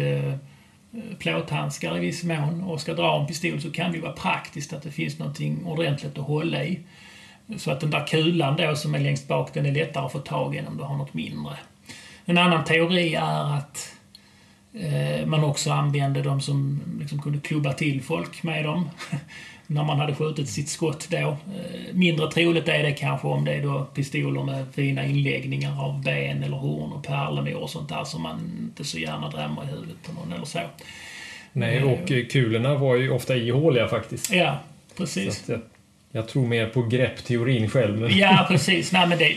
plåthandskar 1.19 1.97
i 1.97 1.99
viss 1.99 2.23
mån 2.23 2.63
och 2.63 2.81
ska 2.81 2.93
dra 2.93 3.19
en 3.19 3.27
pistol 3.27 3.61
så 3.61 3.71
kan 3.71 3.91
det 3.91 3.97
ju 3.97 4.03
vara 4.03 4.13
praktiskt 4.13 4.73
att 4.73 4.83
det 4.83 4.91
finns 4.91 5.19
någonting 5.19 5.65
ordentligt 5.65 6.17
att 6.17 6.25
hålla 6.25 6.63
i. 6.63 6.79
Så 7.57 7.71
att 7.71 7.79
den 7.79 7.91
där 7.91 8.07
kulan 8.07 8.57
då 8.57 8.75
som 8.75 8.95
är 8.95 8.99
längst 8.99 9.27
bak, 9.27 9.53
den 9.53 9.65
är 9.65 9.71
lättare 9.71 10.05
att 10.05 10.11
få 10.11 10.19
tag 10.19 10.55
i 10.55 10.57
än 10.57 10.67
om 10.67 10.77
du 10.77 10.83
har 10.83 10.97
något 10.97 11.13
mindre. 11.13 11.57
En 12.25 12.37
annan 12.37 12.63
teori 12.63 13.15
är 13.15 13.57
att 13.57 13.99
Eh, 14.73 15.25
man 15.25 15.43
också 15.43 15.71
använde 15.71 16.21
dem 16.21 16.41
som 16.41 16.81
liksom 16.99 17.21
kunde 17.21 17.39
klubba 17.39 17.73
till 17.73 18.03
folk 18.03 18.43
med 18.43 18.65
dem. 18.65 18.89
när 19.71 19.83
man 19.83 19.99
hade 19.99 20.15
skjutit 20.15 20.49
sitt 20.49 20.69
skott 20.69 21.07
då. 21.09 21.17
Eh, 21.17 21.37
mindre 21.93 22.31
troligt 22.31 22.67
är 22.67 22.83
det 22.83 22.91
kanske 22.91 23.27
om 23.27 23.45
det 23.45 23.53
är 23.53 23.61
då 23.61 23.87
pistoler 23.93 24.43
med 24.43 24.65
fina 24.73 25.05
inläggningar 25.05 25.83
av 25.85 26.03
ben 26.03 26.43
eller 26.43 26.57
horn 26.57 26.91
och 26.91 27.03
pärlemor 27.03 27.55
och 27.55 27.69
sånt 27.69 27.89
där 27.89 28.03
som 28.03 28.21
man 28.21 28.39
inte 28.61 28.83
så 28.83 28.97
gärna 28.97 29.29
drämmer 29.29 29.63
i 29.63 29.65
huvudet 29.65 29.95
på 30.03 30.13
någon 30.13 30.33
eller 30.33 30.45
så. 30.45 30.59
Nej, 31.53 31.77
eh, 31.77 31.91
och 31.91 32.07
kulorna 32.31 32.75
var 32.75 32.95
ju 32.95 33.11
ofta 33.11 33.35
ihåliga 33.35 33.87
faktiskt. 33.87 34.31
Ja, 34.31 34.59
precis. 34.97 35.43
Jag, 35.47 35.61
jag, 36.11 36.27
tror 36.27 36.47
mer 36.47 36.65
på 36.65 36.81
greppteorin 36.81 37.69
själv. 37.69 38.11
Ja, 38.11 38.45
precis. 38.49 38.91
Nej, 38.91 39.07
men 39.07 39.17
det, 39.17 39.35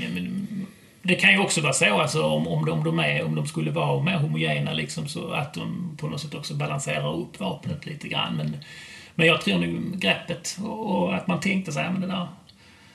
det 1.03 1.14
kan 1.14 1.33
ju 1.33 1.39
också 1.39 1.61
vara 1.61 1.72
så 1.72 2.01
alltså, 2.01 2.22
om, 2.22 2.49
om, 2.49 2.64
de, 2.64 2.85
de 2.85 2.99
är, 2.99 3.24
om 3.24 3.35
de 3.35 3.47
skulle 3.47 3.70
vara 3.70 4.03
mer 4.03 4.16
homogena 4.16 4.72
liksom, 4.72 5.09
så 5.09 5.30
att 5.30 5.55
de 5.55 5.97
på 6.01 6.09
något 6.09 6.20
sätt 6.20 6.35
också 6.35 6.55
balanserar 6.55 7.16
upp 7.16 7.41
vapnet 7.41 7.87
lite 7.87 8.09
grann. 8.09 8.37
Men, 8.37 8.57
men 9.15 9.27
jag 9.27 9.41
tror 9.41 9.59
nog 9.59 9.99
greppet 9.99 10.59
och, 10.63 10.87
och 10.87 11.15
att 11.15 11.27
man 11.27 11.41
tänkte 11.41 11.73
sig, 11.73 11.91
men 11.93 12.01
det 12.01 12.07
där, 12.07 12.29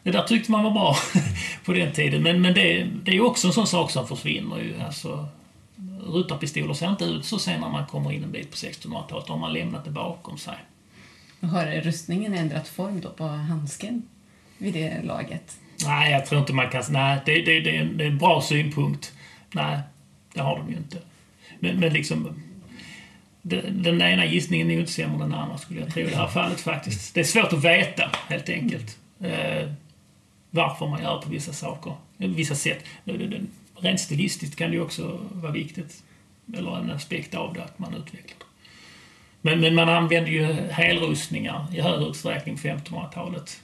det 0.04 0.12
där 0.12 0.24
tyckte 0.24 0.52
man 0.52 0.64
var 0.64 0.72
bra 0.72 0.96
på 1.66 1.74
den 1.74 1.92
tiden. 1.92 2.24
Men, 2.24 2.42
men 2.42 2.54
det, 2.54 2.84
det 2.84 3.12
är 3.12 3.16
ju 3.16 3.22
också 3.22 3.48
en 3.48 3.54
sån 3.54 3.68
sak 3.68 3.92
som 3.92 4.08
försvinner 4.08 4.58
ju. 4.58 4.82
Alltså, 4.86 5.28
rutarpistoler 6.08 6.74
ser 6.74 6.90
inte 6.90 7.06
ut 7.06 7.26
så 7.26 7.40
sen 7.40 7.62
när 7.62 7.70
man 7.70 7.86
kommer 7.86 8.12
in 8.12 8.24
en 8.24 8.32
bit 8.32 8.52
på 8.52 8.56
1600-talet. 8.56 9.28
Då 9.28 9.34
har 9.34 9.40
man 9.40 9.54
lämnat 9.54 9.86
det 9.86 9.92
bakom 9.92 10.38
sig. 10.38 10.58
Har 11.42 11.82
rustningen 11.82 12.34
ändrat 12.34 12.68
form 12.68 13.02
då 13.02 13.10
på 13.10 13.24
handsken 13.24 14.04
vid 14.58 14.74
det 14.74 15.02
laget? 15.04 15.58
Nej, 15.86 16.12
jag 16.12 16.26
tror 16.26 16.42
inte 16.42 16.54
man 16.54 16.70
kan... 16.70 16.84
Nej, 16.90 17.20
det, 17.26 17.42
det, 17.42 17.60
det, 17.60 17.78
är, 17.78 17.82
en, 17.82 17.98
det 17.98 18.04
är 18.04 18.08
en 18.08 18.18
bra 18.18 18.42
synpunkt. 18.42 19.14
Nej, 19.52 19.80
det 20.34 20.42
har 20.42 20.58
de 20.58 20.70
ju 20.70 20.78
inte. 20.78 20.98
Men, 21.60 21.80
men 21.80 21.94
liksom... 21.94 22.44
Den, 23.48 23.84
den 23.84 24.02
ena 24.02 24.26
gissningen 24.26 24.70
är 24.70 24.74
ju 24.74 24.80
inte 24.80 24.92
sämre 24.92 25.24
än 25.24 25.30
den 25.30 25.40
andra, 25.40 25.58
skulle 25.58 25.80
jag 25.80 25.94
tro, 25.94 26.04
i 26.04 26.10
det 26.10 26.16
här 26.16 26.28
fallet 26.28 26.60
faktiskt. 26.60 27.14
Det 27.14 27.20
är 27.20 27.24
svårt 27.24 27.54
att 27.54 27.64
veta, 27.64 28.12
helt 28.28 28.50
enkelt. 28.50 28.98
Eh, 29.20 29.72
varför 30.50 30.88
man 30.88 31.02
gör 31.02 31.22
på 31.22 31.30
vissa 31.30 31.54
saker, 31.54 31.94
vissa 32.18 32.56
sätt. 32.56 32.86
Rent 33.76 34.00
stilistiskt 34.00 34.56
kan 34.56 34.70
det 34.70 34.76
ju 34.76 34.82
också 34.82 35.20
vara 35.32 35.52
viktigt. 35.52 36.04
Eller 36.58 36.78
en 36.78 36.92
aspekt 36.92 37.36
av 37.36 37.54
det, 37.54 37.64
att 37.64 37.80
man 37.80 37.94
utvecklar 37.94 38.48
men, 39.48 39.60
men 39.60 39.76
man 39.76 39.90
använde 39.90 40.30
ju 40.30 40.44
helrustningar 40.54 41.68
i 41.74 41.82
högre 41.82 42.06
utsträckning 42.06 42.56
på 42.56 42.62
1500-talet 42.62 43.62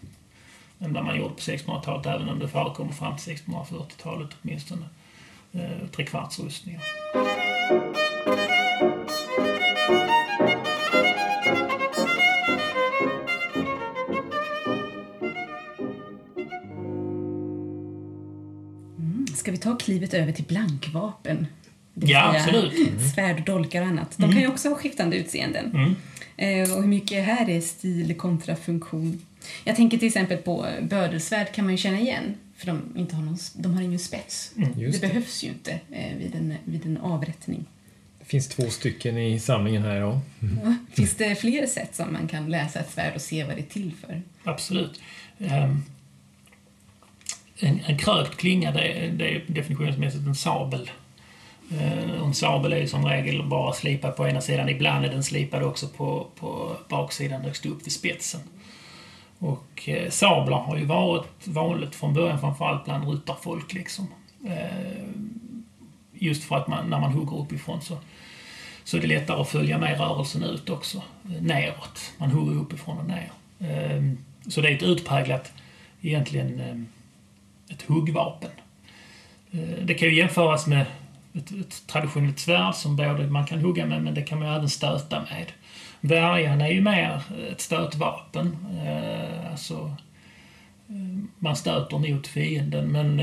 än 0.79 0.93
vad 0.93 1.05
man 1.05 1.17
gjorde 1.17 1.33
på 1.33 1.39
1600-talet, 1.39 2.05
även 2.05 2.29
om 2.29 2.39
det 2.39 2.47
förekommer 2.47 2.91
fram 2.91 3.17
till 3.17 3.35
1640-talet 3.35 4.29
åtminstone. 4.41 4.85
Eh, 5.53 5.87
trekvartsrustningar. 5.91 6.81
Ska 19.43 19.51
vi 19.51 19.57
ta 19.57 19.75
klivet 19.75 20.13
över 20.13 20.31
till 20.31 20.43
blankvapen? 20.43 21.47
Ja, 21.93 22.35
absolut. 22.35 22.73
Mm. 22.73 23.09
Svärd, 23.09 23.45
dolkar 23.45 23.81
och 23.81 23.87
annat. 23.87 24.17
De 24.17 24.23
mm. 24.23 24.35
kan 24.35 24.41
ju 24.41 24.47
också 24.47 24.69
ha 24.69 24.75
skiftande 24.75 25.17
utseenden. 25.17 25.71
Mm. 25.71 25.95
Eh, 26.37 26.75
och 26.75 26.81
hur 26.81 26.89
mycket 26.89 27.25
här 27.25 27.49
är 27.49 27.61
stil 27.61 28.15
kontra 28.17 28.55
funktion? 28.55 29.21
Jag 29.63 29.75
tänker 29.75 29.97
till 29.97 30.07
exempel 30.07 30.37
på 30.37 30.65
bödelsvärd 30.81 31.51
kan 31.51 31.65
man 31.65 31.73
ju 31.73 31.77
känna 31.77 31.99
igen, 31.99 32.35
för 32.57 32.67
de, 32.67 32.81
inte 32.95 33.15
har, 33.15 33.23
någon, 33.23 33.37
de 33.53 33.73
har 33.73 33.81
ingen 33.81 33.99
spets. 33.99 34.51
Mm, 34.57 34.69
det, 34.75 34.87
det, 34.87 35.01
behövs 35.01 35.43
ju 35.43 35.47
inte 35.47 35.71
eh, 35.91 36.17
vid, 36.17 36.35
en, 36.35 36.53
vid 36.63 36.85
en 36.85 36.97
avrättning. 36.97 37.65
Det 38.19 38.25
finns 38.25 38.47
två 38.47 38.69
stycken 38.69 39.17
i 39.17 39.39
samlingen 39.39 39.83
här, 39.83 39.95
ja. 39.95 40.21
Mm. 40.41 40.59
ja. 40.63 40.75
Finns 40.93 41.15
det 41.15 41.35
fler 41.35 41.67
sätt 41.67 41.95
som 41.95 42.13
man 42.13 42.27
kan 42.27 42.49
läsa 42.49 42.79
ett 42.79 42.91
svärd 42.91 43.15
och 43.15 43.21
se 43.21 43.43
vad 43.43 43.55
det 43.55 43.61
är 43.61 43.65
till 43.65 43.91
för? 44.01 44.21
Absolut. 44.43 45.01
Um, 45.37 45.83
en, 47.59 47.79
en 47.85 47.97
krökt 47.97 48.37
klinga, 48.37 48.71
det 48.71 48.81
är, 48.81 49.09
det 49.09 49.35
är 49.35 49.43
definitionsmässigt 49.47 50.27
en 50.27 50.35
sabel. 50.35 50.89
Eh, 51.71 52.21
en 52.23 52.33
sabel 52.33 52.73
är 52.73 52.77
ju 52.77 52.87
som 52.87 53.05
regel 53.05 53.43
bara 53.43 53.73
slipad 53.73 54.15
på 54.15 54.27
ena 54.27 54.41
sidan. 54.41 54.69
Ibland 54.69 55.05
är 55.05 55.09
den 55.09 55.23
slipad 55.23 55.63
också 55.63 55.87
på, 55.87 56.27
på 56.35 56.77
baksidan 56.89 57.41
högst 57.41 57.65
upp 57.65 57.85
vid 57.85 57.93
spetsen. 57.93 58.41
Och 59.39 59.89
eh, 59.89 60.09
sablar 60.09 60.59
har 60.59 60.77
ju 60.77 60.85
varit 60.85 61.47
vanligt 61.47 61.95
från 61.95 62.13
början, 62.13 62.39
framförallt 62.39 62.85
bland 62.85 63.09
ryttarfolk. 63.09 63.73
Liksom. 63.73 64.07
Eh, 64.47 65.03
just 66.13 66.43
för 66.43 66.55
att 66.55 66.67
man, 66.67 66.89
när 66.89 66.99
man 66.99 67.11
hugger 67.11 67.37
uppifrån 67.37 67.81
så, 67.81 67.97
så 68.83 68.97
är 68.97 69.01
det 69.01 69.07
lättare 69.07 69.41
att 69.41 69.49
följa 69.49 69.77
med 69.77 69.99
rörelsen 69.99 70.43
ut 70.43 70.69
också, 70.69 71.03
neråt. 71.39 72.11
Man 72.17 72.31
hugger 72.31 72.61
uppifrån 72.61 72.97
och 72.97 73.05
ner. 73.05 73.31
Eh, 73.59 74.03
så 74.47 74.61
det 74.61 74.69
är 74.69 74.75
ett 74.75 74.83
utpräglat, 74.83 75.51
egentligen, 76.01 76.59
eh, 76.59 76.75
ett 77.73 77.81
huggvapen. 77.81 78.51
Eh, 79.51 79.85
det 79.85 79.93
kan 79.93 80.07
ju 80.07 80.15
jämföras 80.15 80.67
med 80.67 80.85
ett, 81.33 81.51
ett 81.51 81.87
traditionellt 81.87 82.39
svärd 82.39 82.75
som 82.75 82.95
både 82.95 83.27
man 83.27 83.45
kan 83.45 83.59
hugga 83.59 83.85
med, 83.85 84.03
men 84.03 84.13
det 84.13 84.21
kan 84.21 84.39
man 84.39 84.55
även 84.55 84.69
stöta 84.69 85.19
med. 85.19 85.51
Värjan 86.01 86.61
är 86.61 86.69
ju 86.69 86.81
mer 86.81 87.21
ett 87.51 87.61
stötvapen. 87.61 88.57
Eh, 88.85 89.51
alltså, 89.51 89.95
eh, 90.89 91.23
man 91.39 91.55
stöter 91.55 91.97
mot 91.97 92.27
fienden, 92.27 92.91
men 92.91 93.17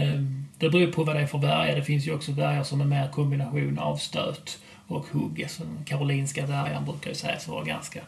det 0.59 0.71
beror 0.71 0.93
på 0.93 1.05
vad 1.05 1.17
det 1.17 1.23
är 1.23 1.27
för 1.27 1.39
värja. 1.39 1.75
Det 1.75 1.83
finns 1.83 2.07
ju 2.07 2.15
också 2.15 2.33
värjor 2.33 2.63
som 2.63 2.81
är 2.81 2.85
mer 2.85 3.09
kombination 3.09 3.79
av 3.79 3.97
stöt 3.97 4.59
och 4.87 5.07
hugg. 5.13 5.43
Alltså, 5.43 5.63
den 5.63 5.85
karolinska 5.85 6.47
värjan 6.47 6.85
brukar 6.85 7.11
ju 7.11 7.17
sägas 7.17 7.49
vara 7.49 7.65
ganska 7.65 8.01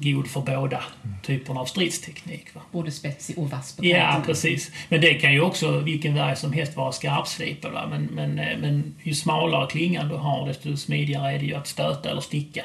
god 0.00 0.28
för 0.28 0.40
båda 0.40 0.82
typerna 1.22 1.60
av 1.60 1.66
stridsteknik. 1.66 2.54
Va? 2.54 2.60
Både 2.72 2.90
spetsig 2.90 3.38
och 3.38 3.50
vass 3.50 3.76
på. 3.76 3.86
Ja, 3.86 4.22
precis. 4.26 4.70
Men 4.88 5.00
det 5.00 5.14
kan 5.14 5.32
ju 5.32 5.40
också 5.40 5.80
vilken 5.80 6.14
värja 6.14 6.36
som 6.36 6.52
helst 6.52 6.76
vara 6.76 6.92
skarpslipad. 6.92 7.72
Va? 7.72 7.86
Men, 7.90 8.04
men, 8.04 8.34
men 8.34 8.94
ju 9.02 9.14
smalare 9.14 9.66
klingan 9.70 10.08
du 10.08 10.14
har, 10.14 10.48
desto 10.48 10.76
smidigare 10.76 11.32
är 11.32 11.38
det 11.38 11.46
ju 11.46 11.54
att 11.54 11.66
stöta 11.66 12.10
eller 12.10 12.20
sticka 12.20 12.64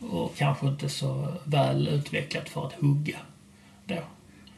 och 0.00 0.36
kanske 0.36 0.66
inte 0.66 0.88
så 0.88 1.28
väl 1.44 1.88
utvecklat 1.88 2.48
för 2.48 2.66
att 2.66 2.72
hugga. 2.72 3.16
Då. 3.86 3.98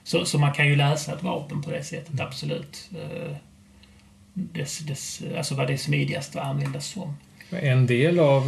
Så, 0.05 0.25
så 0.25 0.39
man 0.39 0.53
kan 0.53 0.69
ju 0.69 0.77
läsa 0.77 1.13
ett 1.13 1.23
vapen 1.23 1.63
på 1.63 1.71
det 1.71 1.85
sättet, 1.85 2.13
mm. 2.13 2.27
absolut. 2.27 2.91
Eh, 2.95 3.37
dess, 4.33 4.79
dess, 4.79 5.23
alltså 5.37 5.55
vad 5.55 5.67
det 5.67 5.73
är 5.73 5.77
smidigast 5.77 6.37
att 6.37 6.47
användas 6.47 6.87
som. 6.87 7.17
En 7.51 7.87
del 7.87 8.19
av 8.19 8.43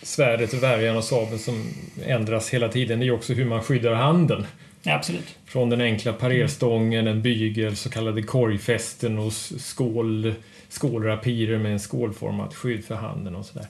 eh, 0.00 0.06
svärdet, 0.06 0.54
värjan 0.54 0.96
och 0.96 1.04
sabeln 1.04 1.38
som 1.38 1.64
ändras 2.06 2.50
hela 2.50 2.68
tiden 2.68 2.98
det 2.98 3.04
är 3.04 3.06
ju 3.06 3.12
också 3.12 3.32
hur 3.32 3.44
man 3.44 3.62
skyddar 3.62 3.94
handen. 3.94 4.46
Ja, 4.82 4.94
absolut. 4.94 5.36
Från 5.46 5.70
den 5.70 5.80
enkla 5.80 6.12
parerstången, 6.12 7.06
en 7.06 7.22
bygel, 7.22 7.76
så 7.76 7.90
kallade 7.90 8.22
korgfästen 8.22 9.18
och 9.18 9.32
skål, 9.32 10.34
skålrapirer 10.68 11.58
med 11.58 11.72
en 11.72 11.78
skålformat 11.78 12.54
skydd 12.54 12.84
för 12.84 12.94
handen 12.94 13.34
och 13.36 13.46
sådär. 13.46 13.66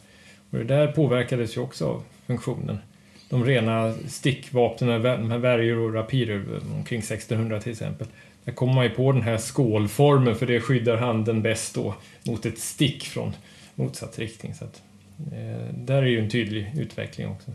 Och 0.51 0.59
det 0.59 0.65
där 0.65 0.87
påverkades 0.87 1.57
ju 1.57 1.61
också 1.61 1.87
av 1.87 2.03
funktionen. 2.27 2.79
De 3.29 3.45
rena 3.45 3.95
stickvapnen, 4.09 5.03
de 5.03 5.31
här 5.31 5.39
värjor 5.39 5.79
och 5.79 5.95
rapirer 5.95 6.61
omkring 6.75 6.99
1600 6.99 7.61
till 7.61 7.73
exempel. 7.73 8.07
Där 8.45 8.53
kommer 8.53 8.75
man 8.75 8.85
ju 8.85 8.91
på 8.91 9.13
den 9.13 9.23
här 9.23 9.39
skålformen 9.39 10.35
för 10.35 10.47
det 10.47 10.61
skyddar 10.61 10.97
handen 10.97 11.43
bäst 11.43 11.75
då 11.75 11.95
mot 12.23 12.47
ett 12.47 12.59
stick 12.59 13.05
från 13.05 13.33
motsatt 13.75 14.19
riktning. 14.19 14.55
Så 14.55 14.65
att, 14.65 14.77
eh, 14.77 14.83
Eh, 15.33 15.75
där 15.75 16.03
är 16.03 16.07
ju 16.07 16.21
en 16.21 16.31
tydlig 16.31 16.73
utveckling 16.77 17.29
också. 17.29 17.51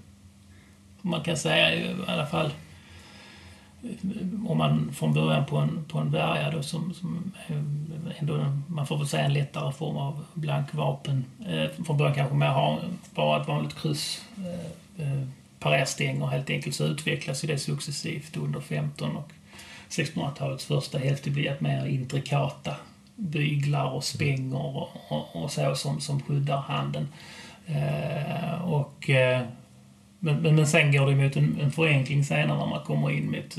Man 1.02 1.22
kan 1.22 1.38
säga 1.38 1.76
i 1.76 1.96
alla 2.08 2.26
fall 2.26 2.52
om 4.48 4.58
man 4.58 4.94
från 4.94 5.14
början 5.14 5.46
på 5.46 5.58
en, 5.58 5.86
på 5.88 6.00
en 6.00 6.12
värja 6.12 6.52
då 6.52 6.64
som, 6.64 6.94
som 6.94 7.32
ändå, 8.20 8.58
man 8.68 8.88
får 8.88 8.98
väl 8.98 9.08
säga 9.08 9.24
en 9.24 9.34
lättare 9.34 9.72
form 9.72 9.98
av 9.98 10.26
blankvapen. 10.34 11.26
Eh, 11.48 11.86
från 11.86 11.98
början 11.98 12.16
kanske 12.16 12.36
man 12.36 12.48
har 12.48 12.80
bara 13.16 13.42
ett 13.42 13.48
vanligt 13.48 13.76
kryss, 13.82 14.26
eh, 14.38 15.08
eh, 15.08 15.28
parerstänger 15.60 16.26
helt 16.26 16.50
enkelt, 16.50 16.76
så 16.76 16.86
utvecklas 16.86 17.44
ju 17.44 17.48
det 17.48 17.58
successivt 17.58 18.38
under 18.38 18.60
15 18.60 19.16
och 19.16 19.32
1600-talets 19.90 20.66
första 20.66 20.98
hälft. 20.98 21.24
blir 21.24 21.34
blir 21.34 21.58
mer 21.60 21.86
intrikata 21.86 22.76
byglar 23.16 23.92
och 23.92 24.04
spänger 24.04 24.66
och, 24.66 24.90
och, 25.10 25.44
och, 25.44 25.52
så 25.52 25.76
som, 25.76 26.02
som 26.02 26.22
skyddar 26.22 26.58
handen. 26.58 27.08
Eh, 27.68 28.62
och 28.62 29.10
eh, 29.10 29.42
men, 30.20 30.42
men, 30.42 30.56
men 30.56 30.68
sen 30.68 30.92
går 30.92 31.10
det 31.10 31.16
mot 31.16 31.36
en, 31.36 31.60
en 31.62 31.72
förenkling 31.72 32.24
senare 32.24 32.58
när 32.58 32.66
man 32.66 32.86
kommer 32.86 33.12
in 33.12 33.32
mot 33.32 33.58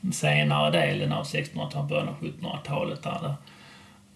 den 0.00 0.12
senare 0.12 0.70
delen 0.70 1.12
av 1.12 1.24
1600-talet, 1.24 1.88
början 1.88 2.08
av 2.08 2.20
1700-talet. 2.20 3.02
Där 3.02 3.34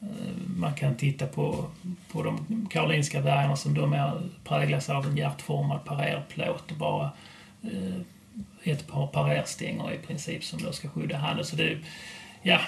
eh, 0.00 0.08
man 0.56 0.74
kan 0.74 0.96
titta 0.96 1.26
på, 1.26 1.64
på 2.12 2.22
de 2.22 2.66
karolinska 2.70 3.20
bergen 3.20 3.56
som 3.56 3.74
då 3.74 3.86
mer 3.86 4.22
präglas 4.44 4.90
av 4.90 5.06
en 5.06 5.16
hjärtformad 5.16 5.84
parerplåt 5.84 6.70
och 6.70 6.76
bara 6.76 7.10
eh, 7.62 8.00
ett 8.62 8.86
par 8.86 9.06
parerstänger 9.06 9.92
i 9.92 10.06
princip 10.06 10.44
som 10.44 10.62
då 10.62 10.72
ska 10.72 10.88
skydda 10.88 11.16
handen. 11.16 11.44
Så 11.44 11.56
det, 11.56 11.78
ja, 12.42 12.60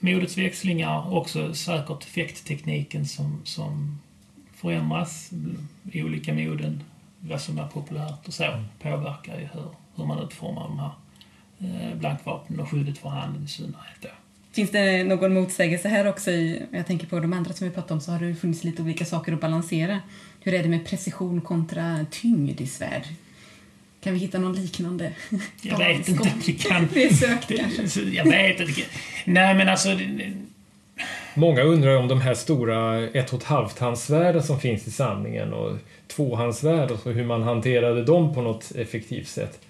modets 0.00 0.38
växlingar, 0.38 1.14
också 1.14 1.54
säkert 1.54 2.04
fäkttekniken 2.04 3.06
som, 3.06 3.40
som 3.44 4.00
förändras 4.60 5.30
i 5.92 6.02
olika 6.02 6.34
moden 6.34 6.82
vad 7.20 7.40
som 7.40 7.58
är 7.58 7.66
populärt 7.66 8.28
och 8.28 8.34
så 8.34 8.44
mm. 8.44 8.64
påverkar 8.82 9.38
ju 9.40 9.48
hur, 9.52 9.68
hur 9.96 10.04
man 10.04 10.18
utformar 10.18 10.62
de 10.62 10.78
här 10.78 10.92
eh, 11.58 11.96
blankvapnen 11.98 12.60
och 12.60 12.70
skyddet 12.70 12.98
för 12.98 13.08
handen 13.08 13.44
i 13.44 13.48
synnerhet. 13.48 13.96
Då. 14.02 14.08
Finns 14.52 14.70
det 14.70 15.04
någon 15.04 15.34
motsägelse 15.34 15.88
här 15.88 16.08
också? 16.08 16.30
I, 16.30 16.62
jag 16.70 16.86
tänker 16.86 17.06
på 17.06 17.20
de 17.20 17.32
andra 17.32 17.52
som 17.52 17.68
vi 17.68 17.74
pratade 17.74 17.94
om 17.94 18.00
så 18.00 18.12
har 18.12 18.20
det 18.20 18.34
funnits 18.34 18.64
lite 18.64 18.82
olika 18.82 19.04
saker 19.04 19.32
att 19.32 19.40
balansera. 19.40 20.00
Hur 20.40 20.54
är 20.54 20.62
det 20.62 20.68
med 20.68 20.86
precision 20.86 21.40
kontra 21.40 22.06
tyngd 22.10 22.60
i 22.60 22.66
svärd? 22.66 23.04
Kan 24.00 24.12
vi 24.12 24.18
hitta 24.18 24.38
någon 24.38 24.52
liknande? 24.52 25.12
Jag 25.62 25.78
vet 25.78 26.08
inte 26.08 26.22
om 26.22 26.28
vi 26.46 26.52
kan. 26.52 26.88
Det 26.94 27.04
är 27.04 27.14
sökt 27.14 27.52
kanske. 27.56 28.00
Jag 28.00 28.24
vet 28.24 28.60
inte. 28.60 28.82
Nej 29.24 29.54
men 29.54 29.68
alltså 29.68 29.88
Många 31.34 31.62
undrar 31.62 31.96
om 31.96 32.08
de 32.08 32.20
här 32.20 32.34
stora 32.34 33.00
1,5 33.00 33.80
handsvärden 33.80 34.42
som 34.42 34.60
finns 34.60 34.86
i 34.86 34.90
samlingen 34.90 35.52
och 35.52 35.76
tvåhandsvärd 36.06 36.90
och 36.90 37.12
hur 37.12 37.24
man 37.24 37.42
hanterade 37.42 38.04
dem 38.04 38.34
på 38.34 38.42
något 38.42 38.72
effektivt 38.76 39.28
sätt. 39.28 39.60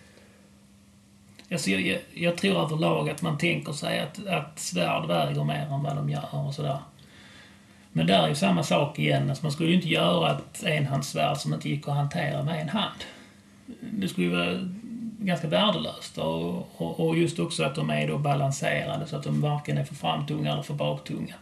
Alltså 1.50 1.70
jag, 1.70 1.80
jag, 1.80 1.98
jag 2.14 2.36
tror 2.36 2.62
överlag 2.64 3.10
att 3.10 3.22
man 3.22 3.38
tänker 3.38 3.72
sig 3.72 4.00
att, 4.00 4.26
att 4.26 4.58
svärd 4.58 5.06
väger 5.06 5.44
mer 5.44 5.66
än 5.70 5.82
vad 5.82 5.96
de 5.96 6.10
gör 6.10 6.46
och 6.46 6.54
sådär. 6.54 6.78
Men 7.92 8.06
där 8.06 8.22
är 8.22 8.28
ju 8.28 8.34
samma 8.34 8.62
sak 8.62 8.98
igen. 8.98 9.30
Alltså 9.30 9.44
man 9.44 9.52
skulle 9.52 9.68
ju 9.68 9.74
inte 9.74 9.88
göra 9.88 10.30
ett 10.30 10.64
enhandssvärd 10.64 11.36
som 11.36 11.54
inte 11.54 11.68
gick 11.68 11.88
att 11.88 11.94
hantera 11.94 12.42
med 12.42 12.60
en 12.60 12.68
hand. 12.68 13.04
Det 13.80 14.08
skulle 14.08 14.26
ju 14.26 14.32
vara 14.32 14.68
ganska 15.18 15.48
värdelöst. 15.48 16.18
Och, 16.18 16.68
och, 16.76 17.00
och 17.00 17.18
just 17.18 17.38
också 17.38 17.64
att 17.64 17.74
de 17.74 17.90
är 17.90 18.08
då 18.08 18.18
balanserade 18.18 19.06
så 19.06 19.16
att 19.16 19.22
de 19.22 19.40
varken 19.40 19.78
är 19.78 19.84
för 19.84 19.94
framtunga 19.94 20.52
eller 20.52 20.62
för 20.62 20.74
baktunga. 20.74 21.34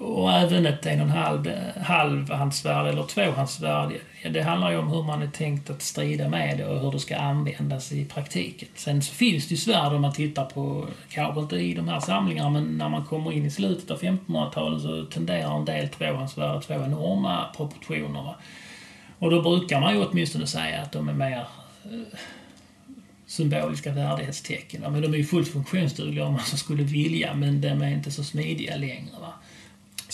Och 0.00 0.32
även 0.32 0.66
ett 0.66 0.86
en 0.86 1.00
och 1.00 1.06
en 1.06 1.12
halv 1.12 1.52
halvhandsvärd 1.80 2.86
eller 2.86 3.02
tvåhandsvärd. 3.02 3.92
Det 4.30 4.42
handlar 4.42 4.70
ju 4.70 4.78
om 4.78 4.88
hur 4.88 5.02
man 5.02 5.22
är 5.22 5.26
tänkt 5.26 5.70
att 5.70 5.82
strida 5.82 6.28
med 6.28 6.58
det 6.58 6.66
och 6.66 6.80
hur 6.80 6.92
det 6.92 6.98
ska 6.98 7.16
användas 7.16 7.92
i 7.92 8.04
praktiken. 8.04 8.68
Sen 8.74 9.02
så 9.02 9.14
finns 9.14 9.48
det 9.48 9.54
ju 9.54 9.56
svärd 9.56 9.92
om 9.92 10.02
man 10.02 10.12
tittar 10.12 10.44
på, 10.44 10.86
kanske 11.08 11.40
inte 11.40 11.56
i 11.56 11.74
de 11.74 11.88
här 11.88 12.00
samlingarna, 12.00 12.50
men 12.50 12.78
när 12.78 12.88
man 12.88 13.04
kommer 13.04 13.32
in 13.32 13.46
i 13.46 13.50
slutet 13.50 13.90
av 13.90 14.00
1500-talet 14.00 14.82
så 14.82 15.04
tenderar 15.04 15.56
en 15.56 15.64
del 15.64 15.88
tvåhandsvärd 15.88 16.56
att 16.56 16.64
få 16.64 16.74
enorma 16.74 17.46
proportioner. 17.56 18.34
Och 19.18 19.30
då 19.30 19.42
brukar 19.42 19.80
man 19.80 19.94
ju 19.94 20.04
åtminstone 20.04 20.46
säga 20.46 20.82
att 20.82 20.92
de 20.92 21.08
är 21.08 21.12
mer 21.12 21.46
eh, 21.84 22.18
symboliska 23.26 23.92
värdighetstecken. 23.92 24.92
Men 24.92 25.02
de 25.02 25.14
är 25.14 25.18
ju 25.18 25.24
fullt 25.24 25.48
funktionsdugliga 25.48 26.26
om 26.26 26.32
man 26.32 26.44
så 26.44 26.56
skulle 26.56 26.82
vilja, 26.82 27.34
men 27.34 27.60
de 27.60 27.68
är 27.68 27.90
inte 27.90 28.10
så 28.10 28.24
smidiga 28.24 28.76
längre. 28.76 29.12
Va? 29.20 29.32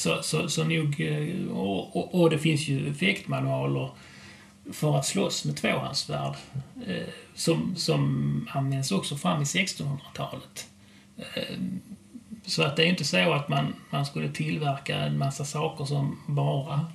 Så, 0.02 0.22
så, 0.22 0.48
så 0.48 0.64
nog, 0.64 1.00
eh, 1.00 1.48
och, 1.56 1.96
och, 1.96 2.20
och, 2.20 2.30
det 2.30 2.38
finns 2.38 2.68
ju 2.68 2.90
effektmanualer 2.90 3.90
för 4.72 4.98
att 4.98 5.06
slåss 5.06 5.44
med 5.44 5.56
tvåhandsvärd 5.56 6.34
eh, 6.86 7.08
som, 7.34 7.76
som 7.76 8.48
används 8.52 8.92
också 8.92 9.16
fram 9.16 9.42
i 9.42 9.44
1600-talet. 9.44 10.66
Eh, 11.16 11.56
så 12.46 12.62
att 12.62 12.76
det 12.76 12.82
är 12.82 12.86
inte 12.86 13.04
så 13.04 13.32
att 13.32 13.48
man, 13.48 13.74
man 13.90 14.06
skulle 14.06 14.28
tillverka 14.28 14.96
en 14.96 15.18
massa 15.18 15.44
saker 15.44 15.84
som 15.84 16.18
bara 16.26 16.86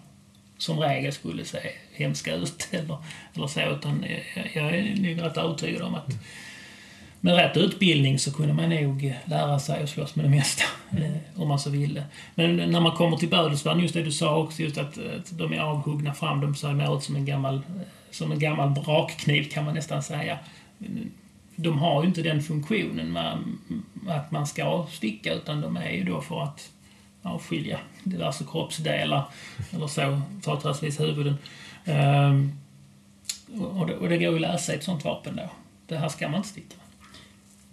som 0.58 0.80
regel 0.80 1.14
skulle 1.14 1.46
se 1.46 1.60
hemska 1.94 2.36
ut 2.36 2.68
eller, 2.72 2.98
eller 3.34 3.48
så, 3.48 3.62
utan 3.62 4.06
jag, 4.36 4.52
jag 4.54 4.76
är 4.76 4.96
nog 4.96 5.26
rätt 5.26 5.38
övertygad 5.38 5.82
om 5.82 5.96
att 5.96 6.14
med 7.28 7.36
rätt 7.36 7.58
utbildning 7.58 8.20
så 8.20 8.34
kunde 8.34 8.54
man 8.54 8.70
nog 8.70 9.16
lära 9.26 9.60
sig 9.60 9.84
att 9.84 9.90
slåss 9.90 10.16
med 10.16 10.26
det 10.26 10.30
mesta, 10.30 10.64
eh, 10.92 11.42
om 11.42 11.48
man 11.48 11.60
så 11.60 11.70
ville. 11.70 12.04
Men 12.36 12.56
när 12.56 12.80
man 12.80 12.92
kommer 12.92 13.18
till 13.18 13.30
bödelsvärden, 13.30 13.82
just 13.82 13.94
det 13.94 14.04
du 14.04 14.12
sa 14.12 14.38
också, 14.38 14.62
just 14.62 14.78
att, 14.78 14.98
att 14.98 15.38
de 15.38 15.54
är 15.54 15.60
avhuggna 15.60 16.14
fram, 16.14 16.42
de 16.42 16.56
ser 16.56 16.74
mer 16.74 16.98
ut 16.98 17.04
som 17.04 17.16
en 17.16 17.26
gammal, 17.26 17.62
som 18.12 18.32
en 18.32 18.40
gammal 18.40 18.70
brakkniv 18.70 19.50
kan 19.50 19.66
man 19.66 19.74
nästan 19.74 20.04
säga. 20.04 20.38
De 21.56 21.78
har 21.80 22.02
ju 22.02 22.08
inte 22.08 22.22
den 22.22 22.42
funktionen 22.42 23.12
med, 23.12 23.38
att 24.08 24.32
man 24.32 24.48
ska 24.48 24.86
sticka, 24.92 25.34
utan 25.34 25.62
de 25.62 25.78
är 25.78 25.92
ju 25.92 26.04
då 26.04 26.22
för 26.22 26.44
att 26.44 26.70
avskilja 27.22 27.80
diverse 28.04 28.46
kroppsdelar, 28.52 29.26
eller 29.72 29.88
så, 29.88 30.22
företrädesvis 30.42 31.00
huvuden. 31.00 31.38
Ehm, 31.86 32.52
och, 33.60 33.88
det, 33.88 33.96
och 33.96 34.10
det 34.10 34.18
går 34.18 34.30
ju 34.30 34.36
att 34.36 34.42
läsa 34.42 34.74
i 34.74 34.76
ett 34.76 34.84
sånt 34.84 35.06
vapen 35.06 35.36
då. 35.36 35.50
Det 35.88 35.98
här 35.98 36.10
ska 36.10 36.28
man 36.28 36.38
inte 36.38 36.50
sticka 36.50 36.76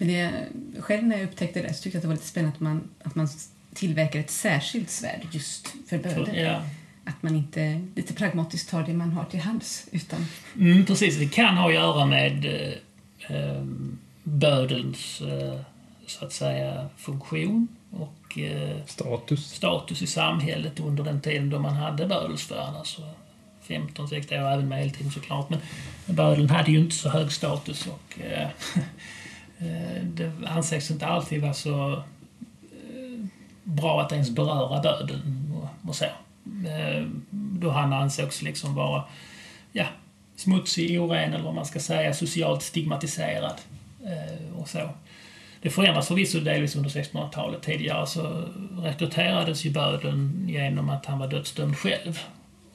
det, 0.07 0.49
själv 0.81 1.05
när 1.05 1.17
jag 1.17 1.25
upptäckte 1.25 1.63
det 1.63 1.75
så 1.75 1.83
tyckte 1.83 1.97
jag 1.97 1.99
att 1.99 2.03
det 2.03 2.09
var 2.09 2.15
lite 2.15 2.27
spännande 2.27 2.55
att 2.55 2.61
man, 2.61 2.89
att 3.03 3.15
man 3.15 3.29
tillverkar 3.75 4.21
ett 4.21 4.31
särskilt 4.31 4.91
svärd 4.91 5.27
just 5.31 5.75
för 5.89 5.99
böder. 5.99 6.35
Ja. 6.35 6.63
Att 7.05 7.23
man 7.23 7.37
inte 7.37 7.87
lite 7.95 8.15
pragmatiskt 8.15 8.71
tar 8.71 8.83
det 8.83 8.93
man 8.93 9.13
har 9.13 9.25
till 9.25 9.41
hands. 9.41 9.89
Utan... 9.91 10.27
Mm, 10.59 10.87
precis, 10.87 11.19
det 11.19 11.29
kan 11.29 11.57
ha 11.57 11.69
att 11.69 11.75
göra 11.75 12.07
med 12.07 12.45
eh, 12.45 13.37
eh 13.37 13.65
bödelns 14.23 15.21
eh, 15.21 15.61
så 16.07 16.25
att 16.25 16.33
säga 16.33 16.89
funktion 16.97 17.69
och 17.91 18.39
eh, 18.39 18.77
status. 18.87 19.51
status 19.51 20.03
i 20.03 20.07
samhället 20.07 20.81
under 20.81 21.05
den 21.05 21.21
tiden 21.21 21.51
då 21.51 21.59
man 21.59 21.75
hade 21.75 22.07
bödelsvärn. 22.07 22.75
Alltså 22.77 23.03
15, 23.63 24.09
16 24.09 24.39
år, 24.39 24.51
även 24.51 24.69
medeltiden 24.69 25.13
såklart. 25.13 25.51
Men 25.51 25.61
bödeln 26.07 26.51
hade 26.51 26.73
ju 26.73 26.79
inte 26.79 26.97
så 26.97 27.09
hög 27.09 27.33
status 27.33 27.87
och 27.87 28.21
eh 28.21 28.49
Eh, 29.65 30.05
det 30.05 30.33
ansågs 30.47 30.91
inte 30.91 31.07
alltid 31.07 31.43
vara 31.43 31.55
så 31.55 31.93
eh, 31.93 33.25
bra 33.63 34.01
att 34.01 34.13
ens 34.13 34.31
beröra 34.31 34.83
döden 34.83 35.53
och, 35.55 35.89
och 35.89 35.97
så. 35.97 36.05
Eh, 36.05 37.07
då 37.31 37.71
han 37.71 37.93
ansågs 37.93 38.43
liksom 38.43 38.75
vara 38.75 39.05
ja, 39.73 39.87
smutsig, 40.37 41.01
oren 41.01 41.35
eller 41.35 41.45
vad 41.45 41.55
man 41.55 41.67
ska 41.67 41.81
säga, 41.81 42.15
socialt 42.15 42.63
stigmatiserad 42.63 43.61
och 44.57 44.69
så. 44.69 44.91
Det 45.63 45.71
förändras 45.71 46.09
förvisso 46.09 46.41
delvis 46.41 46.77
under 46.77 46.91
1600-talet. 46.91 47.63
Tidigare 47.63 48.07
så 48.07 48.45
rekryterades 48.79 49.65
ju 49.65 49.71
bödeln 49.71 50.49
genom 50.49 50.91
att 50.91 51.07
han 51.07 51.19
var 51.19 51.29
dödsdömd 51.29 51.77
själv. 51.77 52.21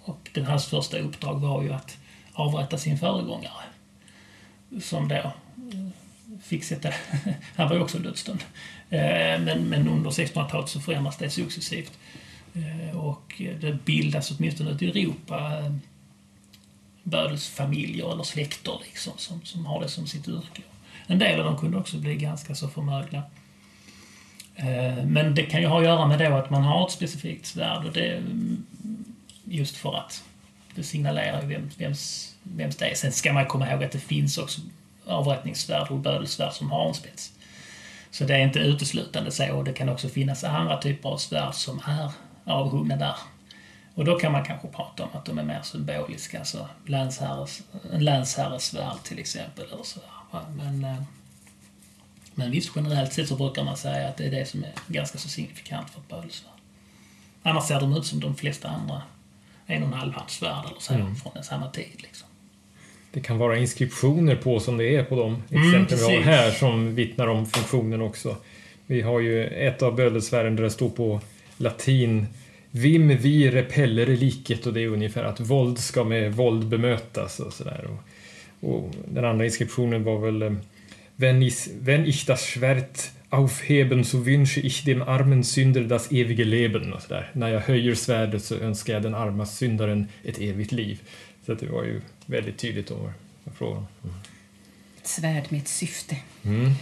Och 0.01 0.29
den, 0.33 0.45
hans 0.45 0.65
första 0.65 0.97
uppdrag 0.97 1.39
var 1.39 1.63
ju 1.63 1.73
att 1.73 1.97
avrätta 2.33 2.77
sin 2.77 2.97
föregångare. 2.97 3.63
Som 4.81 5.07
då 5.07 5.31
fick 6.41 6.63
sätta... 6.63 6.89
han 7.55 7.69
var 7.69 7.75
ju 7.75 7.81
också 7.81 7.99
dödsdömd. 7.99 8.43
Eh, 8.89 9.41
men, 9.41 9.69
men 9.69 9.87
under 9.87 10.09
1600-talet 10.09 10.69
så 10.69 10.79
förändras 10.79 11.17
det 11.17 11.29
successivt. 11.29 11.99
Eh, 12.53 12.97
och 12.97 13.41
det 13.61 13.85
bildas 13.85 14.31
åtminstone 14.31 14.71
ute 14.71 14.85
i 14.85 14.89
Europa 14.89 15.59
eh, 15.59 15.73
bödelsfamiljer 17.03 18.11
eller 18.11 18.23
släkter 18.23 18.81
liksom, 18.85 19.13
som, 19.17 19.41
som 19.43 19.65
har 19.65 19.81
det 19.81 19.89
som 19.89 20.07
sitt 20.07 20.27
yrke. 20.27 20.61
En 21.07 21.19
del 21.19 21.39
av 21.39 21.45
dem 21.45 21.57
kunde 21.57 21.77
också 21.77 21.97
bli 21.97 22.15
ganska 22.15 22.55
så 22.55 22.67
förmögna. 22.67 23.23
Men 25.05 25.35
det 25.35 25.43
kan 25.43 25.61
ju 25.61 25.67
ha 25.67 25.77
att 25.77 25.83
göra 25.83 26.07
med 26.07 26.19
då 26.19 26.35
att 26.35 26.49
man 26.49 26.63
har 26.63 26.85
ett 26.85 26.91
specifikt 26.91 27.45
svärd 27.45 27.85
och 27.85 27.91
det 27.91 28.17
mm, 28.17 28.65
just 29.43 29.77
för 29.77 29.97
att 29.97 30.23
det 30.75 30.83
signalerar 30.83 31.41
ju 31.41 31.47
vem, 31.47 31.69
vems, 31.77 32.35
vems 32.43 32.75
det 32.75 32.85
är. 32.85 32.95
Sen 32.95 33.11
ska 33.11 33.33
man 33.33 33.45
komma 33.45 33.71
ihåg 33.71 33.83
att 33.83 33.91
det 33.91 33.99
finns 33.99 34.37
också 34.37 34.61
avrättningssvärd 35.09 35.91
och 35.91 35.99
bödelsvärd 35.99 36.53
som 36.53 36.71
har 36.71 36.87
en 36.87 36.93
spets. 36.93 37.33
Så 38.11 38.23
det 38.23 38.35
är 38.35 38.39
inte 38.39 38.59
uteslutande 38.59 39.31
så 39.31 39.53
och 39.53 39.63
det 39.63 39.73
kan 39.73 39.89
också 39.89 40.09
finnas 40.09 40.43
andra 40.43 40.81
typer 40.81 41.09
av 41.09 41.17
svärd 41.17 41.53
som 41.53 41.81
är 41.85 42.11
avhuggna 42.43 42.95
där. 42.95 43.15
Och 43.95 44.05
då 44.05 44.19
kan 44.19 44.31
man 44.31 44.45
kanske 44.45 44.67
prata 44.67 45.03
om 45.03 45.09
att 45.13 45.25
de 45.25 45.39
är 45.39 45.43
mer 45.43 45.61
symboliska, 45.61 46.39
alltså 46.39 46.67
länsherres, 46.85 47.61
en 47.93 48.03
länsherres 48.03 48.65
svärd 48.65 49.03
till 49.03 49.19
exempel. 49.19 49.65
Eller 49.73 49.83
så. 49.83 49.99
Men, 50.55 50.83
eh, 50.83 51.03
men 52.35 52.51
visst, 52.51 52.71
generellt 52.75 53.13
sett 53.13 53.27
så 53.27 53.35
brukar 53.35 53.63
man 53.63 53.77
säga 53.77 54.07
att 54.07 54.17
det 54.17 54.25
är 54.25 54.31
det 54.31 54.45
som 54.45 54.63
är 54.63 54.71
ganska 54.87 55.17
så 55.17 55.29
signifikant 55.29 55.89
för 55.89 55.99
ett 55.99 56.07
bödelsvärd. 56.07 56.53
Annars 57.43 57.63
ser 57.63 57.79
de 57.79 57.93
ut 57.93 58.05
som 58.05 58.19
de 58.19 58.35
flesta 58.35 58.69
andra 58.69 59.01
en 59.65 59.83
och 59.83 59.87
en 59.87 59.93
halv 59.93 60.13
handsvärd 60.13 60.65
eller 60.65 60.79
så 60.79 60.93
mm. 60.93 61.15
från 61.15 61.43
samma 61.43 61.69
tid. 61.69 61.95
Liksom. 61.97 62.28
Det 63.11 63.19
kan 63.19 63.37
vara 63.37 63.57
inskriptioner 63.57 64.35
på 64.35 64.59
som 64.59 64.77
det 64.77 64.95
är 64.95 65.03
på 65.03 65.15
de 65.15 65.27
mm, 65.27 65.67
exempel 65.67 65.97
mm, 65.97 66.09
vi 66.09 66.15
har 66.15 66.23
här 66.23 66.51
som 66.51 66.95
vittnar 66.95 67.27
om 67.27 67.45
funktionen 67.45 68.01
också. 68.01 68.37
Vi 68.85 69.01
har 69.01 69.19
ju 69.19 69.47
ett 69.47 69.81
av 69.81 69.95
bödelsvärden 69.95 70.55
där 70.55 70.63
det 70.63 70.69
står 70.69 70.89
på 70.89 71.21
latin 71.57 72.25
Vim 72.71 73.17
vi 73.17 73.51
repellere 73.51 74.15
liket 74.15 74.65
och 74.65 74.73
det 74.73 74.81
är 74.81 74.87
ungefär 74.87 75.23
att 75.23 75.39
våld 75.39 75.79
ska 75.79 76.03
med 76.03 76.33
våld 76.33 76.67
bemötas 76.67 77.39
och 77.39 77.53
sådär. 77.53 77.87
Och 78.59 78.91
den 79.05 79.25
andra 79.25 79.45
inskriptionen 79.45 80.03
var 80.03 80.19
väl 80.19 80.41
eh, 80.41 80.51
Wenn 81.15 81.41
ich, 81.41 81.69
wenn 81.81 82.05
ich 82.05 82.25
das 82.25 82.45
Schwert 82.45 83.11
aufheben 83.29 84.03
så 84.03 84.25
wünsche 84.25 84.61
ich 84.61 84.85
dem 84.85 85.01
armen 85.01 85.43
Sünder 85.43 85.83
das 85.83 86.11
ewige 86.11 86.43
Leben. 86.43 86.93
Och 86.93 87.01
så 87.01 87.09
där. 87.09 87.31
När 87.33 87.49
jag 87.49 87.59
höjer 87.59 87.95
svärdet 87.95 88.43
så 88.43 88.55
önskar 88.55 88.93
jag 88.93 89.03
den 89.03 89.15
arma 89.15 89.45
syndaren 89.45 90.07
ett 90.23 90.39
evigt 90.39 90.71
liv. 90.71 90.99
Så 91.45 91.53
det 91.53 91.65
var 91.65 91.83
ju 91.83 92.01
väldigt 92.29 92.57
tydligt 92.57 92.87
då 92.87 93.11
frågan. 93.55 93.87
Mm. 94.03 94.15
Ett 95.01 95.07
svärd 95.07 95.45
med 95.49 95.61
ett 95.61 95.67
syfte. 95.67 96.17
Mm. 96.43 96.69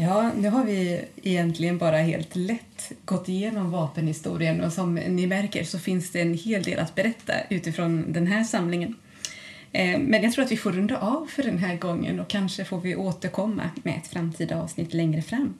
Ja, 0.00 0.30
nu 0.36 0.48
har 0.48 0.64
vi 0.64 1.04
egentligen 1.22 1.78
bara 1.78 1.96
helt 1.96 2.36
lätt 2.36 2.92
gått 3.04 3.28
igenom 3.28 3.70
vapenhistorien 3.70 4.60
och 4.60 4.72
som 4.72 4.94
ni 4.94 5.26
märker 5.26 5.64
så 5.64 5.78
finns 5.78 6.12
det 6.12 6.20
en 6.20 6.34
hel 6.34 6.62
del 6.62 6.78
att 6.78 6.94
berätta 6.94 7.32
utifrån 7.50 8.12
den 8.12 8.26
här 8.26 8.44
samlingen. 8.44 8.94
Eh, 9.72 9.98
men 9.98 10.22
jag 10.22 10.32
tror 10.32 10.44
att 10.44 10.52
vi 10.52 10.56
får 10.56 10.72
runda 10.72 10.98
av 10.98 11.26
för 11.26 11.42
den 11.42 11.58
här 11.58 11.76
gången 11.76 12.20
och 12.20 12.28
kanske 12.28 12.64
får 12.64 12.80
vi 12.80 12.96
återkomma 12.96 13.70
med 13.82 13.94
ett 13.96 14.06
framtida 14.06 14.62
avsnitt 14.62 14.94
längre 14.94 15.22
fram. 15.22 15.54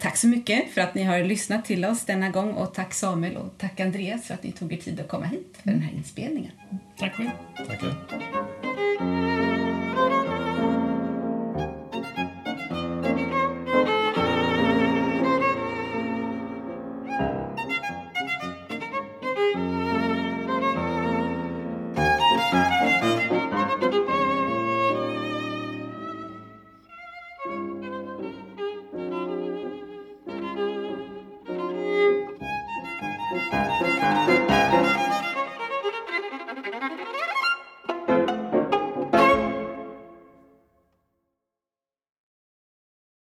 Tack 0.00 0.16
så 0.16 0.26
mycket 0.26 0.70
för 0.70 0.80
att 0.80 0.94
ni 0.94 1.02
har 1.02 1.18
lyssnat 1.18 1.64
till 1.64 1.84
oss 1.84 2.04
denna 2.04 2.30
gång 2.30 2.52
och 2.52 2.74
tack 2.74 2.94
Samuel 2.94 3.36
och 3.36 3.58
tack 3.58 3.80
Andreas 3.80 4.26
för 4.26 4.34
att 4.34 4.42
ni 4.42 4.52
tog 4.52 4.72
er 4.72 4.76
tid 4.76 5.00
att 5.00 5.08
komma 5.08 5.26
hit 5.26 5.58
för 5.62 5.70
den 5.70 5.82
här 5.82 5.92
inspelningen. 5.92 6.52
Tack 6.98 7.14
själv. 7.14 7.30
Tackar. 7.56 9.49